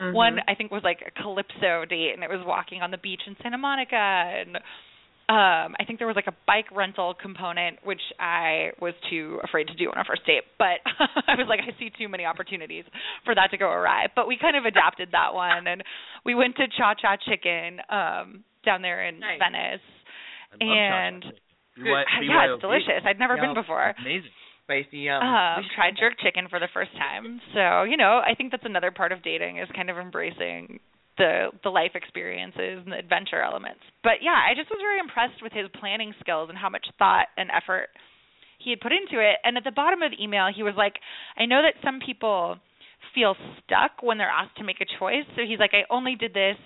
Mhm. 0.00 0.14
one 0.14 0.38
I 0.48 0.54
think 0.54 0.70
was 0.70 0.82
like 0.82 1.02
a 1.06 1.10
calypso 1.22 1.84
date 1.84 2.12
and 2.14 2.24
it 2.24 2.30
was 2.30 2.40
walking 2.46 2.80
on 2.80 2.90
the 2.90 2.96
beach 2.96 3.20
in 3.26 3.36
Santa 3.42 3.58
Monica 3.58 3.96
and 3.96 4.58
um 5.30 5.76
I 5.78 5.84
think 5.86 5.98
there 6.02 6.08
was 6.10 6.16
like 6.16 6.26
a 6.26 6.34
bike 6.46 6.66
rental 6.74 7.14
component 7.14 7.78
which 7.84 8.02
I 8.18 8.70
was 8.80 8.94
too 9.08 9.38
afraid 9.44 9.68
to 9.68 9.74
do 9.74 9.86
on 9.90 9.96
our 9.96 10.04
first 10.04 10.26
date 10.26 10.42
but 10.58 10.82
I 11.30 11.36
was 11.38 11.46
like 11.48 11.60
I 11.62 11.70
see 11.78 11.90
too 11.96 12.08
many 12.08 12.24
opportunities 12.26 12.84
for 13.24 13.34
that 13.36 13.50
to 13.52 13.56
go 13.56 13.70
awry 13.70 14.08
but 14.16 14.26
we 14.26 14.36
kind 14.40 14.56
of 14.56 14.64
adapted 14.66 15.10
that 15.12 15.32
one 15.32 15.66
and 15.66 15.82
we 16.26 16.34
went 16.34 16.56
to 16.56 16.66
Cha 16.76 16.94
Cha 16.94 17.16
Chicken 17.28 17.78
um 17.88 18.42
down 18.64 18.82
there 18.82 19.06
in 19.06 19.20
Nice. 19.20 19.38
Venice 19.38 19.80
and- 20.60 21.22
chocolate. 21.22 21.40
Good. 21.76 21.84
BY- 21.86 22.04
yeah 22.26 22.52
it's 22.52 22.60
delicious 22.60 23.00
I'd 23.06 23.18
never 23.18 23.36
Yeah. 23.36 23.46
been 23.46 23.54
before 23.54 23.94
Amazing. 24.00 24.30
Spicy 24.64 24.98
yum. 24.98 25.22
um 25.22 25.64
tried 25.74 25.94
jerk 25.98 26.14
chicken 26.22 26.48
for 26.50 26.58
the 26.58 26.68
first 26.74 26.90
time 26.98 27.40
so 27.54 27.82
you 27.84 27.96
know 27.96 28.20
i 28.24 28.34
think 28.34 28.50
that's 28.50 28.66
another 28.66 28.90
part 28.90 29.12
of 29.12 29.22
dating 29.22 29.58
is 29.58 29.68
kind 29.74 29.88
of 29.90 29.96
embracing 29.96 30.78
the 31.20 31.52
the 31.62 31.68
life 31.68 31.92
experiences 31.94 32.80
and 32.80 32.92
the 32.92 32.98
adventure 32.98 33.44
elements 33.44 33.84
but 34.02 34.24
yeah 34.24 34.40
i 34.40 34.56
just 34.56 34.72
was 34.72 34.80
very 34.80 34.98
impressed 34.98 35.44
with 35.44 35.52
his 35.52 35.68
planning 35.78 36.16
skills 36.18 36.48
and 36.48 36.56
how 36.56 36.72
much 36.72 36.88
thought 36.98 37.28
and 37.36 37.52
effort 37.52 37.92
he 38.58 38.72
had 38.72 38.80
put 38.80 38.92
into 38.92 39.20
it 39.20 39.36
and 39.44 39.60
at 39.60 39.64
the 39.64 39.76
bottom 39.76 40.00
of 40.00 40.10
the 40.10 40.18
email 40.22 40.48
he 40.48 40.64
was 40.64 40.74
like 40.76 40.96
i 41.36 41.44
know 41.44 41.60
that 41.60 41.76
some 41.84 42.00
people 42.00 42.56
feel 43.14 43.36
stuck 43.60 44.00
when 44.00 44.16
they're 44.16 44.32
asked 44.32 44.56
to 44.56 44.64
make 44.64 44.80
a 44.80 44.88
choice 44.98 45.28
so 45.36 45.44
he's 45.44 45.60
like 45.60 45.76
i 45.76 45.84
only 45.92 46.16
did 46.16 46.32
this 46.32 46.56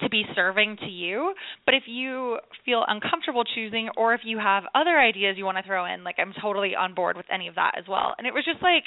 to 0.00 0.08
be 0.08 0.24
serving 0.34 0.76
to 0.80 0.86
you. 0.86 1.34
But 1.64 1.74
if 1.74 1.84
you 1.86 2.38
feel 2.64 2.84
uncomfortable 2.86 3.44
choosing 3.54 3.88
or 3.96 4.12
if 4.12 4.22
you 4.24 4.38
have 4.38 4.64
other 4.74 4.98
ideas 4.98 5.36
you 5.38 5.44
want 5.44 5.56
to 5.58 5.62
throw 5.62 5.86
in, 5.86 6.02
like 6.02 6.16
I'm 6.18 6.34
totally 6.42 6.74
on 6.74 6.94
board 6.94 7.16
with 7.16 7.26
any 7.32 7.46
of 7.46 7.54
that 7.54 7.74
as 7.78 7.84
well. 7.88 8.12
And 8.18 8.26
it 8.26 8.34
was 8.34 8.44
just 8.44 8.60
like 8.60 8.84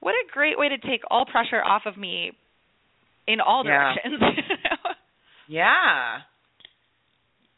what 0.00 0.12
a 0.12 0.32
great 0.32 0.58
way 0.58 0.68
to 0.68 0.78
take 0.78 1.00
all 1.10 1.24
pressure 1.24 1.62
off 1.64 1.82
of 1.86 1.96
me 1.96 2.32
in 3.26 3.40
all 3.40 3.64
Yeah. 3.64 3.94
directions. 3.94 4.22
Yeah. 5.46 6.20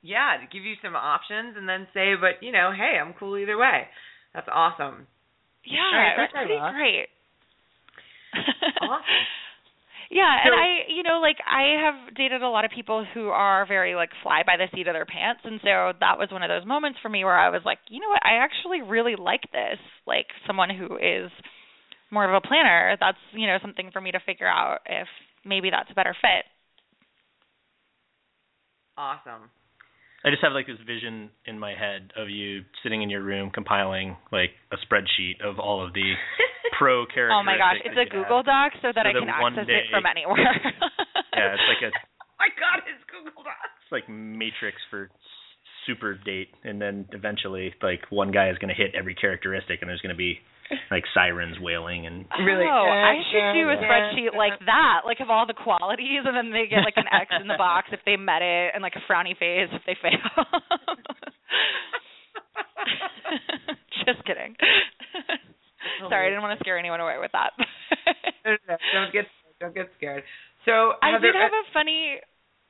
Yeah, 0.03 0.39
to 0.43 0.47
give 0.51 0.65
you 0.65 0.75
some 0.83 0.97
options 0.97 1.57
and 1.57 1.69
then 1.69 1.87
say, 1.95 2.15
but 2.21 2.43
you 2.43 2.51
know, 2.51 2.73
hey, 2.75 2.99
I'm 2.99 3.15
cool 3.15 3.39
either 3.39 3.57
way. 3.57 3.87
That's 4.35 4.49
awesome. 4.53 5.07
yeah, 5.65 5.95
right, 5.95 6.15
that's 6.17 6.33
pretty 6.33 6.59
great. 6.75 7.07
Awesome. 8.83 9.03
Yeah, 10.09 10.31
and 10.45 10.55
I, 10.55 10.87
you 10.95 11.03
know, 11.03 11.19
like 11.21 11.39
I 11.43 11.83
have 11.83 12.15
dated 12.15 12.41
a 12.41 12.49
lot 12.49 12.65
of 12.65 12.71
people 12.71 13.05
who 13.13 13.27
are 13.31 13.67
very 13.67 13.97
like 13.97 14.11
fly 14.23 14.43
by 14.47 14.57
the 14.57 14.71
seat 14.73 14.87
of 14.87 14.95
their 14.95 15.05
pants, 15.05 15.41
and 15.43 15.59
so 15.65 15.99
that 15.99 16.15
was 16.17 16.29
one 16.31 16.45
of 16.45 16.49
those 16.49 16.65
moments 16.65 17.01
for 17.03 17.09
me 17.09 17.25
where 17.25 17.37
I 17.37 17.51
was 17.51 17.63
like, 17.65 17.79
you 17.89 17.99
know 18.01 18.09
what, 18.11 18.23
I 18.25 18.39
actually 18.39 18.83
really 18.83 19.17
like 19.19 19.43
this. 19.51 19.81
Like 20.07 20.27
someone 20.47 20.71
who 20.71 20.95
is 20.95 21.33
more 22.13 22.23
of 22.25 22.31
a 22.33 22.47
planner, 22.47 22.97
that's 23.01 23.19
you 23.35 23.49
know 23.49 23.59
something 23.61 23.91
for 23.93 24.01
me 24.01 24.13
to 24.13 24.21
figure 24.25 24.47
out 24.47 24.79
if 24.87 25.09
maybe 25.47 25.71
that's 25.71 25.91
a 25.91 25.95
better 25.95 26.15
fit. 26.21 26.45
Awesome. 28.99 29.51
I 30.25 30.31
just 30.31 30.43
have 30.43 30.53
like 30.53 30.67
this 30.67 30.81
vision 30.87 31.31
in 31.47 31.59
my 31.59 31.75
head 31.77 32.11
of 32.17 32.29
you 32.29 32.63
sitting 32.83 33.03
in 33.03 33.11
your 33.11 33.23
room 33.23 33.51
compiling 33.55 34.17
like 34.33 34.51
a 34.73 34.77
spreadsheet 34.83 35.41
of 35.45 35.59
all 35.61 35.85
of 35.87 35.93
the 35.93 36.15
pro 36.79 37.07
characteristics. 37.07 37.39
Oh 37.39 37.45
my 37.45 37.57
gosh, 37.59 37.77
it's 37.85 37.95
a 37.95 38.11
Google 38.11 38.43
have. 38.43 38.73
Doc 38.73 38.73
so 38.83 38.89
that 38.95 39.05
So 39.05 39.09
I 39.09 39.13
that 39.13 39.21
can 39.21 39.29
access 39.29 39.67
day- 39.67 39.85
it 39.87 39.91
from 39.91 40.05
anywhere. 40.07 40.37
Yeah, 41.37 41.53
it's 41.53 41.69
like 41.69 41.93
a 41.93 41.93
Oh 42.37 42.37
my 42.41 42.49
god, 42.59 42.81
it's 42.89 43.05
Google 43.13 43.45
Docs. 43.45 43.69
it's 43.85 43.93
like 43.93 44.09
Matrix 44.09 44.77
for 44.91 45.11
super 45.87 46.15
date, 46.25 46.49
and 46.65 46.81
then 46.81 47.05
eventually 47.13 47.75
like 47.83 48.01
one 48.11 48.33
guy 48.33 48.49
is 48.51 48.57
going 48.59 48.69
to 48.69 48.75
hit 48.75 48.95
every 48.97 49.15
characteristic, 49.15 49.79
and 49.83 49.89
there's 49.89 50.01
going 50.01 50.15
to 50.15 50.19
be 50.19 50.41
like 50.91 51.05
sirens 51.15 51.59
wailing 51.61 52.07
and 52.07 52.25
Really? 52.45 52.65
Oh, 52.65 52.89
I 52.89 53.23
should 53.31 53.53
do 53.55 53.69
a 53.71 53.77
spreadsheet 53.77 54.35
like 54.37 54.59
that, 54.67 55.03
like 55.05 55.21
of 55.21 55.31
all 55.31 55.47
the 55.47 55.55
qualities, 55.55 56.23
and 56.25 56.37
then 56.37 56.51
they 56.53 56.67
get 56.69 56.85
like 56.85 56.97
an 56.97 57.07
X 57.11 57.31
in 57.41 57.49
the 57.49 57.57
box 57.59 57.89
if 57.93 58.01
they 58.05 58.17
met 58.17 58.43
it, 58.43 58.73
and 58.75 58.83
like 58.83 58.97
a 58.97 59.01
frowny 59.11 59.37
face 59.39 59.71
if 59.73 59.83
they 59.87 59.97
fail. 60.01 60.17
Just 64.07 64.25
kidding. 64.25 64.57
Sorry, 66.09 66.27
I 66.27 66.31
didn't 66.31 66.43
want 66.43 66.59
to 66.59 66.63
scare 66.63 66.79
anyone 66.79 67.01
away 67.01 67.17
with 67.21 67.33
that. 67.33 67.53
don't 68.45 69.13
get 69.13 69.27
don't 69.61 69.75
get 69.75 69.91
scared. 69.97 70.23
So 70.65 70.93
I 71.03 71.11
Heather, 71.13 71.33
did 71.33 71.35
have 71.35 71.53
uh, 71.53 71.63
a 71.63 71.65
funny 71.73 72.21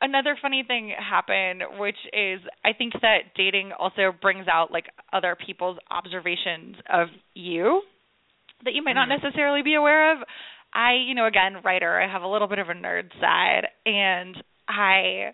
another 0.00 0.36
funny 0.40 0.62
thing 0.66 0.92
happened 0.98 1.62
which 1.78 1.96
is 2.12 2.40
I 2.64 2.72
think 2.72 2.92
that 3.00 3.34
dating 3.36 3.72
also 3.78 4.12
brings 4.20 4.46
out 4.48 4.70
like 4.70 4.86
other 5.12 5.36
people's 5.36 5.78
observations 5.90 6.76
of 6.92 7.08
you 7.34 7.82
that 8.64 8.74
you 8.74 8.82
might 8.82 8.94
not 8.94 9.08
Mhm. 9.08 9.22
necessarily 9.22 9.62
be 9.62 9.74
aware 9.74 10.12
of. 10.12 10.24
I, 10.72 10.94
you 10.94 11.14
know, 11.14 11.26
again, 11.26 11.62
writer, 11.62 12.00
I 12.00 12.06
have 12.06 12.22
a 12.22 12.28
little 12.28 12.48
bit 12.48 12.58
of 12.58 12.68
a 12.68 12.74
nerd 12.74 13.18
side 13.20 13.68
and 13.86 14.42
I 14.68 15.32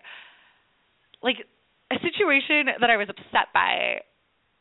like 1.21 1.45
a 1.91 1.99
situation 1.99 2.67
that 2.79 2.89
I 2.89 2.97
was 2.97 3.09
upset 3.09 3.51
by 3.53 4.01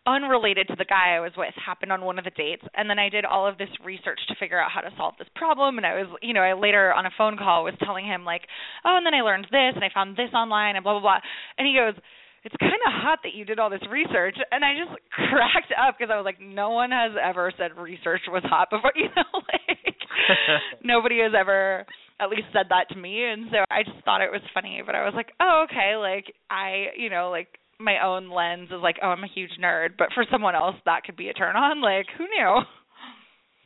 unrelated 0.07 0.67
to 0.67 0.77
the 0.77 0.85
guy 0.85 1.15
I 1.15 1.21
was 1.21 1.33
with 1.37 1.55
happened 1.55 1.93
on 1.93 2.03
one 2.03 2.19
of 2.19 2.25
the 2.25 2.35
dates 2.35 2.65
and 2.75 2.91
then 2.91 2.99
I 2.99 3.09
did 3.09 3.25
all 3.25 3.47
of 3.47 3.57
this 3.57 3.71
research 3.85 4.19
to 4.29 4.35
figure 4.35 4.61
out 4.61 4.71
how 4.73 4.81
to 4.81 4.91
solve 4.97 5.15
this 5.19 5.29
problem 5.37 5.79
and 5.79 5.87
I 5.87 5.95
was 5.95 6.11
you 6.23 6.35
know 6.35 6.41
I 6.41 6.55
later 6.55 6.93
on 6.93 7.07
a 7.07 7.11
phone 7.17 7.39
call 7.39 7.63
was 7.63 7.75
telling 7.85 8.05
him 8.05 8.25
like 8.25 8.43
oh 8.85 8.97
and 8.97 9.07
then 9.07 9.15
I 9.15 9.23
learned 9.23 9.47
this 9.51 9.79
and 9.79 9.85
I 9.85 9.91
found 9.95 10.17
this 10.17 10.35
online 10.35 10.75
and 10.75 10.83
blah 10.83 10.95
blah 10.95 11.01
blah. 11.01 11.21
And 11.57 11.69
he 11.69 11.79
goes 11.79 11.95
it's 12.43 12.57
kind 12.59 12.83
of 12.83 12.93
hot 12.93 13.21
that 13.23 13.35
you 13.35 13.45
did 13.45 13.61
all 13.61 13.71
this 13.71 13.87
research 13.89 14.35
and 14.51 14.65
I 14.65 14.75
just 14.75 14.91
cracked 15.31 15.71
up 15.79 15.95
because 15.99 16.11
I 16.11 16.17
was 16.17 16.27
like 16.27 16.41
no 16.43 16.71
one 16.71 16.91
has 16.91 17.13
ever 17.15 17.53
said 17.57 17.79
research 17.79 18.23
was 18.27 18.43
hot 18.43 18.71
before 18.71 18.93
you 18.97 19.07
know 19.15 19.31
like 19.39 19.95
nobody 20.83 21.23
has 21.23 21.33
ever 21.39 21.87
at 22.19 22.29
least 22.29 22.51
said 22.53 22.67
that 22.71 22.91
to 22.91 22.99
me 22.99 23.23
and 23.23 23.47
so 23.55 23.63
I 23.71 23.85
just 23.87 24.03
thought 24.05 24.21
it 24.21 24.35
was 24.35 24.43
funny 24.53 24.83
but 24.85 24.97
I 24.97 25.05
was 25.05 25.15
like 25.15 25.31
oh 25.39 25.67
okay 25.71 25.95
like 25.95 26.35
I 26.51 26.91
you 26.99 27.09
know 27.09 27.31
like 27.31 27.62
my 27.83 28.05
own 28.05 28.31
lens 28.31 28.69
is 28.71 28.83
like 28.83 28.97
oh 29.03 29.09
I'm 29.09 29.25
a 29.25 29.29
huge 29.35 29.53
nerd 29.63 29.91
but 29.99 30.09
for 30.15 30.25
someone 30.31 30.55
else 30.55 30.77
that 30.87 31.05
could 31.05 31.17
be 31.17 31.29
a 31.29 31.33
turn 31.35 31.57
on 31.57 31.81
like 31.81 32.07
who 32.17 32.25
knew 32.25 32.63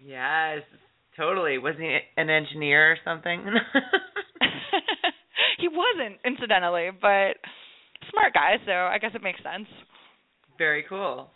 Yes, 0.04 0.62
totally. 1.16 1.58
Wasn't 1.58 1.82
he 1.82 1.98
an 2.16 2.30
engineer 2.30 2.92
or 2.92 2.96
something? 3.04 3.44
he 5.58 5.58
he 5.58 5.68
wasn't, 5.68 6.20
incidentally, 6.24 6.90
but 7.00 7.36
smart 8.10 8.34
guy, 8.34 8.56
so 8.64 8.72
I 8.72 8.98
guess 8.98 9.12
it 9.14 9.22
makes 9.22 9.40
sense. 9.42 9.68
Very 10.58 10.84
cool. 10.88 11.30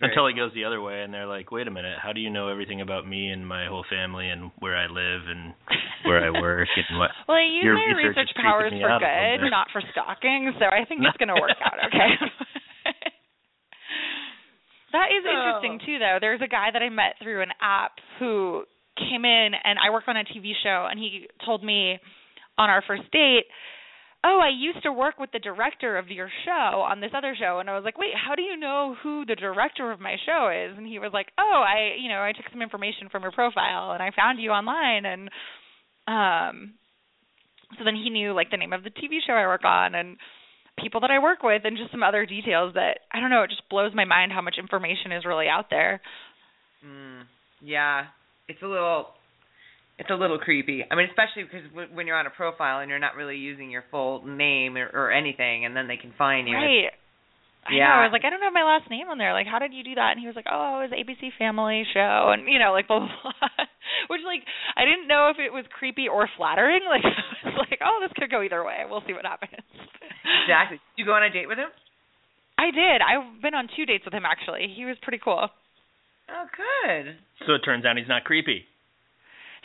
Very 0.00 0.12
Until 0.12 0.26
it 0.28 0.38
goes 0.38 0.54
the 0.54 0.64
other 0.64 0.80
way, 0.80 1.02
and 1.02 1.12
they're 1.12 1.26
like, 1.26 1.50
"Wait 1.50 1.66
a 1.66 1.74
minute, 1.74 1.98
how 1.98 2.12
do 2.12 2.20
you 2.20 2.30
know 2.30 2.46
everything 2.46 2.80
about 2.80 3.02
me 3.06 3.30
and 3.30 3.42
my 3.42 3.66
whole 3.66 3.84
family 3.90 4.30
and 4.30 4.52
where 4.60 4.76
I 4.76 4.86
live 4.86 5.26
and 5.26 5.54
where 6.06 6.22
I 6.22 6.30
work 6.30 6.68
and 6.76 6.98
what?" 6.98 7.10
Well, 7.26 7.36
I 7.36 7.42
use 7.42 7.64
Your 7.64 7.74
my 7.74 7.98
research 7.98 8.30
research 8.30 8.30
powers 8.38 8.70
for 8.70 8.88
out 8.88 9.02
a 9.02 9.06
little 9.06 9.42
good, 9.42 9.50
not 9.50 9.66
for 9.72 9.82
stalking, 9.90 10.54
so 10.58 10.66
I 10.66 10.84
think 10.86 11.02
it's 11.02 11.16
going 11.18 11.34
to 11.34 11.40
work 11.40 11.58
out 11.58 11.82
okay. 11.90 12.14
that 14.94 15.10
is 15.10 15.26
interesting 15.26 15.80
too 15.84 15.98
though. 15.98 16.18
There's 16.20 16.42
a 16.42 16.48
guy 16.48 16.70
that 16.72 16.82
I 16.82 16.90
met 16.90 17.18
through 17.20 17.42
an 17.42 17.50
app 17.60 17.98
who 18.20 18.62
came 18.94 19.24
in 19.24 19.50
and 19.58 19.78
I 19.82 19.90
work 19.90 20.04
on 20.06 20.16
a 20.16 20.22
TV 20.22 20.54
show 20.62 20.86
and 20.88 20.98
he 20.98 21.26
told 21.44 21.64
me 21.64 21.98
on 22.56 22.70
our 22.70 22.82
first 22.86 23.10
date, 23.10 23.46
"Oh, 24.24 24.40
I 24.42 24.50
used 24.50 24.82
to 24.82 24.92
work 24.92 25.18
with 25.18 25.30
the 25.32 25.38
director 25.38 25.96
of 25.96 26.08
your 26.08 26.28
show 26.44 26.82
on 26.82 27.00
this 27.00 27.12
other 27.14 27.34
show." 27.38 27.60
And 27.60 27.70
I 27.70 27.74
was 27.74 27.84
like, 27.84 27.98
"Wait, 27.98 28.14
how 28.14 28.34
do 28.34 28.42
you 28.42 28.56
know 28.56 28.96
who 29.02 29.24
the 29.24 29.36
director 29.36 29.90
of 29.90 30.00
my 30.00 30.16
show 30.26 30.50
is?" 30.50 30.76
And 30.76 30.86
he 30.86 30.98
was 30.98 31.12
like, 31.12 31.28
"Oh, 31.38 31.64
I, 31.66 31.96
you 31.98 32.08
know, 32.08 32.20
I 32.20 32.32
took 32.32 32.50
some 32.50 32.62
information 32.62 33.08
from 33.10 33.22
your 33.22 33.32
profile 33.32 33.92
and 33.92 34.02
I 34.02 34.10
found 34.10 34.40
you 34.40 34.50
online 34.50 35.06
and 35.06 35.30
um 36.08 36.74
so 37.76 37.84
then 37.84 37.94
he 37.94 38.08
knew 38.08 38.32
like 38.32 38.50
the 38.50 38.56
name 38.56 38.72
of 38.72 38.82
the 38.82 38.90
TV 38.90 39.18
show 39.26 39.34
I 39.34 39.46
work 39.46 39.64
on 39.64 39.94
and 39.94 40.16
people 40.78 41.00
that 41.00 41.10
I 41.10 41.18
work 41.18 41.42
with 41.42 41.62
and 41.64 41.76
just 41.76 41.90
some 41.90 42.02
other 42.02 42.24
details 42.24 42.74
that 42.74 43.00
I 43.12 43.20
don't 43.20 43.30
know, 43.30 43.42
it 43.42 43.50
just 43.50 43.68
blows 43.68 43.92
my 43.94 44.04
mind 44.04 44.32
how 44.32 44.40
much 44.40 44.56
information 44.58 45.12
is 45.12 45.24
really 45.24 45.48
out 45.48 45.66
there. 45.70 46.00
Mm, 46.86 47.22
yeah, 47.60 48.06
it's 48.48 48.62
a 48.62 48.66
little, 48.66 49.08
it's 49.98 50.10
a 50.10 50.14
little 50.14 50.38
creepy. 50.38 50.84
I 50.88 50.94
mean, 50.94 51.06
especially 51.10 51.44
because 51.44 51.68
w- 51.70 51.88
when 51.92 52.06
you're 52.06 52.16
on 52.18 52.26
a 52.26 52.30
profile 52.30 52.80
and 52.80 52.88
you're 52.88 52.98
not 53.02 53.16
really 53.16 53.36
using 53.36 53.70
your 53.70 53.84
full 53.90 54.24
name 54.26 54.76
or, 54.76 54.86
or 54.94 55.10
anything, 55.12 55.64
and 55.66 55.74
then 55.76 55.88
they 55.88 55.96
can 55.96 56.12
find 56.16 56.46
you. 56.48 56.54
Right. 56.54 56.90
I 57.66 57.72
Yeah. 57.74 57.88
know. 57.88 57.94
I 58.00 58.04
was 58.08 58.12
like, 58.14 58.24
I 58.24 58.30
don't 58.30 58.40
have 58.40 58.52
my 58.54 58.62
last 58.64 58.88
name 58.88 59.08
on 59.10 59.18
there. 59.18 59.32
Like, 59.34 59.46
how 59.46 59.58
did 59.58 59.74
you 59.74 59.82
do 59.84 59.94
that? 59.96 60.12
And 60.12 60.20
he 60.20 60.26
was 60.26 60.36
like, 60.36 60.46
Oh, 60.48 60.80
it 60.80 60.88
was 60.88 60.94
ABC 60.94 61.34
Family 61.36 61.84
Show, 61.92 62.30
and 62.32 62.46
you 62.48 62.58
know, 62.58 62.72
like 62.72 62.86
blah 62.88 63.00
blah 63.00 63.10
blah. 63.10 63.66
Which 64.08 64.22
like 64.24 64.40
I 64.76 64.84
didn't 64.86 65.08
know 65.08 65.28
if 65.34 65.38
it 65.42 65.52
was 65.52 65.64
creepy 65.76 66.08
or 66.08 66.28
flattering. 66.36 66.80
Like 66.88 67.04
I 67.04 67.48
was 67.50 67.66
like, 67.70 67.80
oh, 67.84 67.98
this 68.00 68.12
could 68.16 68.30
go 68.30 68.42
either 68.42 68.62
way. 68.64 68.84
We'll 68.88 69.02
see 69.06 69.12
what 69.14 69.24
happens. 69.26 69.52
Exactly. 70.44 70.76
Did 70.96 71.02
you 71.02 71.06
go 71.06 71.12
on 71.12 71.22
a 71.22 71.30
date 71.30 71.48
with 71.48 71.56
him? 71.58 71.68
I 72.58 72.70
did. 72.70 73.00
I've 73.00 73.40
been 73.40 73.54
on 73.54 73.68
two 73.76 73.86
dates 73.86 74.04
with 74.04 74.12
him 74.14 74.24
actually. 74.24 74.66
He 74.74 74.84
was 74.84 74.96
pretty 75.02 75.20
cool. 75.22 75.48
Oh, 76.28 76.44
good. 76.52 77.16
So 77.46 77.54
it 77.54 77.60
turns 77.64 77.84
out 77.86 77.96
he's 77.96 78.08
not 78.08 78.24
creepy. 78.24 78.64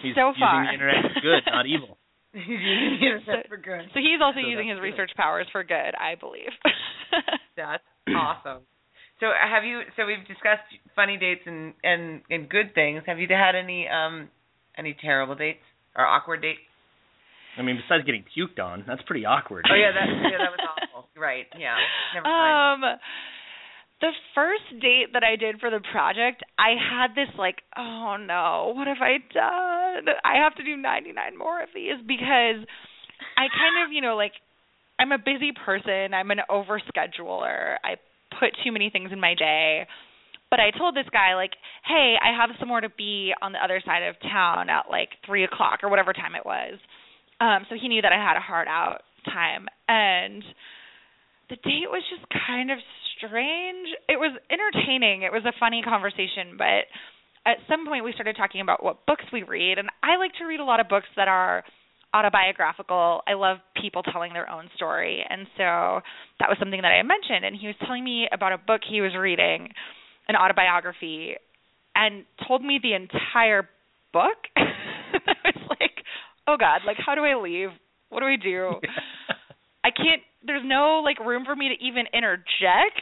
He's 0.01 0.15
so 0.15 0.33
far. 0.39 0.63
using 0.63 0.67
the 0.67 0.73
internet 0.73 1.11
for 1.13 1.21
good, 1.21 1.43
not 1.51 1.65
evil. 1.65 1.97
That's 2.33 3.47
for 3.47 3.57
good. 3.57 3.85
So 3.93 3.99
he's 4.01 4.17
also 4.21 4.41
So 4.41 4.47
using 4.47 4.67
his 4.67 4.77
good. 4.77 4.89
research 4.89 5.11
powers 5.15 5.45
for 5.51 5.63
good, 5.63 5.93
I 5.99 6.15
believe. 6.15 6.49
That's 7.57 7.83
awesome. 8.09 8.63
So 9.19 9.29
have 9.29 9.63
you? 9.63 9.81
So 9.95 10.05
we've 10.05 10.25
discussed 10.27 10.65
funny 10.95 11.17
dates 11.17 11.41
and 11.45 11.73
and 11.83 12.21
and 12.29 12.49
good 12.49 12.73
things. 12.73 13.03
Have 13.05 13.19
you 13.19 13.27
had 13.29 13.55
any 13.55 13.87
um 13.87 14.29
any 14.77 14.97
terrible 14.99 15.35
dates 15.35 15.61
or 15.95 16.05
awkward 16.05 16.41
dates? 16.41 16.59
I 17.57 17.61
mean, 17.61 17.77
besides 17.77 18.03
getting 18.05 18.25
puked 18.35 18.57
on, 18.59 18.83
that's 18.87 19.03
pretty 19.05 19.25
awkward. 19.25 19.65
Oh 19.69 19.75
yeah, 19.75 19.91
that 19.93 20.07
yeah 20.09 20.37
that 20.41 20.51
was 20.51 20.59
awful. 20.91 21.07
Right. 21.15 21.45
Yeah. 21.57 21.77
Never 22.15 22.25
mind. 22.27 22.99
The 24.03 24.11
first 24.35 24.67
date 24.83 25.15
that 25.15 25.23
I 25.23 25.37
did 25.37 25.63
for 25.63 25.71
the 25.71 25.79
project, 25.79 26.43
I 26.59 26.75
had 26.75 27.15
this 27.15 27.31
like, 27.39 27.63
oh 27.77 28.17
no, 28.19 28.73
what 28.75 28.87
have 28.87 28.99
I 28.99 29.23
done? 29.31 30.11
I 30.25 30.43
have 30.43 30.55
to 30.55 30.63
do 30.63 30.75
99 30.75 31.15
more 31.37 31.63
of 31.63 31.69
these 31.73 32.03
because 32.05 32.67
I 33.39 33.47
kind 33.47 33.79
of, 33.79 33.95
you 33.95 34.01
know, 34.01 34.17
like 34.17 34.33
I'm 34.99 35.13
a 35.13 35.17
busy 35.17 35.53
person. 35.55 36.13
I'm 36.13 36.31
an 36.31 36.43
overscheduler. 36.51 37.79
I 37.79 37.95
put 38.43 38.51
too 38.65 38.73
many 38.73 38.89
things 38.89 39.11
in 39.13 39.21
my 39.21 39.35
day. 39.39 39.87
But 40.51 40.59
I 40.59 40.77
told 40.77 40.97
this 40.97 41.07
guy 41.09 41.35
like, 41.35 41.55
hey, 41.87 42.15
I 42.19 42.35
have 42.35 42.51
somewhere 42.59 42.81
to 42.81 42.89
be 42.89 43.31
on 43.41 43.53
the 43.53 43.63
other 43.63 43.81
side 43.85 44.03
of 44.03 44.19
town 44.19 44.69
at 44.69 44.91
like 44.91 45.15
three 45.25 45.45
o'clock 45.45 45.79
or 45.81 45.89
whatever 45.89 46.11
time 46.11 46.35
it 46.35 46.45
was. 46.45 46.75
Um, 47.39 47.63
so 47.69 47.75
he 47.79 47.87
knew 47.87 48.01
that 48.01 48.11
I 48.11 48.19
had 48.19 48.35
a 48.35 48.43
hard 48.43 48.67
out 48.67 48.99
time, 49.25 49.65
and 49.87 50.43
the 51.49 51.55
date 51.55 51.87
was 51.87 52.03
just 52.11 52.27
kind 52.47 52.69
of 52.69 52.77
strange. 53.17 53.87
It 54.07 54.17
was 54.17 54.37
entertaining. 54.49 55.23
It 55.23 55.31
was 55.31 55.43
a 55.45 55.53
funny 55.59 55.81
conversation, 55.83 56.57
but 56.57 56.87
at 57.45 57.57
some 57.69 57.85
point 57.85 58.05
we 58.05 58.13
started 58.13 58.35
talking 58.35 58.61
about 58.61 58.83
what 58.83 59.05
books 59.05 59.25
we 59.31 59.43
read, 59.43 59.77
and 59.77 59.89
I 60.01 60.17
like 60.17 60.31
to 60.39 60.45
read 60.45 60.59
a 60.59 60.65
lot 60.65 60.79
of 60.79 60.87
books 60.87 61.07
that 61.15 61.27
are 61.27 61.63
autobiographical. 62.13 63.21
I 63.27 63.33
love 63.33 63.57
people 63.81 64.03
telling 64.03 64.33
their 64.33 64.49
own 64.49 64.69
story, 64.75 65.23
and 65.27 65.47
so 65.57 66.01
that 66.39 66.49
was 66.49 66.57
something 66.59 66.81
that 66.81 66.93
I 66.93 67.01
mentioned. 67.03 67.45
And 67.45 67.55
he 67.55 67.67
was 67.67 67.75
telling 67.85 68.03
me 68.03 68.27
about 68.31 68.53
a 68.53 68.57
book 68.57 68.81
he 68.89 69.01
was 69.01 69.11
reading, 69.17 69.69
an 70.27 70.35
autobiography, 70.35 71.35
and 71.95 72.23
told 72.47 72.63
me 72.63 72.79
the 72.81 72.93
entire 72.93 73.67
book. 74.13 74.37
I 74.55 75.51
was 75.51 75.77
like, 75.79 76.03
"Oh 76.47 76.55
God! 76.59 76.81
Like, 76.85 76.97
how 77.03 77.15
do 77.15 77.21
I 77.21 77.35
leave? 77.41 77.69
What 78.09 78.21
do 78.21 78.27
I 78.27 78.37
do?" 78.41 78.75
There's 80.45 80.63
no 80.65 81.01
like 81.03 81.19
room 81.19 81.43
for 81.45 81.55
me 81.55 81.69
to 81.69 81.77
even 81.83 82.05
interject 82.13 83.01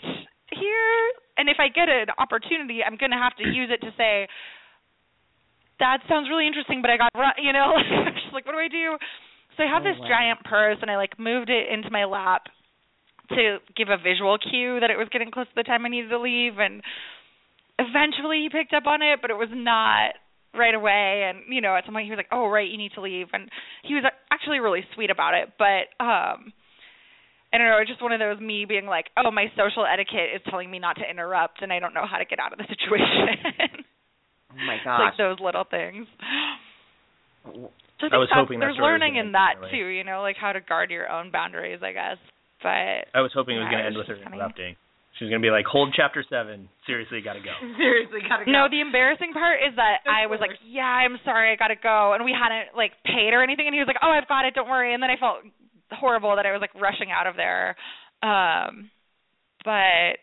here. 0.54 0.98
And 1.38 1.50
if 1.50 1.58
I 1.60 1.70
get 1.70 1.90
an 1.90 2.08
opportunity, 2.18 2.80
I'm 2.86 2.98
gonna 2.98 3.18
have 3.22 3.36
to 3.38 3.44
use 3.44 3.70
it 3.72 3.82
to 3.82 3.92
say, 3.98 4.28
"That 5.80 6.00
sounds 6.08 6.30
really 6.30 6.46
interesting, 6.48 6.82
but 6.82 6.92
I 6.92 6.98
got 6.98 7.10
run." 7.16 7.34
You 7.42 7.54
know, 7.54 7.74
I'm 8.06 8.14
just 8.14 8.34
like, 8.34 8.46
what 8.46 8.54
do 8.54 8.60
I 8.60 8.68
do? 8.68 8.98
So 9.58 9.64
I 9.64 9.68
have 9.68 9.84
Oh, 9.84 9.86
this 9.86 9.98
wow. 10.00 10.08
giant 10.08 10.44
purse, 10.44 10.78
and 10.82 10.92
I 10.92 10.98
like 10.98 11.18
moved 11.20 11.50
it 11.50 11.68
into 11.70 11.90
my 11.90 12.06
lap 12.06 12.44
to 13.30 13.58
give 13.76 13.90
a 13.90 13.98
visual 13.98 14.38
cue 14.38 14.80
that 14.80 14.92
it 14.92 14.98
was 14.98 15.08
getting 15.12 15.32
close 15.32 15.48
to 15.48 15.56
the 15.56 15.64
time 15.64 15.86
I 15.86 15.90
needed 15.90 16.10
to 16.10 16.20
leave. 16.20 16.60
And 16.60 16.82
eventually, 17.80 18.42
he 18.44 18.50
picked 18.50 18.74
up 18.74 18.88
on 18.88 19.02
it, 19.02 19.20
but 19.22 19.32
it 19.32 19.38
was 19.38 19.50
not 19.52 20.14
right 20.54 20.76
away. 20.76 21.30
And 21.30 21.54
you 21.54 21.62
know, 21.62 21.76
at 21.76 21.86
some 21.86 21.94
point, 21.96 22.06
he 22.06 22.12
was 22.12 22.18
like, 22.18 22.32
"Oh, 22.32 22.48
right, 22.48 22.70
you 22.70 22.78
need 22.78 22.94
to 22.94 23.02
leave," 23.02 23.28
and 23.34 23.50
he 23.84 23.96
was 23.96 24.04
actually 24.32 24.60
really 24.60 24.86
sweet 24.94 25.10
about 25.10 25.34
it. 25.34 25.50
But 25.58 25.90
um 26.04 26.54
I 27.54 27.58
don't 27.58 27.68
know, 27.68 27.78
it's 27.80 27.90
just 27.90 28.02
one 28.02 28.14
of 28.14 28.20
those 28.20 28.40
me 28.40 28.64
being 28.66 28.86
like, 28.88 29.08
oh, 29.18 29.30
my 29.32 29.48
social 29.60 29.86
etiquette 29.86 30.32
is 30.36 30.42
telling 30.50 30.72
me 30.72 30.80
not 30.80 30.96
to 30.98 31.06
interrupt, 31.10 31.62
and 31.62 31.72
I 31.72 31.80
don't 31.80 31.94
know 31.94 32.06
how 32.10 32.18
to 32.18 32.26
get 32.26 32.40
out 32.40 32.54
of 32.54 32.60
the 32.60 32.66
situation. 32.74 33.84
Oh 34.52 34.66
my 34.66 34.76
It's 34.76 34.86
gosh. 34.86 35.00
like 35.00 35.18
those 35.18 35.38
little 35.44 35.66
things. 35.70 36.08
So 38.00 38.10
I 38.12 38.18
was 38.18 38.30
hoping 38.34 38.60
there's 38.60 38.78
learning 38.82 39.16
in 39.18 39.34
that 39.34 39.62
end 39.62 39.72
too, 39.72 39.86
you 39.94 40.04
know, 40.04 40.22
like 40.22 40.38
how 40.38 40.54
to 40.54 40.62
guard 40.62 40.90
your 40.92 41.10
own 41.10 41.32
boundaries, 41.32 41.80
I 41.84 41.92
guess. 41.94 42.18
But 42.62 43.10
I 43.14 43.22
was 43.22 43.32
hoping 43.34 43.58
it 43.58 43.60
was 43.60 43.70
Yeah, 43.70 43.78
going 43.78 43.84
to 43.84 43.88
end 43.94 43.98
with 43.98 44.08
her 44.10 44.18
funny. 44.24 44.38
interrupting. 44.38 44.76
She 45.18 45.26
was 45.26 45.30
going 45.30 45.42
to 45.42 45.46
be 45.46 45.52
like, 45.52 45.66
"Hold 45.66 45.94
chapter 45.94 46.24
seven. 46.26 46.70
Seriously, 46.88 47.22
got 47.22 47.34
to 47.34 47.44
go." 47.44 47.52
Seriously, 47.78 48.22
gotta 48.26 48.46
go. 48.46 48.52
no, 48.54 48.70
the 48.72 48.80
embarrassing 48.82 49.34
part 49.34 49.60
is 49.62 49.76
that 49.76 50.02
Of 50.06 50.14
I 50.14 50.26
was 50.26 50.40
like, 50.40 50.56
"Yeah, 50.66 50.88
I'm 50.88 51.20
sorry, 51.26 51.52
I 51.52 51.58
gotta 51.60 51.76
go," 51.76 52.14
and 52.14 52.24
we 52.24 52.32
hadn't 52.34 52.74
like 52.78 52.94
paid 53.06 53.34
or 53.36 53.44
anything, 53.44 53.68
and 53.68 53.74
he 53.76 53.82
was 53.84 53.90
like, 53.92 54.00
"Oh, 54.02 54.10
I've 54.10 54.28
got 54.32 54.46
it, 54.46 54.56
don't 54.56 54.70
worry." 54.72 54.94
And 54.96 55.04
then 55.04 55.10
I 55.12 55.18
felt 55.20 55.44
horrible 55.92 56.36
that 56.36 56.46
I 56.46 56.52
was 56.52 56.62
like 56.62 56.74
rushing 56.76 57.12
out 57.12 57.28
of 57.28 57.36
there, 57.36 57.76
um, 58.24 58.90
but 59.64 60.18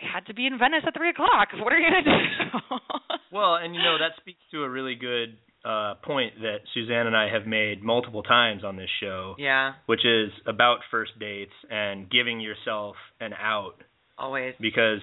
I 0.00 0.06
had 0.14 0.26
to 0.26 0.34
be 0.34 0.46
in 0.46 0.58
Venice 0.58 0.84
at 0.86 0.94
three 0.96 1.10
o'clock. 1.10 1.48
What 1.54 1.72
are 1.72 1.78
you 1.78 1.88
gonna 1.90 2.02
do? 2.04 2.76
Well, 3.30 3.56
and 3.56 3.74
you 3.74 3.82
know 3.82 3.98
that 3.98 4.12
speaks 4.20 4.40
to 4.52 4.62
a 4.62 4.68
really 4.70 4.94
good 4.94 5.36
uh 5.64 5.94
point 6.02 6.32
that 6.40 6.58
Suzanne 6.72 7.06
and 7.06 7.14
I 7.16 7.28
have 7.30 7.46
made 7.46 7.82
multiple 7.82 8.22
times 8.22 8.64
on 8.64 8.76
this 8.76 8.88
show, 9.02 9.34
yeah, 9.38 9.72
which 9.86 10.04
is 10.06 10.30
about 10.46 10.78
first 10.90 11.12
dates 11.20 11.52
and 11.70 12.08
giving 12.08 12.40
yourself 12.40 12.96
an 13.20 13.32
out 13.34 13.74
always. 14.16 14.54
because 14.60 15.00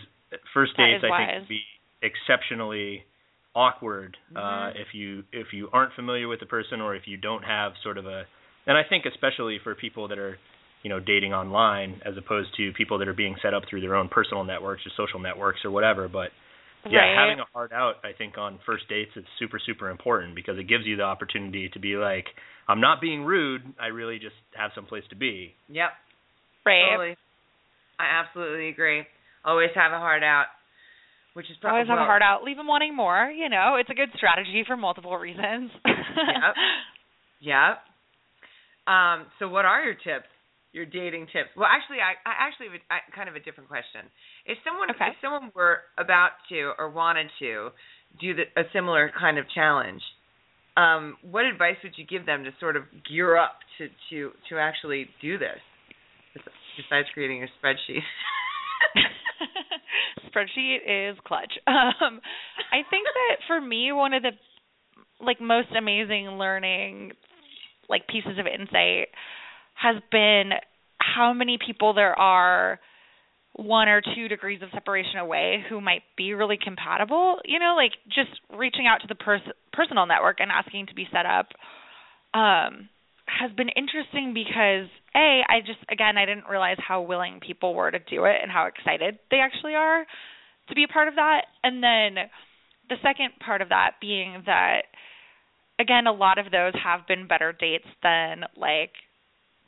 first 0.55 0.75
dates 0.75 1.03
is 1.03 1.11
I 1.11 1.17
think 1.17 1.29
can 1.29 1.45
be 1.49 1.61
exceptionally 2.01 3.03
awkward 3.53 4.17
uh 4.35 4.39
Mhm. 4.39 4.75
if 4.81 4.87
you 4.93 5.23
if 5.31 5.53
you 5.53 5.69
aren't 5.71 5.93
familiar 5.93 6.27
with 6.27 6.39
the 6.39 6.45
person 6.45 6.81
or 6.81 6.95
if 6.95 7.03
you 7.07 7.17
don't 7.17 7.43
have 7.43 7.73
sort 7.83 7.97
of 7.97 8.05
a 8.07 8.25
and 8.67 8.77
I 8.77 8.81
think 8.87 9.05
especially 9.05 9.59
for 9.63 9.75
people 9.75 10.07
that 10.09 10.17
are 10.17 10.37
you 10.83 10.89
know 10.89 10.99
dating 10.99 11.33
online 11.33 12.01
as 12.05 12.13
opposed 12.17 12.49
to 12.57 12.71
people 12.73 12.99
that 12.99 13.07
are 13.07 13.13
being 13.13 13.35
set 13.41 13.53
up 13.53 13.63
through 13.69 13.81
their 13.81 13.95
own 13.95 14.09
personal 14.09 14.43
networks 14.43 14.83
or 14.85 14.91
social 14.95 15.19
networks 15.19 15.59
or 15.65 15.71
whatever 15.71 16.07
but 16.07 16.29
yeah 16.89 16.99
right. 16.99 17.17
having 17.17 17.39
a 17.39 17.45
hard 17.53 17.73
out 17.73 17.95
I 18.03 18.11
think 18.15 18.37
on 18.37 18.59
first 18.65 18.87
dates 18.87 19.11
is 19.15 19.25
super 19.39 19.59
super 19.65 19.89
important 19.89 20.35
because 20.35 20.57
it 20.59 20.67
gives 20.67 20.85
you 20.85 20.95
the 20.95 21.03
opportunity 21.03 21.69
to 21.73 21.79
be 21.79 21.95
like 21.95 22.25
I'm 22.67 22.81
not 22.81 23.01
being 23.01 23.23
rude 23.23 23.61
I 23.79 23.87
really 23.87 24.19
just 24.19 24.35
have 24.55 24.71
some 24.75 24.85
place 24.85 25.03
to 25.09 25.15
be 25.15 25.53
Yep. 25.69 25.89
right. 26.65 26.89
Totally. 26.91 27.15
I 27.99 28.19
absolutely 28.19 28.69
agree. 28.69 29.03
Always 29.43 29.69
have 29.75 29.91
a 29.91 29.99
heart 29.99 30.23
out, 30.23 30.45
which 31.33 31.49
is 31.49 31.57
probably 31.61 31.79
Always 31.79 31.89
have 31.89 31.99
a 31.99 32.05
heart 32.05 32.21
out. 32.21 32.43
Leave 32.43 32.57
them 32.57 32.67
wanting 32.67 32.95
more. 32.95 33.29
You 33.29 33.49
know, 33.49 33.77
it's 33.79 33.89
a 33.89 33.93
good 33.93 34.09
strategy 34.17 34.63
for 34.67 34.75
multiple 34.75 35.15
reasons. 35.17 35.71
Yep. 35.85 36.55
Yep. 37.41 37.77
Um. 38.87 39.25
So, 39.39 39.47
what 39.47 39.65
are 39.65 39.83
your 39.83 39.95
tips? 39.95 40.29
Your 40.73 40.85
dating 40.85 41.27
tips? 41.31 41.55
Well, 41.55 41.69
actually, 41.71 42.03
I, 42.03 42.19
I 42.27 42.47
actually 42.47 42.67
have 42.67 42.75
a, 42.75 42.93
I, 42.93 42.97
kind 43.15 43.29
of 43.29 43.35
a 43.35 43.39
different 43.39 43.69
question. 43.69 44.11
If 44.45 44.57
someone 44.63 44.89
Okay. 44.91 45.07
if 45.09 45.15
someone 45.21 45.51
were 45.55 45.79
about 45.97 46.31
to 46.49 46.73
or 46.77 46.89
wanted 46.89 47.27
to 47.39 47.69
do 48.19 48.35
the, 48.35 48.43
a 48.59 48.63
similar 48.73 49.09
kind 49.17 49.37
of 49.37 49.45
challenge, 49.55 50.01
um, 50.75 51.15
what 51.23 51.45
advice 51.45 51.77
would 51.83 51.93
you 51.97 52.05
give 52.05 52.25
them 52.25 52.43
to 52.43 52.51
sort 52.59 52.75
of 52.75 52.83
gear 53.09 53.37
up 53.37 53.59
to 53.77 53.87
to 54.09 54.31
to 54.49 54.59
actually 54.59 55.07
do 55.21 55.37
this 55.37 55.59
besides 56.77 57.07
creating 57.13 57.43
a 57.43 57.47
spreadsheet? 57.57 58.03
spreadsheet 60.27 61.11
is 61.11 61.17
clutch. 61.25 61.53
Um, 61.67 62.19
I 62.71 62.81
think 62.89 63.07
that 63.07 63.37
for 63.47 63.59
me, 63.61 63.91
one 63.91 64.13
of 64.13 64.23
the 64.23 64.31
like 65.23 65.39
most 65.39 65.69
amazing 65.77 66.27
learning 66.37 67.13
like 67.89 68.07
pieces 68.07 68.37
of 68.39 68.45
insight 68.47 69.09
has 69.73 70.01
been 70.11 70.51
how 70.99 71.33
many 71.33 71.57
people 71.63 71.93
there 71.93 72.17
are 72.17 72.79
one 73.53 73.87
or 73.87 74.01
two 74.01 74.27
degrees 74.27 74.61
of 74.61 74.69
separation 74.73 75.17
away 75.17 75.63
who 75.69 75.79
might 75.79 76.03
be 76.17 76.33
really 76.33 76.57
compatible 76.61 77.39
you 77.45 77.59
know 77.59 77.75
like 77.75 77.91
just 78.07 78.39
reaching 78.57 78.87
out 78.87 79.01
to 79.01 79.07
the 79.07 79.15
pers- 79.15 79.41
personal 79.71 80.05
network 80.05 80.37
and 80.39 80.51
asking 80.51 80.87
to 80.87 80.95
be 80.95 81.07
set 81.11 81.25
up 81.25 81.47
um 82.33 82.89
has 83.27 83.51
been 83.55 83.69
interesting 83.69 84.33
because 84.33 84.89
a 85.15 85.41
i 85.47 85.61
just 85.65 85.79
again 85.89 86.17
i 86.17 86.25
didn't 86.25 86.45
realize 86.49 86.77
how 86.85 87.01
willing 87.01 87.39
people 87.39 87.73
were 87.73 87.91
to 87.91 87.99
do 87.99 88.25
it 88.25 88.35
and 88.41 88.51
how 88.51 88.65
excited 88.65 89.17
they 89.31 89.37
actually 89.37 89.73
are 89.73 90.05
to 90.69 90.75
be 90.75 90.83
a 90.83 90.87
part 90.87 91.07
of 91.07 91.15
that. 91.15 91.45
And 91.63 91.83
then 91.83 92.25
the 92.89 92.95
second 93.01 93.31
part 93.43 93.61
of 93.61 93.69
that 93.69 93.93
being 94.01 94.43
that 94.45 94.83
again 95.79 96.07
a 96.07 96.11
lot 96.13 96.37
of 96.37 96.51
those 96.51 96.73
have 96.83 97.07
been 97.07 97.27
better 97.27 97.53
dates 97.53 97.87
than 98.03 98.43
like 98.55 98.91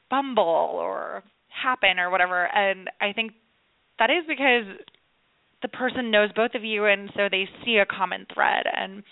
bumble 0.10 0.44
or 0.74 1.24
Happn 1.52 2.00
or 2.00 2.10
whatever. 2.10 2.46
And 2.46 2.90
i 3.02 3.14
think 3.14 3.34
that 4.00 4.10
is 4.10 4.26
because 4.28 4.66
the 5.62 5.68
person 5.68 6.12
knows 6.12 6.30
both 6.36 6.52
of 6.54 6.64
you 6.64 6.86
and 6.86 7.10
so 7.16 7.28
they 7.32 7.50
see 7.66 7.78
a 7.78 7.86
common 7.86 8.28
thread. 8.32 8.66
And 8.72 9.04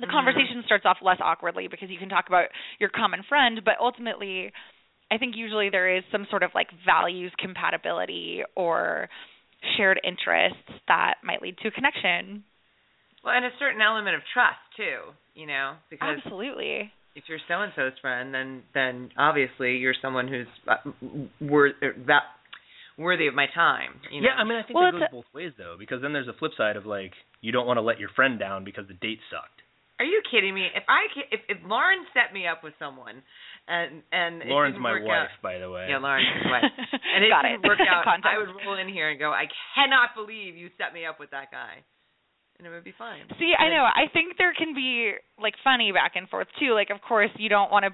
the 0.00 0.06
mm-hmm. 0.06 0.14
conversation 0.14 0.62
starts 0.64 0.84
off 0.86 0.98
less 1.02 1.18
awkwardly 1.22 1.68
because 1.68 1.90
you 1.90 1.98
can 1.98 2.08
talk 2.08 2.26
about 2.28 2.46
your 2.78 2.90
common 2.90 3.22
friend 3.28 3.60
but 3.64 3.74
ultimately 3.80 4.52
i 5.10 5.18
think 5.18 5.36
usually 5.36 5.70
there 5.70 5.96
is 5.96 6.02
some 6.10 6.26
sort 6.30 6.42
of 6.42 6.50
like 6.54 6.68
values 6.84 7.32
compatibility 7.38 8.42
or 8.56 9.08
shared 9.76 10.00
interests 10.02 10.80
that 10.88 11.14
might 11.22 11.42
lead 11.42 11.56
to 11.58 11.68
a 11.68 11.70
connection 11.70 12.42
well 13.24 13.34
and 13.34 13.44
a 13.44 13.50
certain 13.58 13.80
element 13.80 14.14
of 14.14 14.22
trust 14.32 14.60
too 14.76 15.12
you 15.34 15.46
know 15.46 15.74
because 15.90 16.18
absolutely 16.24 16.90
if 17.14 17.24
you're 17.28 17.42
so 17.48 17.60
and 17.60 17.72
so's 17.76 17.92
friend 18.00 18.34
then 18.34 18.62
then 18.74 19.10
obviously 19.18 19.76
you're 19.76 19.94
someone 20.00 20.28
who's 20.28 20.46
uh, 20.68 20.76
worth 21.40 21.74
that 22.06 22.22
worthy 22.98 23.26
of 23.26 23.34
my 23.34 23.46
time. 23.54 24.00
You 24.10 24.20
know? 24.20 24.28
Yeah, 24.28 24.40
I 24.40 24.44
mean, 24.44 24.58
I 24.58 24.62
think 24.62 24.76
well, 24.78 24.92
that 24.92 24.98
goes 24.98 25.08
a, 25.08 25.12
both 25.12 25.30
ways 25.34 25.52
though, 25.56 25.76
because 25.78 26.02
then 26.02 26.12
there's 26.12 26.28
a 26.28 26.36
flip 26.36 26.52
side 26.56 26.76
of 26.76 26.86
like 26.86 27.12
you 27.40 27.52
don't 27.52 27.66
want 27.66 27.78
to 27.78 27.82
let 27.82 27.98
your 27.98 28.10
friend 28.14 28.38
down 28.38 28.64
because 28.64 28.86
the 28.88 28.94
date 28.94 29.20
sucked. 29.30 29.60
Are 29.98 30.04
you 30.08 30.22
kidding 30.30 30.54
me? 30.54 30.66
If 30.74 30.82
I 30.88 31.06
if 31.30 31.40
if 31.48 31.58
Lauren 31.66 32.04
set 32.12 32.34
me 32.34 32.46
up 32.46 32.64
with 32.64 32.74
someone, 32.78 33.22
and 33.68 34.02
and 34.10 34.42
Lauren's 34.46 34.78
my 34.80 34.98
wife, 34.98 35.30
out, 35.30 35.42
by 35.42 35.58
the 35.58 35.70
way. 35.70 35.86
Yeah, 35.88 35.98
Lauren's 35.98 36.26
my 36.44 36.50
wife, 36.50 36.72
and 37.14 37.24
it 37.24 37.30
Got 37.30 37.42
didn't 37.42 37.64
it. 37.64 37.68
work 37.68 37.78
out. 37.90 38.06
I 38.08 38.38
would 38.38 38.50
roll 38.66 38.78
in 38.78 38.88
here 38.88 39.10
and 39.10 39.18
go, 39.18 39.30
I 39.30 39.46
cannot 39.76 40.16
believe 40.16 40.56
you 40.56 40.70
set 40.78 40.92
me 40.92 41.06
up 41.06 41.20
with 41.20 41.30
that 41.30 41.50
guy. 41.52 41.84
And 42.58 42.66
it 42.66 42.70
would 42.70 42.84
be 42.84 42.94
fine. 42.96 43.22
See, 43.38 43.52
I 43.58 43.68
know. 43.68 43.82
I 43.82 44.06
think 44.12 44.38
there 44.38 44.54
can 44.56 44.74
be 44.74 45.12
like 45.40 45.54
funny 45.64 45.90
back 45.90 46.12
and 46.14 46.28
forth 46.28 46.46
too. 46.60 46.74
Like, 46.74 46.90
of 46.90 47.00
course, 47.00 47.30
you 47.36 47.48
don't 47.48 47.72
want 47.72 47.84
to 47.84 47.90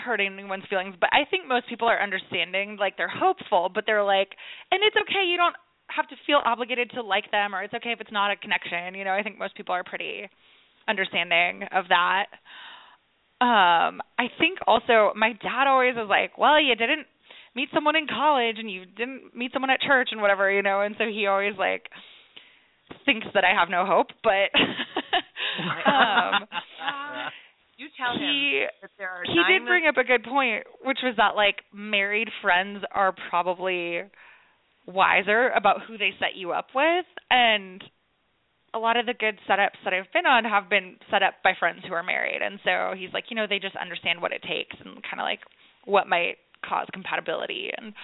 hurt 0.00 0.20
anyone's 0.20 0.64
feelings, 0.68 0.94
but 1.00 1.10
I 1.12 1.28
think 1.30 1.48
most 1.48 1.68
people 1.68 1.88
are 1.88 2.00
understanding. 2.00 2.76
Like 2.78 2.96
they're 2.96 3.12
hopeful, 3.12 3.70
but 3.72 3.84
they're 3.86 4.04
like, 4.04 4.28
and 4.70 4.80
it's 4.82 4.96
okay. 4.96 5.26
You 5.28 5.36
don't 5.36 5.56
have 5.88 6.08
to 6.08 6.16
feel 6.26 6.40
obligated 6.44 6.90
to 6.94 7.02
like 7.02 7.30
them, 7.30 7.54
or 7.54 7.62
it's 7.62 7.74
okay 7.74 7.92
if 7.92 8.00
it's 8.00 8.12
not 8.12 8.30
a 8.30 8.36
connection. 8.36 8.94
You 8.94 9.04
know, 9.04 9.12
I 9.12 9.22
think 9.22 9.38
most 9.38 9.56
people 9.56 9.74
are 9.74 9.84
pretty 9.84 10.28
understanding 10.88 11.68
of 11.72 11.86
that. 11.88 12.26
Um, 13.40 14.00
I 14.18 14.32
think 14.38 14.58
also 14.66 15.12
my 15.14 15.32
dad 15.42 15.66
always 15.68 15.94
was 15.94 16.08
like, 16.08 16.38
well, 16.38 16.60
you 16.60 16.74
didn't 16.74 17.06
meet 17.54 17.68
someone 17.72 17.96
in 17.96 18.06
college 18.06 18.56
and 18.58 18.70
you 18.70 18.86
didn't 18.86 19.34
meet 19.34 19.52
someone 19.52 19.70
at 19.70 19.80
church 19.80 20.08
and 20.12 20.20
whatever, 20.20 20.50
you 20.50 20.62
know, 20.62 20.80
and 20.80 20.94
so 20.98 21.04
he 21.04 21.26
always 21.26 21.54
like 21.58 21.88
thinks 23.04 23.26
that 23.34 23.44
I 23.44 23.54
have 23.58 23.68
no 23.68 23.84
hope, 23.86 24.08
but 24.22 24.50
um 25.90 26.46
you 27.76 27.88
tell 27.96 28.18
he, 28.18 28.62
him 28.62 28.68
that 28.82 28.90
there 28.98 29.10
are 29.10 29.22
he 29.24 29.40
did 29.52 29.66
bring 29.66 29.86
up 29.86 29.96
a 29.96 30.04
good 30.04 30.24
point, 30.24 30.64
which 30.84 30.98
was 31.02 31.14
that 31.16 31.36
like 31.36 31.56
married 31.72 32.28
friends 32.42 32.84
are 32.92 33.14
probably 33.30 34.02
wiser 34.86 35.50
about 35.50 35.82
who 35.86 35.98
they 35.98 36.10
set 36.18 36.36
you 36.36 36.52
up 36.52 36.68
with, 36.74 37.06
and 37.30 37.82
a 38.74 38.78
lot 38.78 38.96
of 38.96 39.06
the 39.06 39.14
good 39.14 39.38
setups 39.48 39.80
that 39.84 39.94
I've 39.94 40.12
been 40.12 40.26
on 40.26 40.44
have 40.44 40.68
been 40.68 40.96
set 41.10 41.22
up 41.22 41.34
by 41.42 41.52
friends 41.58 41.80
who 41.86 41.94
are 41.94 42.02
married, 42.02 42.42
and 42.42 42.58
so 42.64 42.94
he's 42.96 43.12
like, 43.12 43.24
you 43.30 43.36
know, 43.36 43.46
they 43.48 43.58
just 43.58 43.76
understand 43.76 44.20
what 44.20 44.32
it 44.32 44.42
takes 44.42 44.76
and 44.84 45.02
kind 45.02 45.20
of 45.20 45.24
like 45.24 45.40
what 45.84 46.08
might 46.08 46.36
cause 46.64 46.86
compatibility 46.92 47.70
and 47.76 47.94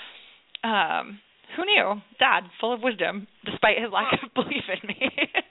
um 0.63 1.19
who 1.57 1.65
knew? 1.65 2.01
Dad, 2.19 2.45
full 2.61 2.73
of 2.73 2.83
wisdom, 2.83 3.27
despite 3.45 3.79
his 3.79 3.93
lack 3.93 4.13
of 4.23 4.35
belief 4.35 4.65
in 4.69 4.89
me. 4.89 5.11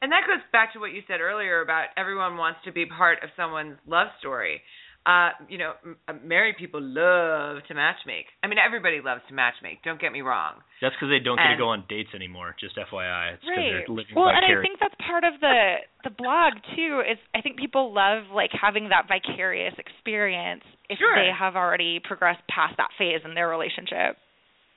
And 0.00 0.12
that 0.12 0.22
goes 0.26 0.42
back 0.52 0.72
to 0.74 0.78
what 0.78 0.92
you 0.92 1.02
said 1.08 1.20
earlier 1.20 1.60
about 1.60 1.90
everyone 1.96 2.36
wants 2.36 2.60
to 2.64 2.72
be 2.72 2.86
part 2.86 3.18
of 3.22 3.30
someone's 3.36 3.78
love 3.86 4.08
story. 4.20 4.62
Uh, 5.06 5.30
you 5.48 5.56
know, 5.56 5.72
m- 5.82 5.96
uh, 6.06 6.12
married 6.22 6.56
people 6.58 6.80
love 6.82 7.64
to 7.66 7.72
matchmake. 7.74 8.28
I 8.42 8.46
mean, 8.46 8.58
everybody 8.60 9.00
loves 9.00 9.22
to 9.28 9.34
matchmake. 9.34 9.80
Don't 9.82 10.00
get 10.00 10.12
me 10.12 10.20
wrong. 10.20 10.60
That's 10.82 10.94
because 10.94 11.08
they 11.08 11.22
don't 11.22 11.38
get 11.38 11.56
to 11.56 11.58
go 11.58 11.70
on 11.70 11.84
dates 11.88 12.10
anymore. 12.14 12.54
Just 12.60 12.76
FYI, 12.76 13.34
it's 13.34 13.42
because 13.42 13.56
right. 13.56 13.72
they're 13.72 13.96
living 13.96 14.12
well, 14.14 14.28
and 14.28 14.44
I 14.44 14.60
think 14.60 14.78
that's 14.78 14.94
part 15.00 15.24
of 15.24 15.40
the 15.40 15.80
the 16.04 16.10
blog 16.10 16.60
too. 16.76 17.00
Is 17.08 17.16
I 17.34 17.40
think 17.40 17.56
people 17.56 17.94
love 17.94 18.28
like 18.34 18.50
having 18.52 18.90
that 18.90 19.08
vicarious 19.08 19.74
experience 19.78 20.62
if 20.90 20.98
sure. 20.98 21.16
they 21.16 21.30
have 21.32 21.56
already 21.56 22.00
progressed 22.04 22.44
past 22.52 22.76
that 22.76 22.92
phase 22.98 23.24
in 23.24 23.32
their 23.34 23.48
relationship. 23.48 24.20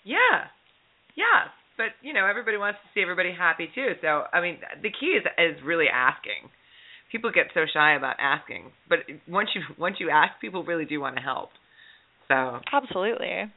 Yeah, 0.04 0.50
yeah 1.16 1.52
but 1.82 1.98
you 2.06 2.14
know 2.14 2.28
everybody 2.28 2.58
wants 2.58 2.80
to 2.84 2.88
see 2.94 3.02
everybody 3.02 3.34
happy 3.34 3.70
too. 3.74 3.94
So 4.02 4.24
I 4.32 4.42
mean, 4.42 4.58
the 4.84 4.92
key 4.92 5.18
is 5.18 5.24
is 5.38 5.58
really 5.66 5.88
asking. 5.92 6.54
People 7.12 7.32
get 7.32 7.48
so 7.54 7.62
shy 7.74 7.96
about 7.96 8.16
asking, 8.20 8.72
but 8.88 9.00
once 9.28 9.50
you 9.56 9.62
once 9.78 9.98
you 10.00 10.10
ask, 10.10 10.40
people 10.40 10.64
really 10.64 10.86
do 10.86 11.02
want 11.02 11.16
to 11.16 11.22
help. 11.22 11.50
So 12.28 12.60
absolutely, 12.72 13.52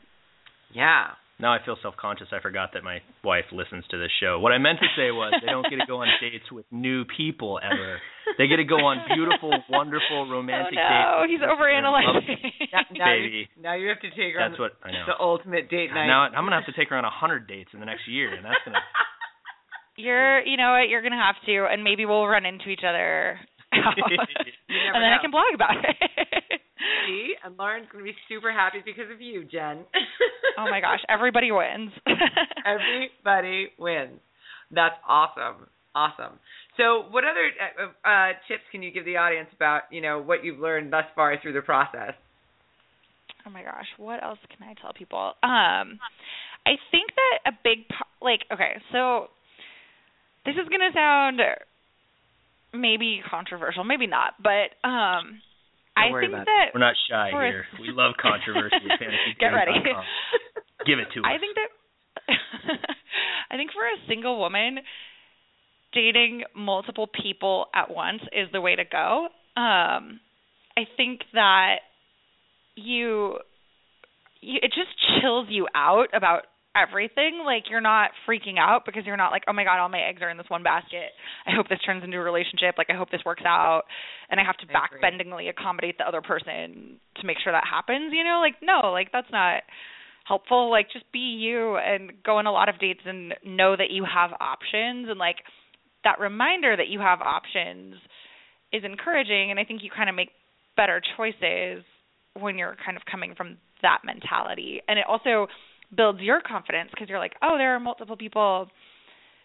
yeah. 0.73 1.11
Now 1.41 1.53
I 1.53 1.59
feel 1.65 1.77
self 1.83 1.97
conscious. 1.99 2.29
I 2.31 2.39
forgot 2.39 2.71
that 2.75 2.85
my 2.85 3.03
wife 3.25 3.51
listens 3.51 3.85
to 3.91 3.99
this 3.99 4.11
show. 4.23 4.39
What 4.39 4.53
I 4.53 4.59
meant 4.59 4.79
to 4.79 4.87
say 4.95 5.11
was 5.11 5.35
they 5.43 5.51
don't 5.51 5.67
get 5.69 5.83
to 5.83 5.87
go 5.87 5.99
on 5.99 6.09
dates 6.21 6.47
with 6.53 6.65
new 6.71 7.05
people 7.05 7.59
ever. 7.59 7.99
They 8.39 8.47
get 8.47 8.63
to 8.63 8.65
go 8.65 8.87
on 8.87 9.03
beautiful, 9.11 9.51
wonderful, 9.69 10.27
oh, 10.27 10.31
romantic 10.31 10.79
oh, 10.79 10.87
no. 10.87 10.95
dates. 10.95 11.11
Oh, 11.11 11.23
he's 11.27 11.43
overanalyzing. 11.43 12.39
now, 12.73 12.83
now 12.95 13.11
Baby. 13.11 13.51
You, 13.51 13.63
now 13.63 13.75
you 13.75 13.89
have 13.91 14.01
to 14.07 14.11
take 14.15 14.31
her 14.35 14.39
that's 14.39 14.55
on 14.55 14.63
what 14.63 14.79
I 14.87 14.95
know. 14.95 15.05
the 15.11 15.19
ultimate 15.19 15.69
date 15.69 15.91
night. 15.91 16.07
Now 16.07 16.31
I'm 16.31 16.47
gonna 16.47 16.57
have 16.57 16.71
to 16.71 16.77
take 16.79 16.89
her 16.91 16.97
on 16.97 17.05
a 17.05 17.11
hundred 17.11 17.49
dates 17.51 17.71
in 17.75 17.81
the 17.81 17.87
next 17.87 18.07
year, 18.07 18.33
and 18.33 18.45
that's 18.45 18.63
gonna. 18.65 18.79
You're, 19.97 20.43
you 20.43 20.57
know 20.57 20.75
what? 20.79 20.89
You're 20.89 21.03
gonna 21.03 21.19
have 21.19 21.39
to, 21.47 21.67
and 21.67 21.83
maybe 21.83 22.07
we'll 22.07 22.27
run 22.27 22.47
into 22.47 22.71
each 22.71 22.87
other. 22.87 23.39
and 23.75 24.95
then 24.95 25.03
know. 25.03 25.19
I 25.19 25.19
can 25.21 25.31
blog 25.35 25.51
about 25.55 25.83
it. 25.83 26.44
See, 27.07 27.35
and 27.45 27.57
Lauren's 27.57 27.87
gonna 27.91 28.05
be 28.05 28.15
super 28.29 28.53
happy 28.53 28.79
because 28.85 29.11
of 29.13 29.21
you, 29.21 29.45
Jen. 29.45 29.85
oh 30.59 30.71
my 30.71 30.81
gosh, 30.81 31.01
everybody 31.09 31.51
wins. 31.53 31.91
everybody 32.65 33.69
wins. 33.79 34.21
That's 34.71 34.97
awesome. 35.09 35.67
Awesome. 35.95 36.41
So, 36.77 37.05
what 37.11 37.23
other 37.23 37.51
uh, 37.79 38.09
uh, 38.09 38.33
tips 38.49 38.65
can 38.73 38.83
you 38.83 38.91
give 38.91 39.05
the 39.05 39.17
audience 39.17 39.49
about 39.55 39.83
you 39.91 40.01
know 40.01 40.21
what 40.21 40.45
you've 40.45 40.59
learned 40.59 40.93
thus 40.93 41.05
far 41.15 41.41
through 41.41 41.53
the 41.53 41.63
process? 41.63 42.15
Oh 43.47 43.51
my 43.51 43.63
gosh, 43.63 43.87
what 43.99 44.23
else 44.23 44.39
can 44.57 44.67
I 44.67 44.75
tell 44.81 44.93
people? 44.93 45.35
Um, 45.43 46.01
I 46.67 46.77
think 46.91 47.11
that 47.15 47.53
a 47.53 47.59
big 47.63 47.87
like 48.21 48.41
okay, 48.53 48.81
so 48.91 49.29
this 50.45 50.55
is 50.55 50.69
gonna 50.69 50.91
sound 50.93 51.41
maybe 52.73 53.21
controversial, 53.31 53.85
maybe 53.85 54.07
not, 54.07 54.35
but 54.43 54.75
um 54.89 55.41
Don't 55.97 56.09
I 56.09 56.11
worry 56.11 56.25
think 56.27 56.35
about 56.35 56.47
that 56.47 56.67
We're 56.75 56.81
not 56.81 56.95
shy 57.09 57.31
a- 57.31 57.51
here. 57.51 57.65
We 57.81 57.89
love 57.91 58.15
controversy 58.21 58.77
Get 59.41 59.47
ready. 59.49 59.73
Give 60.87 60.99
it 60.99 61.09
to 61.15 61.21
us. 61.21 61.27
I 61.27 61.39
think 61.39 61.55
that 61.57 61.71
I 63.51 63.57
think 63.57 63.71
for 63.73 63.85
a 63.85 64.09
single 64.09 64.39
woman, 64.41 64.79
dating 65.93 66.45
multiple 66.57 67.07
people 67.07 67.67
at 67.75 67.91
once 67.91 68.23
is 68.33 68.49
the 68.53 68.61
way 68.61 68.75
to 68.77 68.85
go. 68.85 69.29
Um, 69.57 70.21
I 70.77 70.83
think 70.97 71.21
that 71.35 71.77
you, 72.75 73.39
you 74.41 74.59
it 74.63 74.73
just 74.75 74.91
chills 75.21 75.47
you 75.51 75.69
out 75.75 76.09
about 76.13 76.47
everything. 76.77 77.43
Like 77.45 77.65
you're 77.71 77.81
not 77.81 78.11
freaking 78.29 78.59
out 78.59 78.83
because 78.85 79.05
you're 79.07 79.17
not 79.17 79.31
like, 79.31 79.45
oh 79.49 79.53
my 79.53 79.65
god, 79.65 79.79
all 79.81 79.89
my 79.89 80.01
eggs 80.01 80.23
are 80.23 80.31
in 80.31 80.37
this 80.37 80.51
one 80.51 80.63
basket. 80.63 81.15
I 81.47 81.55
hope 81.55 81.69
this 81.69 81.79
turns 81.87 82.05
into 82.05 82.19
a 82.19 82.21
relationship. 82.21 82.75
Like 82.77 82.91
I 82.91 82.97
hope 82.97 83.11
this 83.11 83.25
works 83.25 83.43
out, 83.47 83.83
and 84.31 84.41
I 84.41 84.45
have 84.45 84.57
to 84.59 84.67
backbendingly 84.67 85.49
accommodate 85.49 85.99
the 85.99 86.07
other 86.07 86.23
person 86.23 86.99
to 87.17 87.27
make 87.27 87.39
sure 87.43 87.53
that 87.53 87.65
happens. 87.71 88.13
You 88.13 88.25
know, 88.25 88.41
like 88.43 88.57
no, 88.63 88.91
like 88.91 89.13
that's 89.13 89.31
not 89.31 89.63
helpful. 90.25 90.71
Like 90.71 90.87
just 90.93 91.11
be 91.13 91.19
you 91.19 91.77
and 91.77 92.13
go 92.25 92.39
on 92.39 92.47
a 92.47 92.53
lot 92.53 92.69
of 92.69 92.79
dates 92.79 93.03
and 93.05 93.35
know 93.45 93.77
that 93.77 93.91
you 93.91 94.05
have 94.05 94.31
options 94.41 95.09
and 95.09 95.19
like 95.19 95.37
that 96.03 96.21
reminder 96.21 96.77
that 96.77 96.89
you 96.89 97.01
have 97.01 97.21
options 97.21 97.95
is 98.73 98.83
encouraging 98.85 99.51
and 99.51 99.61
I 99.61 99.65
think 99.65 99.83
you 99.83 99.91
kind 99.95 100.09
of 100.09 100.17
make 100.17 100.31
better 100.77 101.01
choices 101.17 101.85
when 102.35 102.59
you're 102.59 102.77
kind 102.85 102.97
of 102.97 103.05
coming 103.11 103.35
from 103.37 103.57
that 103.83 103.99
mentality. 104.05 104.81
And 104.89 104.99
it 104.99 105.05
also 105.09 105.47
builds 105.95 106.21
your 106.21 106.41
confidence 106.41 106.91
because 106.91 107.09
you're 107.09 107.19
like, 107.19 107.35
"Oh, 107.43 107.57
there 107.59 107.75
are 107.75 107.81
multiple 107.81 108.17
people 108.17 108.69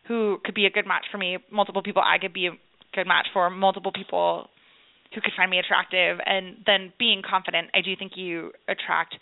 who 0.07 0.39
could 0.43 0.55
be 0.55 0.65
a 0.65 0.69
good 0.69 0.87
match 0.87 1.05
for 1.11 1.17
me, 1.17 1.37
multiple 1.51 1.83
people 1.83 2.01
I 2.05 2.17
could 2.17 2.33
be 2.33 2.47
a 2.47 2.51
good 2.93 3.07
match 3.07 3.27
for, 3.33 3.49
multiple 3.49 3.91
people 3.91 4.49
who 5.13 5.21
could 5.21 5.33
find 5.35 5.49
me 5.49 5.59
attractive." 5.59 6.19
And 6.25 6.57
then 6.65 6.93
being 6.97 7.21
confident, 7.21 7.69
I 7.73 7.81
do 7.81 7.95
think 7.95 8.17
you 8.17 8.51
attract 8.67 9.15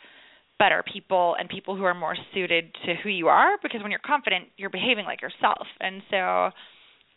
better 0.59 0.84
people 0.84 1.36
and 1.39 1.49
people 1.49 1.76
who 1.76 1.84
are 1.84 1.93
more 1.93 2.15
suited 2.34 2.74
to 2.86 2.95
who 2.95 3.09
you 3.09 3.28
are 3.28 3.57
because 3.61 3.82
when 3.82 3.91
you're 3.91 3.99
confident, 3.99 4.45
you're 4.57 4.70
behaving 4.70 5.05
like 5.05 5.22
yourself. 5.22 5.68
And 5.80 6.01
so 6.09 6.51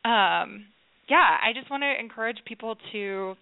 um 0.04 0.66
yeah, 1.08 1.38
I 1.42 1.52
just 1.52 1.68
want 1.70 1.82
to 1.82 1.92
encourage 1.98 2.38
people 2.46 2.76
to 2.92 3.34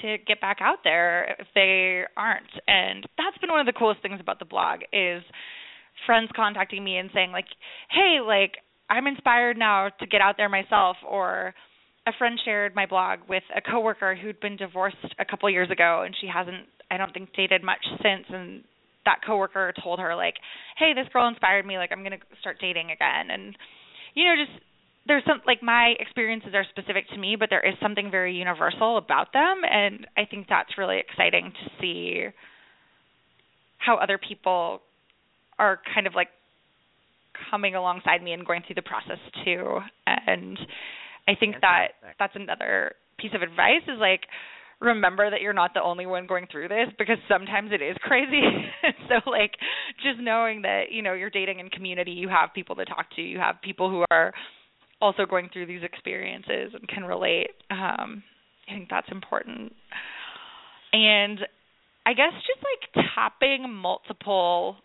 to 0.00 0.18
get 0.26 0.40
back 0.40 0.58
out 0.60 0.78
there 0.84 1.36
if 1.38 1.46
they 1.54 2.04
aren't. 2.16 2.50
And 2.66 3.06
that's 3.16 3.38
been 3.38 3.50
one 3.50 3.60
of 3.60 3.66
the 3.66 3.78
coolest 3.78 4.02
things 4.02 4.20
about 4.20 4.38
the 4.38 4.44
blog 4.44 4.80
is 4.92 5.22
friends 6.06 6.30
contacting 6.34 6.82
me 6.82 6.96
and 6.96 7.10
saying 7.12 7.32
like, 7.32 7.46
"Hey, 7.90 8.20
like 8.24 8.56
I'm 8.88 9.06
inspired 9.06 9.56
now 9.56 9.88
to 9.88 10.06
get 10.06 10.20
out 10.20 10.36
there 10.36 10.48
myself," 10.48 10.96
or 11.06 11.54
a 12.06 12.12
friend 12.18 12.38
shared 12.44 12.74
my 12.74 12.86
blog 12.86 13.20
with 13.28 13.44
a 13.54 13.60
coworker 13.60 14.14
who'd 14.14 14.40
been 14.40 14.56
divorced 14.56 14.96
a 15.18 15.24
couple 15.24 15.48
years 15.50 15.70
ago 15.70 16.02
and 16.04 16.16
she 16.20 16.26
hasn't 16.26 16.66
I 16.90 16.96
don't 16.96 17.12
think 17.12 17.32
dated 17.34 17.62
much 17.62 17.84
since 18.02 18.26
and 18.28 18.64
that 19.04 19.20
coworker 19.26 19.72
told 19.82 19.98
her 19.98 20.14
like, 20.14 20.36
"Hey, 20.76 20.92
this 20.94 21.08
girl 21.12 21.26
inspired 21.26 21.66
me. 21.66 21.78
Like, 21.78 21.90
I'm 21.92 22.02
gonna 22.02 22.18
start 22.40 22.58
dating 22.60 22.90
again." 22.90 23.30
And 23.30 23.56
you 24.14 24.24
know, 24.24 24.36
just 24.44 24.58
there's 25.06 25.24
some 25.26 25.40
like 25.46 25.62
my 25.62 25.94
experiences 25.98 26.50
are 26.54 26.64
specific 26.70 27.08
to 27.10 27.18
me, 27.18 27.36
but 27.38 27.50
there 27.50 27.66
is 27.66 27.74
something 27.82 28.10
very 28.10 28.34
universal 28.34 28.98
about 28.98 29.32
them, 29.32 29.62
and 29.68 30.06
I 30.16 30.24
think 30.26 30.46
that's 30.48 30.78
really 30.78 30.98
exciting 30.98 31.52
to 31.52 31.70
see 31.80 32.26
how 33.78 33.96
other 33.96 34.18
people 34.18 34.80
are 35.58 35.80
kind 35.94 36.06
of 36.06 36.14
like 36.14 36.28
coming 37.50 37.74
alongside 37.74 38.22
me 38.22 38.32
and 38.32 38.46
going 38.46 38.62
through 38.66 38.76
the 38.76 38.82
process 38.82 39.18
too. 39.44 39.80
And 40.06 40.58
I 41.26 41.34
think 41.38 41.56
that 41.60 41.88
that's 42.18 42.34
another 42.36 42.92
piece 43.18 43.32
of 43.34 43.42
advice 43.42 43.82
is 43.88 43.98
like 43.98 44.22
remember 44.80 45.30
that 45.30 45.40
you're 45.40 45.52
not 45.52 45.74
the 45.74 45.82
only 45.82 46.06
one 46.06 46.26
going 46.26 46.46
through 46.50 46.68
this 46.68 46.88
because 46.98 47.18
sometimes 47.28 47.70
it 47.72 47.80
is 47.80 47.96
crazy. 48.02 48.42
so 49.08 49.30
like 49.30 49.52
just 50.02 50.20
knowing 50.20 50.62
that, 50.62 50.90
you 50.90 51.02
know, 51.02 51.14
you're 51.14 51.30
dating 51.30 51.60
in 51.60 51.68
community, 51.70 52.10
you 52.10 52.28
have 52.28 52.50
people 52.54 52.74
to 52.76 52.84
talk 52.84 53.06
to, 53.16 53.22
you 53.22 53.38
have 53.38 53.56
people 53.62 53.88
who 53.88 54.04
are 54.10 54.32
also 55.02 55.26
going 55.26 55.50
through 55.52 55.66
these 55.66 55.82
experiences 55.82 56.72
and 56.72 56.88
can 56.88 57.04
relate. 57.04 57.50
Um 57.70 58.22
I 58.68 58.74
think 58.74 58.88
that's 58.88 59.10
important. 59.10 59.74
And 60.92 61.40
I 62.06 62.14
guess 62.14 62.32
just 62.32 62.62
like 62.62 63.06
tapping 63.14 63.70
multiple 63.70 64.76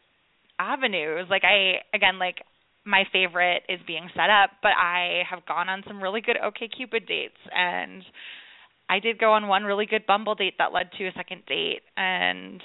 avenues. 0.60 1.28
Like 1.30 1.44
I 1.44 1.86
again 1.96 2.20
like 2.20 2.38
my 2.86 3.04
favorite 3.12 3.64
is 3.70 3.80
being 3.86 4.10
set 4.16 4.30
up, 4.30 4.52
but 4.64 4.72
I 4.72 5.24
have 5.30 5.46
gone 5.46 5.70
on 5.70 5.84
some 5.88 6.02
really 6.02 6.22
good 6.22 6.38
OK 6.44 6.70
Cupid 6.76 7.06
dates 7.06 7.40
and 7.56 8.04
I 8.90 9.00
did 9.00 9.20
go 9.20 9.34
on 9.34 9.48
one 9.48 9.64
really 9.64 9.86
good 9.86 10.06
Bumble 10.06 10.36
date 10.36 10.56
that 10.60 10.74
led 10.74 10.92
to 10.98 11.08
a 11.08 11.12
second 11.16 11.44
date, 11.46 11.82
and 11.96 12.62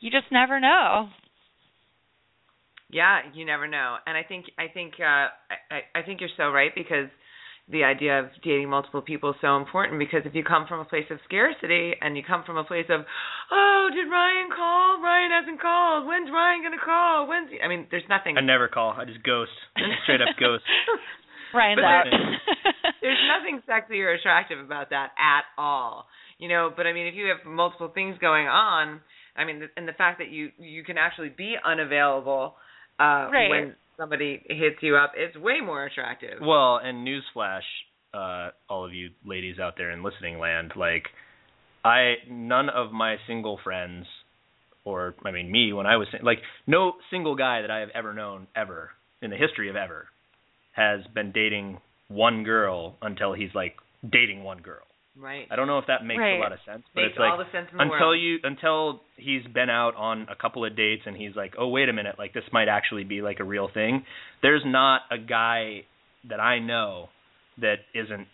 you 0.00 0.10
just 0.10 0.32
never 0.32 0.60
know. 0.60 1.08
Yeah, 2.88 3.20
you 3.34 3.44
never 3.44 3.66
know. 3.66 3.96
And 4.06 4.16
I 4.16 4.22
think 4.22 4.46
I 4.58 4.66
think 4.72 4.94
uh 5.00 5.28
I, 5.70 5.98
I 5.98 6.02
think 6.02 6.20
you're 6.20 6.30
so 6.36 6.50
right 6.50 6.70
because 6.74 7.08
the 7.68 7.82
idea 7.82 8.20
of 8.20 8.26
dating 8.44 8.70
multiple 8.70 9.02
people 9.02 9.30
is 9.30 9.36
so 9.40 9.56
important 9.56 9.98
because 9.98 10.22
if 10.24 10.34
you 10.36 10.44
come 10.44 10.66
from 10.68 10.78
a 10.78 10.84
place 10.84 11.06
of 11.10 11.18
scarcity 11.24 11.94
and 12.00 12.16
you 12.16 12.22
come 12.22 12.44
from 12.46 12.56
a 12.56 12.62
place 12.64 12.86
of 12.88 13.00
oh 13.50 13.90
did 13.92 14.06
Ryan 14.08 14.48
call 14.54 15.02
Ryan 15.02 15.30
hasn't 15.34 15.60
called 15.60 16.06
when's 16.06 16.30
Ryan 16.30 16.62
gonna 16.62 16.82
call 16.84 17.26
when's 17.26 17.50
he? 17.50 17.60
I 17.60 17.66
mean 17.68 17.88
there's 17.90 18.06
nothing 18.08 18.38
I 18.38 18.40
never 18.40 18.68
call. 18.68 18.94
I 18.96 19.04
just 19.04 19.22
ghost. 19.24 19.50
Straight 20.04 20.22
up 20.22 20.28
ghost. 20.40 20.62
Ryan's 21.52 21.80
But 21.82 21.90
out. 21.90 22.06
there's 23.02 23.18
nothing 23.26 23.62
sexy 23.66 24.00
or 24.00 24.12
attractive 24.12 24.60
about 24.60 24.90
that 24.90 25.10
at 25.18 25.42
all 25.58 26.06
you 26.38 26.48
know 26.48 26.70
but 26.76 26.86
i 26.86 26.92
mean 26.92 27.06
if 27.06 27.14
you 27.14 27.26
have 27.26 27.44
multiple 27.46 27.90
things 27.92 28.16
going 28.20 28.46
on 28.46 29.00
i 29.36 29.44
mean 29.44 29.62
and 29.76 29.88
the 29.88 29.92
fact 29.92 30.18
that 30.18 30.28
you 30.30 30.50
you 30.58 30.84
can 30.84 30.98
actually 30.98 31.30
be 31.30 31.56
unavailable 31.64 32.54
uh 32.98 33.28
Right. 33.30 33.48
when 33.50 33.74
somebody 33.96 34.42
hits 34.48 34.76
you 34.82 34.96
up 34.96 35.12
it's 35.16 35.36
way 35.36 35.60
more 35.60 35.84
attractive 35.84 36.38
Well, 36.40 36.76
and 36.82 37.06
newsflash, 37.06 37.62
uh, 38.14 38.50
all 38.68 38.84
of 38.84 38.92
you 38.94 39.10
ladies 39.24 39.58
out 39.58 39.74
there 39.76 39.90
in 39.90 40.02
listening 40.02 40.38
land, 40.38 40.72
like 40.76 41.04
I 41.84 42.14
none 42.30 42.68
of 42.68 42.92
my 42.92 43.16
single 43.26 43.58
friends 43.62 44.06
or 44.84 45.14
I 45.24 45.30
mean 45.30 45.50
me 45.50 45.72
when 45.72 45.86
I 45.86 45.96
was 45.96 46.08
sing- 46.10 46.22
like 46.24 46.38
no 46.66 46.92
single 47.10 47.34
guy 47.36 47.62
that 47.62 47.70
I 47.70 47.80
have 47.80 47.90
ever 47.94 48.12
known 48.14 48.46
ever 48.54 48.90
in 49.22 49.30
the 49.30 49.36
history 49.36 49.68
of 49.70 49.76
ever 49.76 50.08
has 50.72 51.00
been 51.14 51.32
dating 51.32 51.80
one 52.08 52.44
girl 52.44 52.96
until 53.02 53.32
he's 53.32 53.54
like 53.54 53.76
dating 54.08 54.42
one 54.44 54.58
girl. 54.58 54.84
Right 55.20 55.46
I 55.50 55.56
don't 55.56 55.66
know 55.66 55.78
if 55.78 55.86
that 55.86 56.04
makes 56.04 56.20
Right. 56.20 56.36
a 56.36 56.38
lot 56.38 56.52
of 56.52 56.58
sense, 56.66 56.84
but 56.94 57.02
makes 57.02 57.12
it's 57.12 57.18
like 57.18 57.32
all 57.32 57.38
the 57.38 57.50
sense 57.52 57.68
in 57.70 57.78
the 57.78 57.82
until 57.84 57.98
world 57.98 58.20
you 58.20 58.38
until 58.42 59.00
he's 59.16 59.42
been 59.52 59.70
out 59.70 59.94
on 59.96 60.26
a 60.30 60.36
couple 60.36 60.64
of 60.64 60.76
dates 60.76 61.02
and 61.06 61.16
he's 61.16 61.34
like, 61.34 61.54
"Oh, 61.58 61.68
wait 61.68 61.88
a 61.88 61.92
minute, 61.92 62.16
like 62.18 62.32
this 62.34 62.44
might 62.52 62.68
actually 62.68 63.04
be 63.04 63.22
like 63.22 63.40
a 63.40 63.44
real 63.44 63.68
thing." 63.72 64.04
There's 64.42 64.62
not 64.64 65.02
a 65.10 65.18
guy 65.18 65.84
that 66.28 66.40
I 66.40 66.58
know 66.58 67.08
that 67.58 67.76
isn't, 67.94 68.26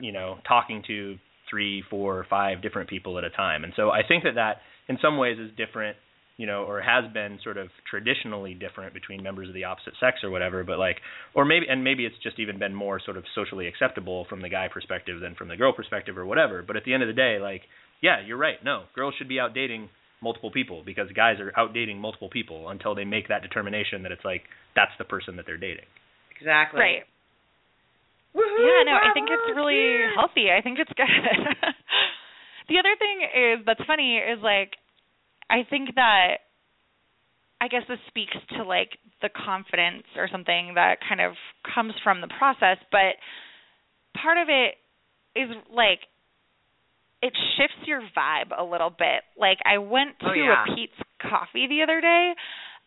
you 0.00 0.12
know, 0.12 0.38
talking 0.46 0.82
to 0.86 1.18
three, 1.48 1.82
four, 1.90 2.24
five 2.30 2.62
different 2.62 2.88
people 2.88 3.18
at 3.18 3.24
a 3.24 3.30
time. 3.30 3.64
And 3.64 3.72
so 3.76 3.90
I 3.90 4.00
think 4.06 4.24
that 4.24 4.36
that 4.36 4.58
in 4.88 4.98
some 5.02 5.18
ways 5.18 5.38
is 5.38 5.50
different, 5.56 5.96
you 6.40 6.46
know, 6.46 6.64
or 6.64 6.80
has 6.80 7.04
been 7.12 7.38
sort 7.44 7.58
of 7.58 7.68
traditionally 7.90 8.54
different 8.54 8.94
between 8.94 9.22
members 9.22 9.46
of 9.48 9.54
the 9.54 9.64
opposite 9.64 9.92
sex 10.00 10.24
or 10.24 10.30
whatever, 10.30 10.64
but 10.64 10.78
like 10.78 10.96
or 11.34 11.44
maybe 11.44 11.66
and 11.68 11.84
maybe 11.84 12.06
it's 12.06 12.16
just 12.22 12.38
even 12.38 12.58
been 12.58 12.74
more 12.74 12.98
sort 13.04 13.18
of 13.18 13.24
socially 13.34 13.66
acceptable 13.68 14.24
from 14.30 14.40
the 14.40 14.48
guy 14.48 14.66
perspective 14.72 15.20
than 15.20 15.34
from 15.34 15.48
the 15.48 15.56
girl 15.56 15.72
perspective 15.74 16.16
or 16.16 16.24
whatever. 16.24 16.62
But 16.66 16.76
at 16.78 16.84
the 16.84 16.94
end 16.94 17.02
of 17.02 17.08
the 17.08 17.12
day, 17.26 17.36
like, 17.38 17.62
yeah, 18.00 18.24
you're 18.26 18.38
right. 18.38 18.56
No, 18.64 18.84
girls 18.94 19.12
should 19.18 19.28
be 19.28 19.38
out 19.38 19.52
dating 19.52 19.90
multiple 20.22 20.50
people 20.50 20.82
because 20.84 21.12
guys 21.14 21.36
are 21.40 21.52
out 21.60 21.74
dating 21.74 21.98
multiple 22.00 22.30
people 22.30 22.70
until 22.70 22.94
they 22.94 23.04
make 23.04 23.28
that 23.28 23.42
determination 23.42 24.02
that 24.04 24.12
it's 24.12 24.24
like 24.24 24.42
that's 24.74 24.92
the 24.98 25.04
person 25.04 25.36
that 25.36 25.44
they're 25.44 25.60
dating. 25.60 25.88
exactly 26.40 26.80
Right. 26.80 27.02
Woohoo, 28.34 28.64
Yeah, 28.64 28.80
no, 28.88 28.96
I 28.96 29.12
think 29.12 29.28
it's 29.28 29.48
really 29.56 29.74
cheers. 29.76 30.14
healthy. 30.16 30.46
I 30.56 30.62
think 30.62 30.78
it's 30.78 30.92
good. 30.96 31.04
the 32.72 32.78
other 32.80 32.94
thing 32.96 33.16
is 33.28 33.66
that's 33.66 33.82
funny 33.86 34.16
is 34.16 34.38
like 34.40 34.79
I 35.50 35.66
think 35.68 35.94
that 35.96 36.46
I 37.60 37.68
guess 37.68 37.82
this 37.88 37.98
speaks 38.08 38.36
to 38.56 38.64
like 38.64 38.96
the 39.20 39.28
confidence 39.28 40.04
or 40.16 40.28
something 40.30 40.72
that 40.76 40.96
kind 41.06 41.20
of 41.20 41.34
comes 41.74 41.92
from 42.02 42.20
the 42.20 42.30
process, 42.38 42.78
but 42.90 43.18
part 44.20 44.38
of 44.38 44.48
it 44.48 44.78
is 45.36 45.50
like 45.74 46.00
it 47.22 47.34
shifts 47.58 47.86
your 47.86 48.00
vibe 48.16 48.56
a 48.56 48.64
little 48.64 48.90
bit. 48.90 49.26
Like 49.36 49.58
I 49.66 49.78
went 49.78 50.16
oh, 50.22 50.28
to 50.28 50.30
Oh, 50.30 50.34
yeah. 50.34 50.64
a 50.64 50.74
Peet's 50.74 50.96
coffee 51.20 51.66
the 51.68 51.82
other 51.82 52.00
day 52.00 52.32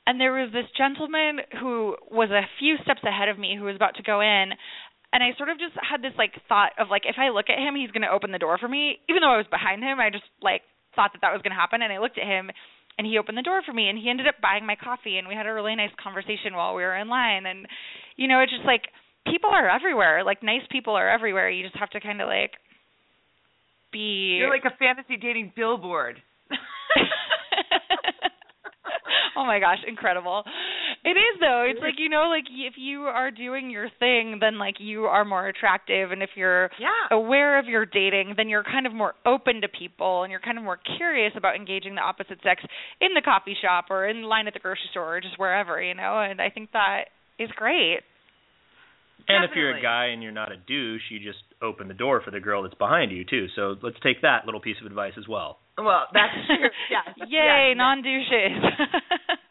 and 0.05 0.19
there 0.19 0.33
was 0.33 0.51
this 0.51 0.67
gentleman 0.77 1.39
who 1.59 1.95
was 2.11 2.29
a 2.31 2.47
few 2.59 2.75
steps 2.83 3.03
ahead 3.03 3.29
of 3.29 3.39
me 3.39 3.55
who 3.57 3.65
was 3.65 3.75
about 3.75 3.95
to 3.95 4.03
go 4.03 4.21
in 4.21 4.51
and 5.13 5.21
I 5.21 5.37
sort 5.37 5.49
of 5.49 5.59
just 5.59 5.77
had 5.77 6.01
this 6.01 6.17
like 6.17 6.33
thought 6.49 6.73
of 6.79 6.89
like 6.89 7.03
if 7.05 7.15
I 7.17 7.29
look 7.29 7.47
at 7.49 7.59
him 7.59 7.75
he's 7.75 7.91
going 7.91 8.03
to 8.03 8.11
open 8.11 8.31
the 8.31 8.41
door 8.41 8.57
for 8.57 8.67
me 8.67 8.99
even 9.07 9.21
though 9.21 9.33
I 9.33 9.37
was 9.37 9.47
behind 9.49 9.83
him 9.83 9.99
I 9.99 10.09
just 10.09 10.27
like 10.41 10.61
thought 10.95 11.11
that 11.13 11.21
that 11.21 11.33
was 11.33 11.41
going 11.41 11.51
to 11.51 11.59
happen 11.59 11.81
and 11.81 11.91
I 11.91 11.99
looked 11.99 12.17
at 12.17 12.27
him 12.27 12.51
and 12.97 13.07
he 13.07 13.17
opened 13.17 13.37
the 13.37 13.45
door 13.45 13.61
for 13.65 13.73
me 13.73 13.89
and 13.89 13.97
he 13.97 14.09
ended 14.09 14.27
up 14.27 14.41
buying 14.41 14.65
my 14.65 14.75
coffee 14.75 15.17
and 15.17 15.27
we 15.27 15.35
had 15.35 15.47
a 15.47 15.53
really 15.53 15.75
nice 15.75 15.93
conversation 16.01 16.53
while 16.53 16.75
we 16.75 16.83
were 16.83 16.95
in 16.95 17.09
line 17.09 17.45
and 17.45 17.67
you 18.15 18.27
know 18.27 18.39
it's 18.39 18.51
just 18.51 18.65
like 18.65 18.89
people 19.25 19.49
are 19.49 19.69
everywhere 19.69 20.23
like 20.23 20.43
nice 20.43 20.65
people 20.69 20.93
are 20.93 21.09
everywhere 21.09 21.49
you 21.49 21.63
just 21.63 21.77
have 21.77 21.89
to 21.89 21.99
kind 21.99 22.21
of 22.21 22.27
like 22.27 22.51
be 23.91 24.37
you're 24.37 24.49
like 24.49 24.65
a 24.65 24.77
fantasy 24.77 25.17
dating 25.17 25.51
billboard 25.55 26.21
oh 29.35 29.45
my 29.45 29.59
gosh, 29.59 29.79
incredible. 29.87 30.43
It 31.03 31.19
is 31.19 31.39
though. 31.41 31.67
It's 31.69 31.81
like 31.81 31.95
you 31.97 32.07
know, 32.07 32.31
like 32.31 32.45
if 32.49 32.75
you 32.77 33.01
are 33.01 33.29
doing 33.29 33.69
your 33.69 33.89
thing, 33.99 34.37
then 34.39 34.57
like 34.57 34.75
you 34.79 35.03
are 35.03 35.25
more 35.25 35.47
attractive, 35.47 36.11
and 36.11 36.23
if 36.23 36.29
you're 36.35 36.69
yeah 36.79 37.11
aware 37.11 37.59
of 37.59 37.65
your 37.65 37.85
dating, 37.85 38.35
then 38.37 38.47
you're 38.47 38.63
kind 38.63 38.87
of 38.87 38.93
more 38.93 39.13
open 39.25 39.59
to 39.61 39.67
people, 39.67 40.23
and 40.23 40.31
you're 40.31 40.39
kind 40.39 40.57
of 40.57 40.63
more 40.63 40.79
curious 40.97 41.33
about 41.35 41.57
engaging 41.57 41.95
the 41.95 42.01
opposite 42.01 42.39
sex 42.41 42.63
in 43.01 43.09
the 43.15 43.21
coffee 43.21 43.55
shop 43.61 43.85
or 43.89 44.07
in 44.07 44.23
line 44.23 44.47
at 44.47 44.53
the 44.53 44.61
grocery 44.61 44.87
store 44.91 45.17
or 45.17 45.21
just 45.21 45.37
wherever, 45.37 45.81
you 45.81 45.93
know. 45.93 46.21
And 46.21 46.41
I 46.41 46.49
think 46.49 46.71
that 46.71 47.11
is 47.37 47.49
great. 47.57 47.99
And 49.27 49.43
if 49.45 49.51
you're 49.55 49.75
a 49.75 49.81
guy 49.81 50.07
and 50.07 50.21
you're 50.21 50.33
not 50.33 50.51
a 50.51 50.57
douche, 50.57 51.03
you 51.09 51.19
just 51.19 51.43
open 51.61 51.87
the 51.87 51.93
door 51.93 52.21
for 52.23 52.31
the 52.31 52.39
girl 52.39 52.63
that's 52.63 52.75
behind 52.75 53.11
you 53.11 53.23
too. 53.23 53.47
So 53.55 53.75
let's 53.81 53.95
take 54.03 54.21
that 54.21 54.45
little 54.45 54.59
piece 54.59 54.75
of 54.81 54.87
advice 54.87 55.13
as 55.17 55.27
well. 55.27 55.59
well 55.77 56.07
that's 56.13 56.33
true 56.47 56.69
yes 56.91 57.27
Yay, 57.29 57.71
yes, 57.71 57.77
non 57.77 58.03
douches. 58.03 58.63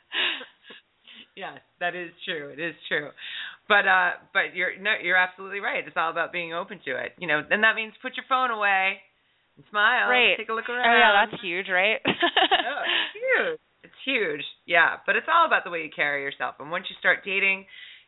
yes 1.36 1.58
that 1.80 1.94
is 1.94 2.10
true 2.24 2.50
it 2.50 2.60
is 2.60 2.74
true 2.88 3.10
but 3.68 3.86
uh, 3.86 4.10
but 4.34 4.52
you're 4.54 4.76
no, 4.76 4.92
you're 5.00 5.16
absolutely 5.16 5.60
right. 5.60 5.86
It's 5.86 5.96
all 5.96 6.10
about 6.10 6.32
being 6.32 6.52
open 6.52 6.80
to 6.84 6.92
it. 6.98 7.14
You 7.16 7.28
know, 7.28 7.40
and 7.48 7.62
that 7.62 7.72
means 7.76 7.94
put 8.02 8.16
your 8.18 8.26
phone 8.28 8.50
away 8.50 8.98
and 9.56 9.64
smile. 9.70 10.10
Right. 10.10 10.36
Take 10.36 10.50
a 10.50 10.52
look 10.52 10.68
around. 10.68 10.84
Oh 10.84 10.98
yeah, 10.98 11.24
that's 11.24 11.40
huge, 11.40 11.68
right? 11.70 12.00
Oh, 12.62 12.82
it's 12.84 13.14
huge. 13.16 13.60
It's 13.84 14.00
huge. 14.04 14.44
Yeah, 14.66 14.96
but 15.06 15.16
it's 15.16 15.26
all 15.30 15.46
about 15.46 15.64
the 15.64 15.70
way 15.70 15.82
you 15.82 15.90
carry 15.94 16.22
yourself. 16.22 16.56
And 16.60 16.70
once 16.70 16.86
you 16.90 16.96
start 16.98 17.24
dating, 17.24 17.64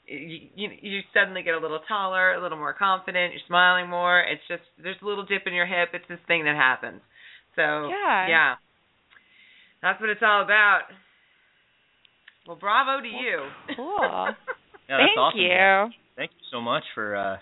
you, 0.07 0.51
you 0.55 0.69
you 0.83 1.01
suddenly 1.15 1.43
get 1.43 1.55
a 1.55 1.59
little 1.63 1.81
taller, 1.89 2.35
a 2.35 2.43
little 2.43 2.59
more 2.59 2.75
confident. 2.75 3.33
You're 3.33 3.47
smiling 3.47 3.89
more. 3.89 4.21
It's 4.21 4.43
just 4.49 4.63
there's 4.83 5.01
a 5.03 5.07
little 5.07 5.25
dip 5.25 5.47
in 5.47 5.55
your 5.55 5.67
hip. 5.67 5.91
It's 5.95 6.07
this 6.09 6.21
thing 6.27 6.45
that 6.45 6.57
happens. 6.57 7.01
So 7.57 7.89
Yeah. 7.89 8.29
yeah, 8.29 8.55
that's 9.83 10.01
what 10.01 10.11
it's 10.11 10.23
all 10.23 10.43
about. 10.43 10.91
Well, 12.47 12.57
bravo 12.57 13.01
to 13.03 13.09
you. 13.09 13.49
Cool. 13.77 14.29
Yeah, 14.85 15.01
that's 15.01 15.17
Thank 15.17 15.19
awesome. 15.19 15.41
you. 15.41 15.89
Thank 16.15 16.31
you 16.37 16.45
so 16.53 16.61
much 16.61 16.85
for 16.95 17.17
uh 17.17 17.39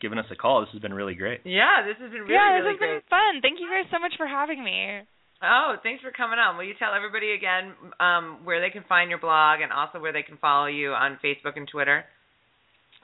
giving 0.00 0.16
us 0.16 0.26
a 0.30 0.36
call. 0.36 0.60
This 0.60 0.70
has 0.74 0.80
been 0.80 0.94
really 0.94 1.16
great. 1.16 1.40
Yeah, 1.42 1.82
this 1.82 1.96
has 1.98 2.08
been 2.12 2.20
really 2.22 2.34
yeah, 2.34 2.54
this 2.54 2.62
really 2.62 2.74
has 2.74 2.78
great. 2.78 3.02
been 3.02 3.10
fun. 3.10 3.40
Thank 3.42 3.58
you 3.58 3.66
guys 3.66 3.90
so 3.90 3.98
much 3.98 4.14
for 4.16 4.28
having 4.28 4.62
me. 4.62 5.00
Oh, 5.42 5.74
thanks 5.82 6.02
for 6.02 6.12
coming 6.12 6.38
on. 6.38 6.56
Will 6.56 6.62
you 6.62 6.74
tell 6.78 6.94
everybody 6.94 7.32
again 7.32 7.74
um, 7.98 8.44
where 8.44 8.60
they 8.60 8.70
can 8.70 8.84
find 8.88 9.10
your 9.10 9.18
blog 9.18 9.60
and 9.60 9.72
also 9.72 9.98
where 9.98 10.12
they 10.12 10.22
can 10.22 10.36
follow 10.38 10.66
you 10.66 10.92
on 10.92 11.18
Facebook 11.18 11.56
and 11.56 11.66
Twitter? 11.66 12.04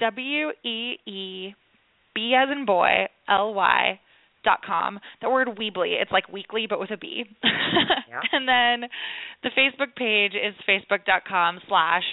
w 0.00 0.52
e 0.64 0.96
e 1.06 1.54
b 2.14 2.34
as 2.34 2.48
in 2.50 2.64
boy 2.64 3.06
l 3.28 3.54
y 3.54 4.00
dot 4.44 4.60
com. 4.66 4.98
The 5.20 5.30
word 5.30 5.48
Weebly, 5.48 6.00
it's 6.00 6.10
like 6.10 6.32
weekly 6.32 6.66
but 6.68 6.80
with 6.80 6.90
a 6.90 6.96
B. 6.96 7.24
Yeah. 7.42 8.20
And 8.32 8.48
then 8.48 8.88
the 9.42 9.50
Facebook 9.50 9.94
page 9.96 10.32
is 10.32 10.54
facebook 10.68 11.04
dot 11.04 11.22
com 11.28 11.60
slash 11.68 12.04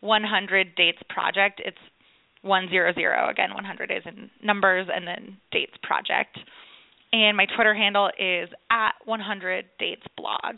100 0.00 0.74
dates 0.74 0.98
project. 1.08 1.60
It's 1.64 1.78
100 2.42 2.98
again 3.30 3.54
100 3.54 3.90
is 3.90 4.02
in 4.04 4.30
numbers 4.42 4.88
and 4.94 5.06
then 5.06 5.36
dates 5.50 5.74
project. 5.82 6.38
And 7.12 7.36
my 7.36 7.46
Twitter 7.54 7.74
handle 7.74 8.10
is 8.18 8.48
at 8.70 8.92
100 9.04 9.64
dates 9.78 10.02
blog. 10.16 10.56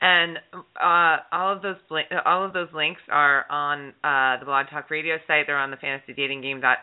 And 0.00 0.38
uh, 0.80 1.20
all 1.30 1.52
of 1.52 1.62
those 1.62 1.76
all 2.24 2.46
of 2.46 2.54
those 2.54 2.68
links 2.72 3.02
are 3.10 3.44
on 3.50 3.92
uh, 4.02 4.40
the 4.40 4.46
Blog 4.46 4.66
Talk 4.70 4.90
Radio 4.90 5.16
site. 5.26 5.44
They're 5.46 5.58
on 5.58 5.70
the 5.70 5.76
FantasyDatingGame 5.76 6.62
dot 6.62 6.78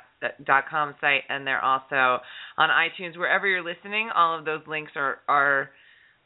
dot 0.46 0.66
com 0.70 0.94
site, 1.02 1.24
and 1.28 1.46
they're 1.46 1.64
also 1.64 2.22
on 2.58 2.70
iTunes. 2.70 3.18
Wherever 3.18 3.48
you're 3.48 3.66
listening, 3.66 4.10
all 4.14 4.38
of 4.38 4.46
those 4.46 4.62
links 4.68 4.92
are 4.96 5.18
are 5.28 5.70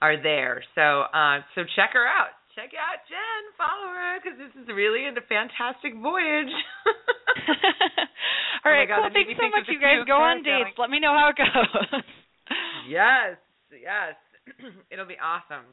are 0.02 0.22
there. 0.22 0.64
So 0.76 1.08
uh, 1.16 1.40
so 1.56 1.64
check 1.76 1.92
her 1.94 2.04
out. 2.04 2.36
Check 2.56 2.76
out 2.76 3.00
Jen. 3.08 3.44
Follow 3.56 3.88
her 3.96 4.20
because 4.20 4.36
this 4.36 4.52
is 4.60 4.68
really 4.68 5.08
a 5.08 5.16
fantastic 5.32 5.96
voyage. 5.96 6.52
all 8.68 8.72
right, 8.72 8.84
Oh 8.84 8.92
God, 8.92 9.08
cool. 9.08 9.16
Thanks 9.16 9.40
so 9.40 9.48
much, 9.48 9.72
you 9.72 9.80
guys. 9.80 10.04
Go 10.04 10.20
on 10.20 10.44
dates. 10.44 10.76
Let 10.76 10.90
me 10.90 11.00
know 11.00 11.16
how 11.16 11.32
it 11.32 11.40
goes. 11.40 12.04
yes, 12.92 13.40
yes. 13.72 14.20
It'll 14.92 15.08
be 15.08 15.16
awesome. 15.16 15.64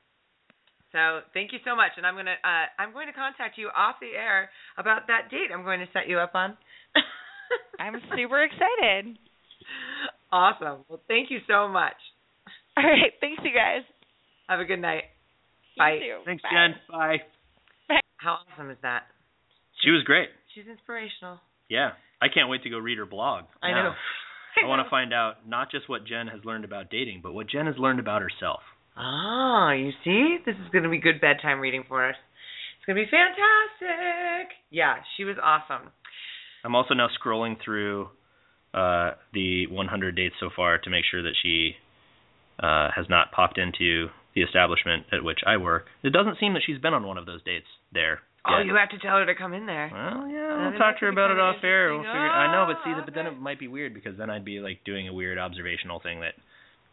So 0.92 1.20
thank 1.34 1.52
you 1.52 1.58
so 1.64 1.76
much, 1.76 1.92
and 1.96 2.06
I'm 2.06 2.16
gonna 2.16 2.40
uh, 2.40 2.66
I'm 2.80 2.92
going 2.92 3.08
to 3.08 3.12
contact 3.12 3.58
you 3.58 3.68
off 3.76 3.96
the 4.00 4.16
air 4.16 4.48
about 4.78 5.06
that 5.08 5.28
date. 5.30 5.52
I'm 5.52 5.64
going 5.64 5.80
to 5.80 5.88
set 5.92 6.08
you 6.08 6.18
up 6.18 6.32
on. 6.34 6.56
I'm 7.80 8.00
super 8.16 8.42
excited. 8.42 9.18
Awesome. 10.32 10.84
Well, 10.88 11.00
thank 11.08 11.30
you 11.30 11.38
so 11.48 11.68
much. 11.68 11.96
All 12.76 12.84
right, 12.84 13.12
thanks, 13.20 13.42
you 13.44 13.50
guys. 13.50 13.82
Have 14.48 14.60
a 14.60 14.64
good 14.64 14.80
night. 14.80 15.04
You 15.76 15.80
Bye. 15.82 15.98
too. 15.98 16.18
Thanks, 16.24 16.42
Bye. 16.42 16.48
Jen. 16.52 16.74
Bye. 16.90 18.00
How 18.16 18.38
awesome 18.52 18.70
is 18.70 18.78
that? 18.82 19.04
She 19.82 19.90
was 19.90 20.02
great. 20.04 20.28
She's 20.54 20.64
inspirational. 20.68 21.38
Yeah. 21.68 21.90
I 22.20 22.26
can't 22.28 22.48
wait 22.48 22.64
to 22.64 22.70
go 22.70 22.78
read 22.78 22.98
her 22.98 23.06
blog. 23.06 23.44
I 23.62 23.70
now. 23.70 23.82
know. 23.82 23.94
I 24.64 24.66
want 24.66 24.84
to 24.84 24.90
find 24.90 25.14
out 25.14 25.46
not 25.46 25.70
just 25.70 25.88
what 25.88 26.04
Jen 26.04 26.26
has 26.26 26.44
learned 26.44 26.64
about 26.64 26.90
dating, 26.90 27.20
but 27.22 27.32
what 27.32 27.48
Jen 27.48 27.66
has 27.66 27.76
learned 27.78 28.00
about 28.00 28.22
herself. 28.22 28.60
Ah, 28.98 29.72
you 29.72 29.92
see, 30.04 30.38
this 30.44 30.54
is 30.56 30.68
going 30.72 30.84
to 30.84 30.90
be 30.90 30.98
good 30.98 31.20
bedtime 31.20 31.60
reading 31.60 31.84
for 31.86 32.08
us. 32.08 32.16
It's 32.78 32.86
going 32.86 32.96
to 32.96 33.02
be 33.04 33.10
fantastic. 33.10 34.56
Yeah, 34.70 34.96
she 35.16 35.24
was 35.24 35.36
awesome. 35.42 35.90
I'm 36.64 36.74
also 36.74 36.94
now 36.94 37.08
scrolling 37.14 37.56
through 37.64 38.08
uh, 38.74 39.12
the 39.32 39.66
100 39.68 40.16
dates 40.16 40.34
so 40.40 40.50
far 40.54 40.78
to 40.78 40.90
make 40.90 41.04
sure 41.10 41.22
that 41.22 41.34
she 41.42 41.72
uh, 42.60 42.88
has 42.94 43.06
not 43.08 43.30
popped 43.32 43.58
into 43.58 44.08
the 44.34 44.42
establishment 44.42 45.06
at 45.12 45.22
which 45.22 45.38
I 45.46 45.56
work. 45.56 45.86
It 46.02 46.12
doesn't 46.12 46.38
seem 46.40 46.54
that 46.54 46.62
she's 46.66 46.78
been 46.78 46.94
on 46.94 47.06
one 47.06 47.18
of 47.18 47.26
those 47.26 47.42
dates 47.44 47.66
there. 47.92 48.20
Oh, 48.46 48.58
yet. 48.58 48.66
you 48.66 48.74
have 48.76 48.88
to 48.90 48.98
tell 48.98 49.16
her 49.18 49.26
to 49.26 49.34
come 49.34 49.52
in 49.52 49.66
there. 49.66 49.90
Well, 49.92 50.26
yeah, 50.28 50.70
we'll 50.70 50.78
talk 50.78 50.98
to 50.98 51.06
her 51.06 51.08
about 51.12 51.30
it 51.30 51.38
off 51.38 51.56
air. 51.62 51.92
We'll 51.92 52.02
figure. 52.02 52.30
I 52.30 52.50
know, 52.52 52.72
but 52.72 52.82
see, 52.84 52.94
Oh, 52.96 53.02
but 53.04 53.14
then 53.14 53.26
it 53.26 53.38
might 53.38 53.58
be 53.60 53.68
weird 53.68 53.94
because 53.94 54.16
then 54.16 54.30
I'd 54.30 54.44
be 54.44 54.60
like 54.60 54.84
doing 54.84 55.06
a 55.08 55.12
weird 55.12 55.38
observational 55.38 56.00
thing 56.00 56.20
that 56.20 56.34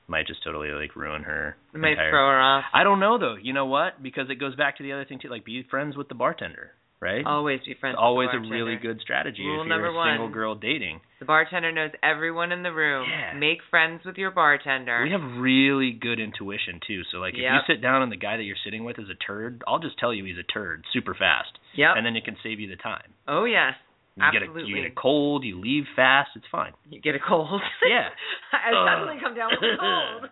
might 0.07 0.27
just 0.27 0.43
totally 0.43 0.69
like 0.69 0.95
ruin 0.95 1.23
her. 1.23 1.55
It 1.73 1.79
might 1.79 1.91
entire- 1.91 2.11
throw 2.11 2.27
her 2.29 2.39
off. 2.39 2.65
I 2.73 2.83
don't 2.83 2.99
know 2.99 3.17
though. 3.17 3.35
You 3.41 3.53
know 3.53 3.65
what? 3.65 4.01
Because 4.03 4.29
it 4.29 4.35
goes 4.35 4.55
back 4.55 4.77
to 4.77 4.83
the 4.83 4.91
other 4.93 5.05
thing 5.05 5.19
too. 5.21 5.29
Like 5.29 5.45
be 5.45 5.63
friends 5.69 5.97
with 5.97 6.07
the 6.09 6.15
bartender, 6.15 6.71
right? 7.01 7.25
Always 7.25 7.59
be 7.65 7.73
friends. 7.79 7.95
it's 7.95 8.01
always 8.01 8.29
a 8.33 8.39
really 8.39 8.75
good 8.77 8.99
strategy 9.01 9.43
Rule 9.43 9.61
if 9.63 9.67
you're 9.67 9.85
a 9.87 9.93
one. 9.93 10.11
single 10.13 10.29
girl 10.29 10.55
dating. 10.55 11.01
The 11.19 11.25
bartender 11.25 11.71
knows 11.71 11.91
everyone 12.03 12.51
in 12.51 12.61
the 12.61 12.71
room. 12.73 13.07
Yeah. 13.09 13.33
Make 13.39 13.59
friends 13.69 14.01
with 14.05 14.17
your 14.17 14.31
bartender. 14.31 15.01
We 15.03 15.11
have 15.11 15.39
really 15.41 15.91
good 15.91 16.19
intuition 16.19 16.79
too. 16.85 17.01
So 17.11 17.17
like 17.17 17.33
if 17.33 17.39
you 17.39 17.59
sit 17.67 17.81
down 17.81 18.03
and 18.03 18.11
the 18.11 18.17
guy 18.17 18.37
that 18.37 18.43
you're 18.43 18.57
sitting 18.63 18.83
with 18.83 18.99
is 18.99 19.09
a 19.09 19.15
turd, 19.15 19.63
I'll 19.67 19.79
just 19.79 19.97
tell 19.97 20.13
you 20.13 20.25
he's 20.25 20.37
a 20.37 20.43
turd 20.43 20.83
super 20.93 21.15
fast, 21.15 21.49
Yep. 21.75 21.91
and 21.97 22.05
then 22.05 22.15
it 22.15 22.25
can 22.25 22.35
save 22.43 22.59
you 22.59 22.69
the 22.69 22.75
time. 22.75 23.13
oh 23.27 23.45
yes. 23.45 23.73
You 24.15 24.23
get 24.31 24.41
a 24.41 24.45
Absolutely. 24.45 24.69
you 24.71 24.75
get 24.83 24.91
a 24.91 24.95
cold, 24.95 25.43
you 25.43 25.59
leave 25.59 25.83
fast, 25.95 26.29
it's 26.35 26.45
fine. 26.51 26.71
You 26.89 27.01
get 27.01 27.15
a 27.15 27.19
cold. 27.19 27.61
Yeah. 27.83 28.07
I 28.53 28.71
Ugh. 28.71 28.87
suddenly 28.87 29.21
come 29.21 29.35
down 29.35 29.51
with 29.51 29.59
a 29.59 29.77
cold. 29.77 30.31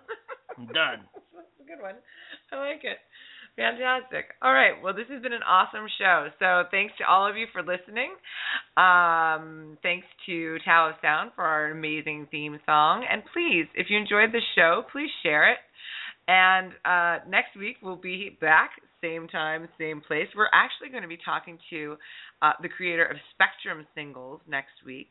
I'm 0.57 0.65
done. 0.73 0.99
That's 1.35 1.59
a 1.59 1.67
good 1.67 1.81
one. 1.81 1.95
I 2.51 2.55
like 2.57 2.83
it. 2.83 2.97
Fantastic. 3.55 4.25
All 4.41 4.53
right. 4.53 4.81
Well, 4.81 4.95
this 4.95 5.05
has 5.11 5.21
been 5.21 5.33
an 5.33 5.43
awesome 5.43 5.85
show. 5.99 6.27
So 6.39 6.63
thanks 6.71 6.93
to 6.97 7.03
all 7.05 7.29
of 7.29 7.35
you 7.37 7.45
for 7.53 7.61
listening. 7.61 8.15
Um, 8.77 9.77
thanks 9.83 10.07
to 10.25 10.57
Tao 10.65 10.89
of 10.89 10.95
Sound 11.01 11.31
for 11.35 11.43
our 11.43 11.69
amazing 11.69 12.27
theme 12.31 12.57
song. 12.65 13.05
And 13.09 13.21
please, 13.33 13.67
if 13.75 13.87
you 13.89 13.97
enjoyed 13.99 14.31
the 14.31 14.41
show, 14.55 14.83
please 14.91 15.09
share 15.21 15.51
it. 15.51 15.57
And 16.27 16.71
uh, 16.85 17.29
next 17.29 17.55
week 17.59 17.77
we'll 17.83 17.95
be 17.97 18.35
back, 18.41 18.71
same 19.03 19.27
time, 19.27 19.67
same 19.77 20.01
place. 20.01 20.27
We're 20.35 20.53
actually 20.53 20.89
going 20.89 21.03
to 21.03 21.09
be 21.09 21.19
talking 21.23 21.59
to 21.69 21.97
uh, 22.41 22.53
the 22.61 22.69
creator 22.69 23.05
of 23.05 23.17
Spectrum 23.33 23.85
Singles 23.93 24.39
next 24.47 24.85
week, 24.85 25.09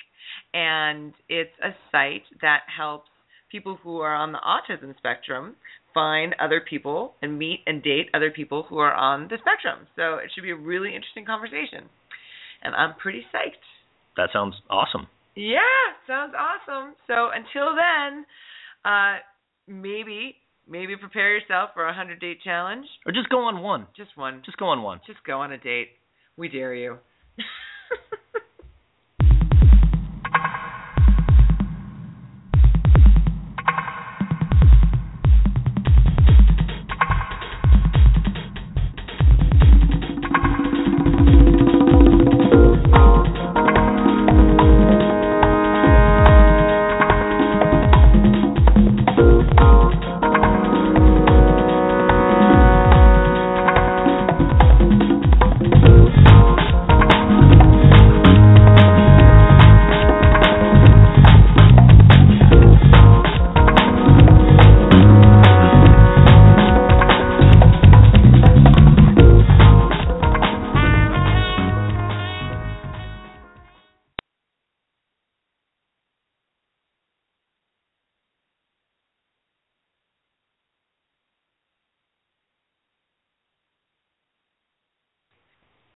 and 0.55 1.13
it's 1.29 1.53
a 1.63 1.71
site 1.93 2.25
that 2.41 2.61
helps 2.75 3.11
people 3.51 3.79
who 3.83 4.01
are 4.01 4.15
on 4.15 4.33
the 4.33 4.39
autism 4.39 4.97
spectrum 4.97 5.55
find 5.93 6.35
other 6.41 6.63
people 6.69 7.15
and 7.21 7.39
meet 7.39 7.61
and 7.67 7.83
date 7.83 8.09
other 8.15 8.31
people 8.31 8.65
who 8.69 8.79
are 8.79 8.95
on 8.95 9.29
the 9.29 9.37
spectrum. 9.41 9.87
So 9.95 10.15
it 10.17 10.31
should 10.35 10.43
be 10.43 10.51
a 10.51 10.57
really 10.57 10.95
interesting 10.95 11.27
conversation, 11.27 11.89
and 12.63 12.75
I'm 12.75 12.95
pretty 12.97 13.25
psyched. 13.33 13.61
That 14.17 14.31
sounds 14.33 14.55
awesome. 14.71 15.07
Yeah, 15.37 15.61
sounds 16.07 16.35
awesome. 16.37 16.95
So 17.07 17.29
until 17.33 17.77
then, 17.77 18.25
uh, 18.85 19.17
maybe 19.69 20.37
maybe 20.69 20.97
prepare 20.97 21.37
yourself 21.37 21.71
for 21.75 21.87
a 21.87 21.95
hundred 21.95 22.21
date 22.21 22.39
challenge. 22.43 22.87
Or 23.07 23.13
just 23.13 23.29
go 23.29 23.39
on 23.39 23.63
one. 23.63 23.87
Just 23.97 24.17
one. 24.17 24.43
Just 24.45 24.57
go 24.59 24.67
on 24.67 24.83
one. 24.83 25.01
Just 25.07 25.23
go 25.25 25.41
on 25.41 25.53
a 25.53 25.59
date. 25.59 25.89
We 26.37 26.49
dare 26.49 26.75
you. 26.75 26.99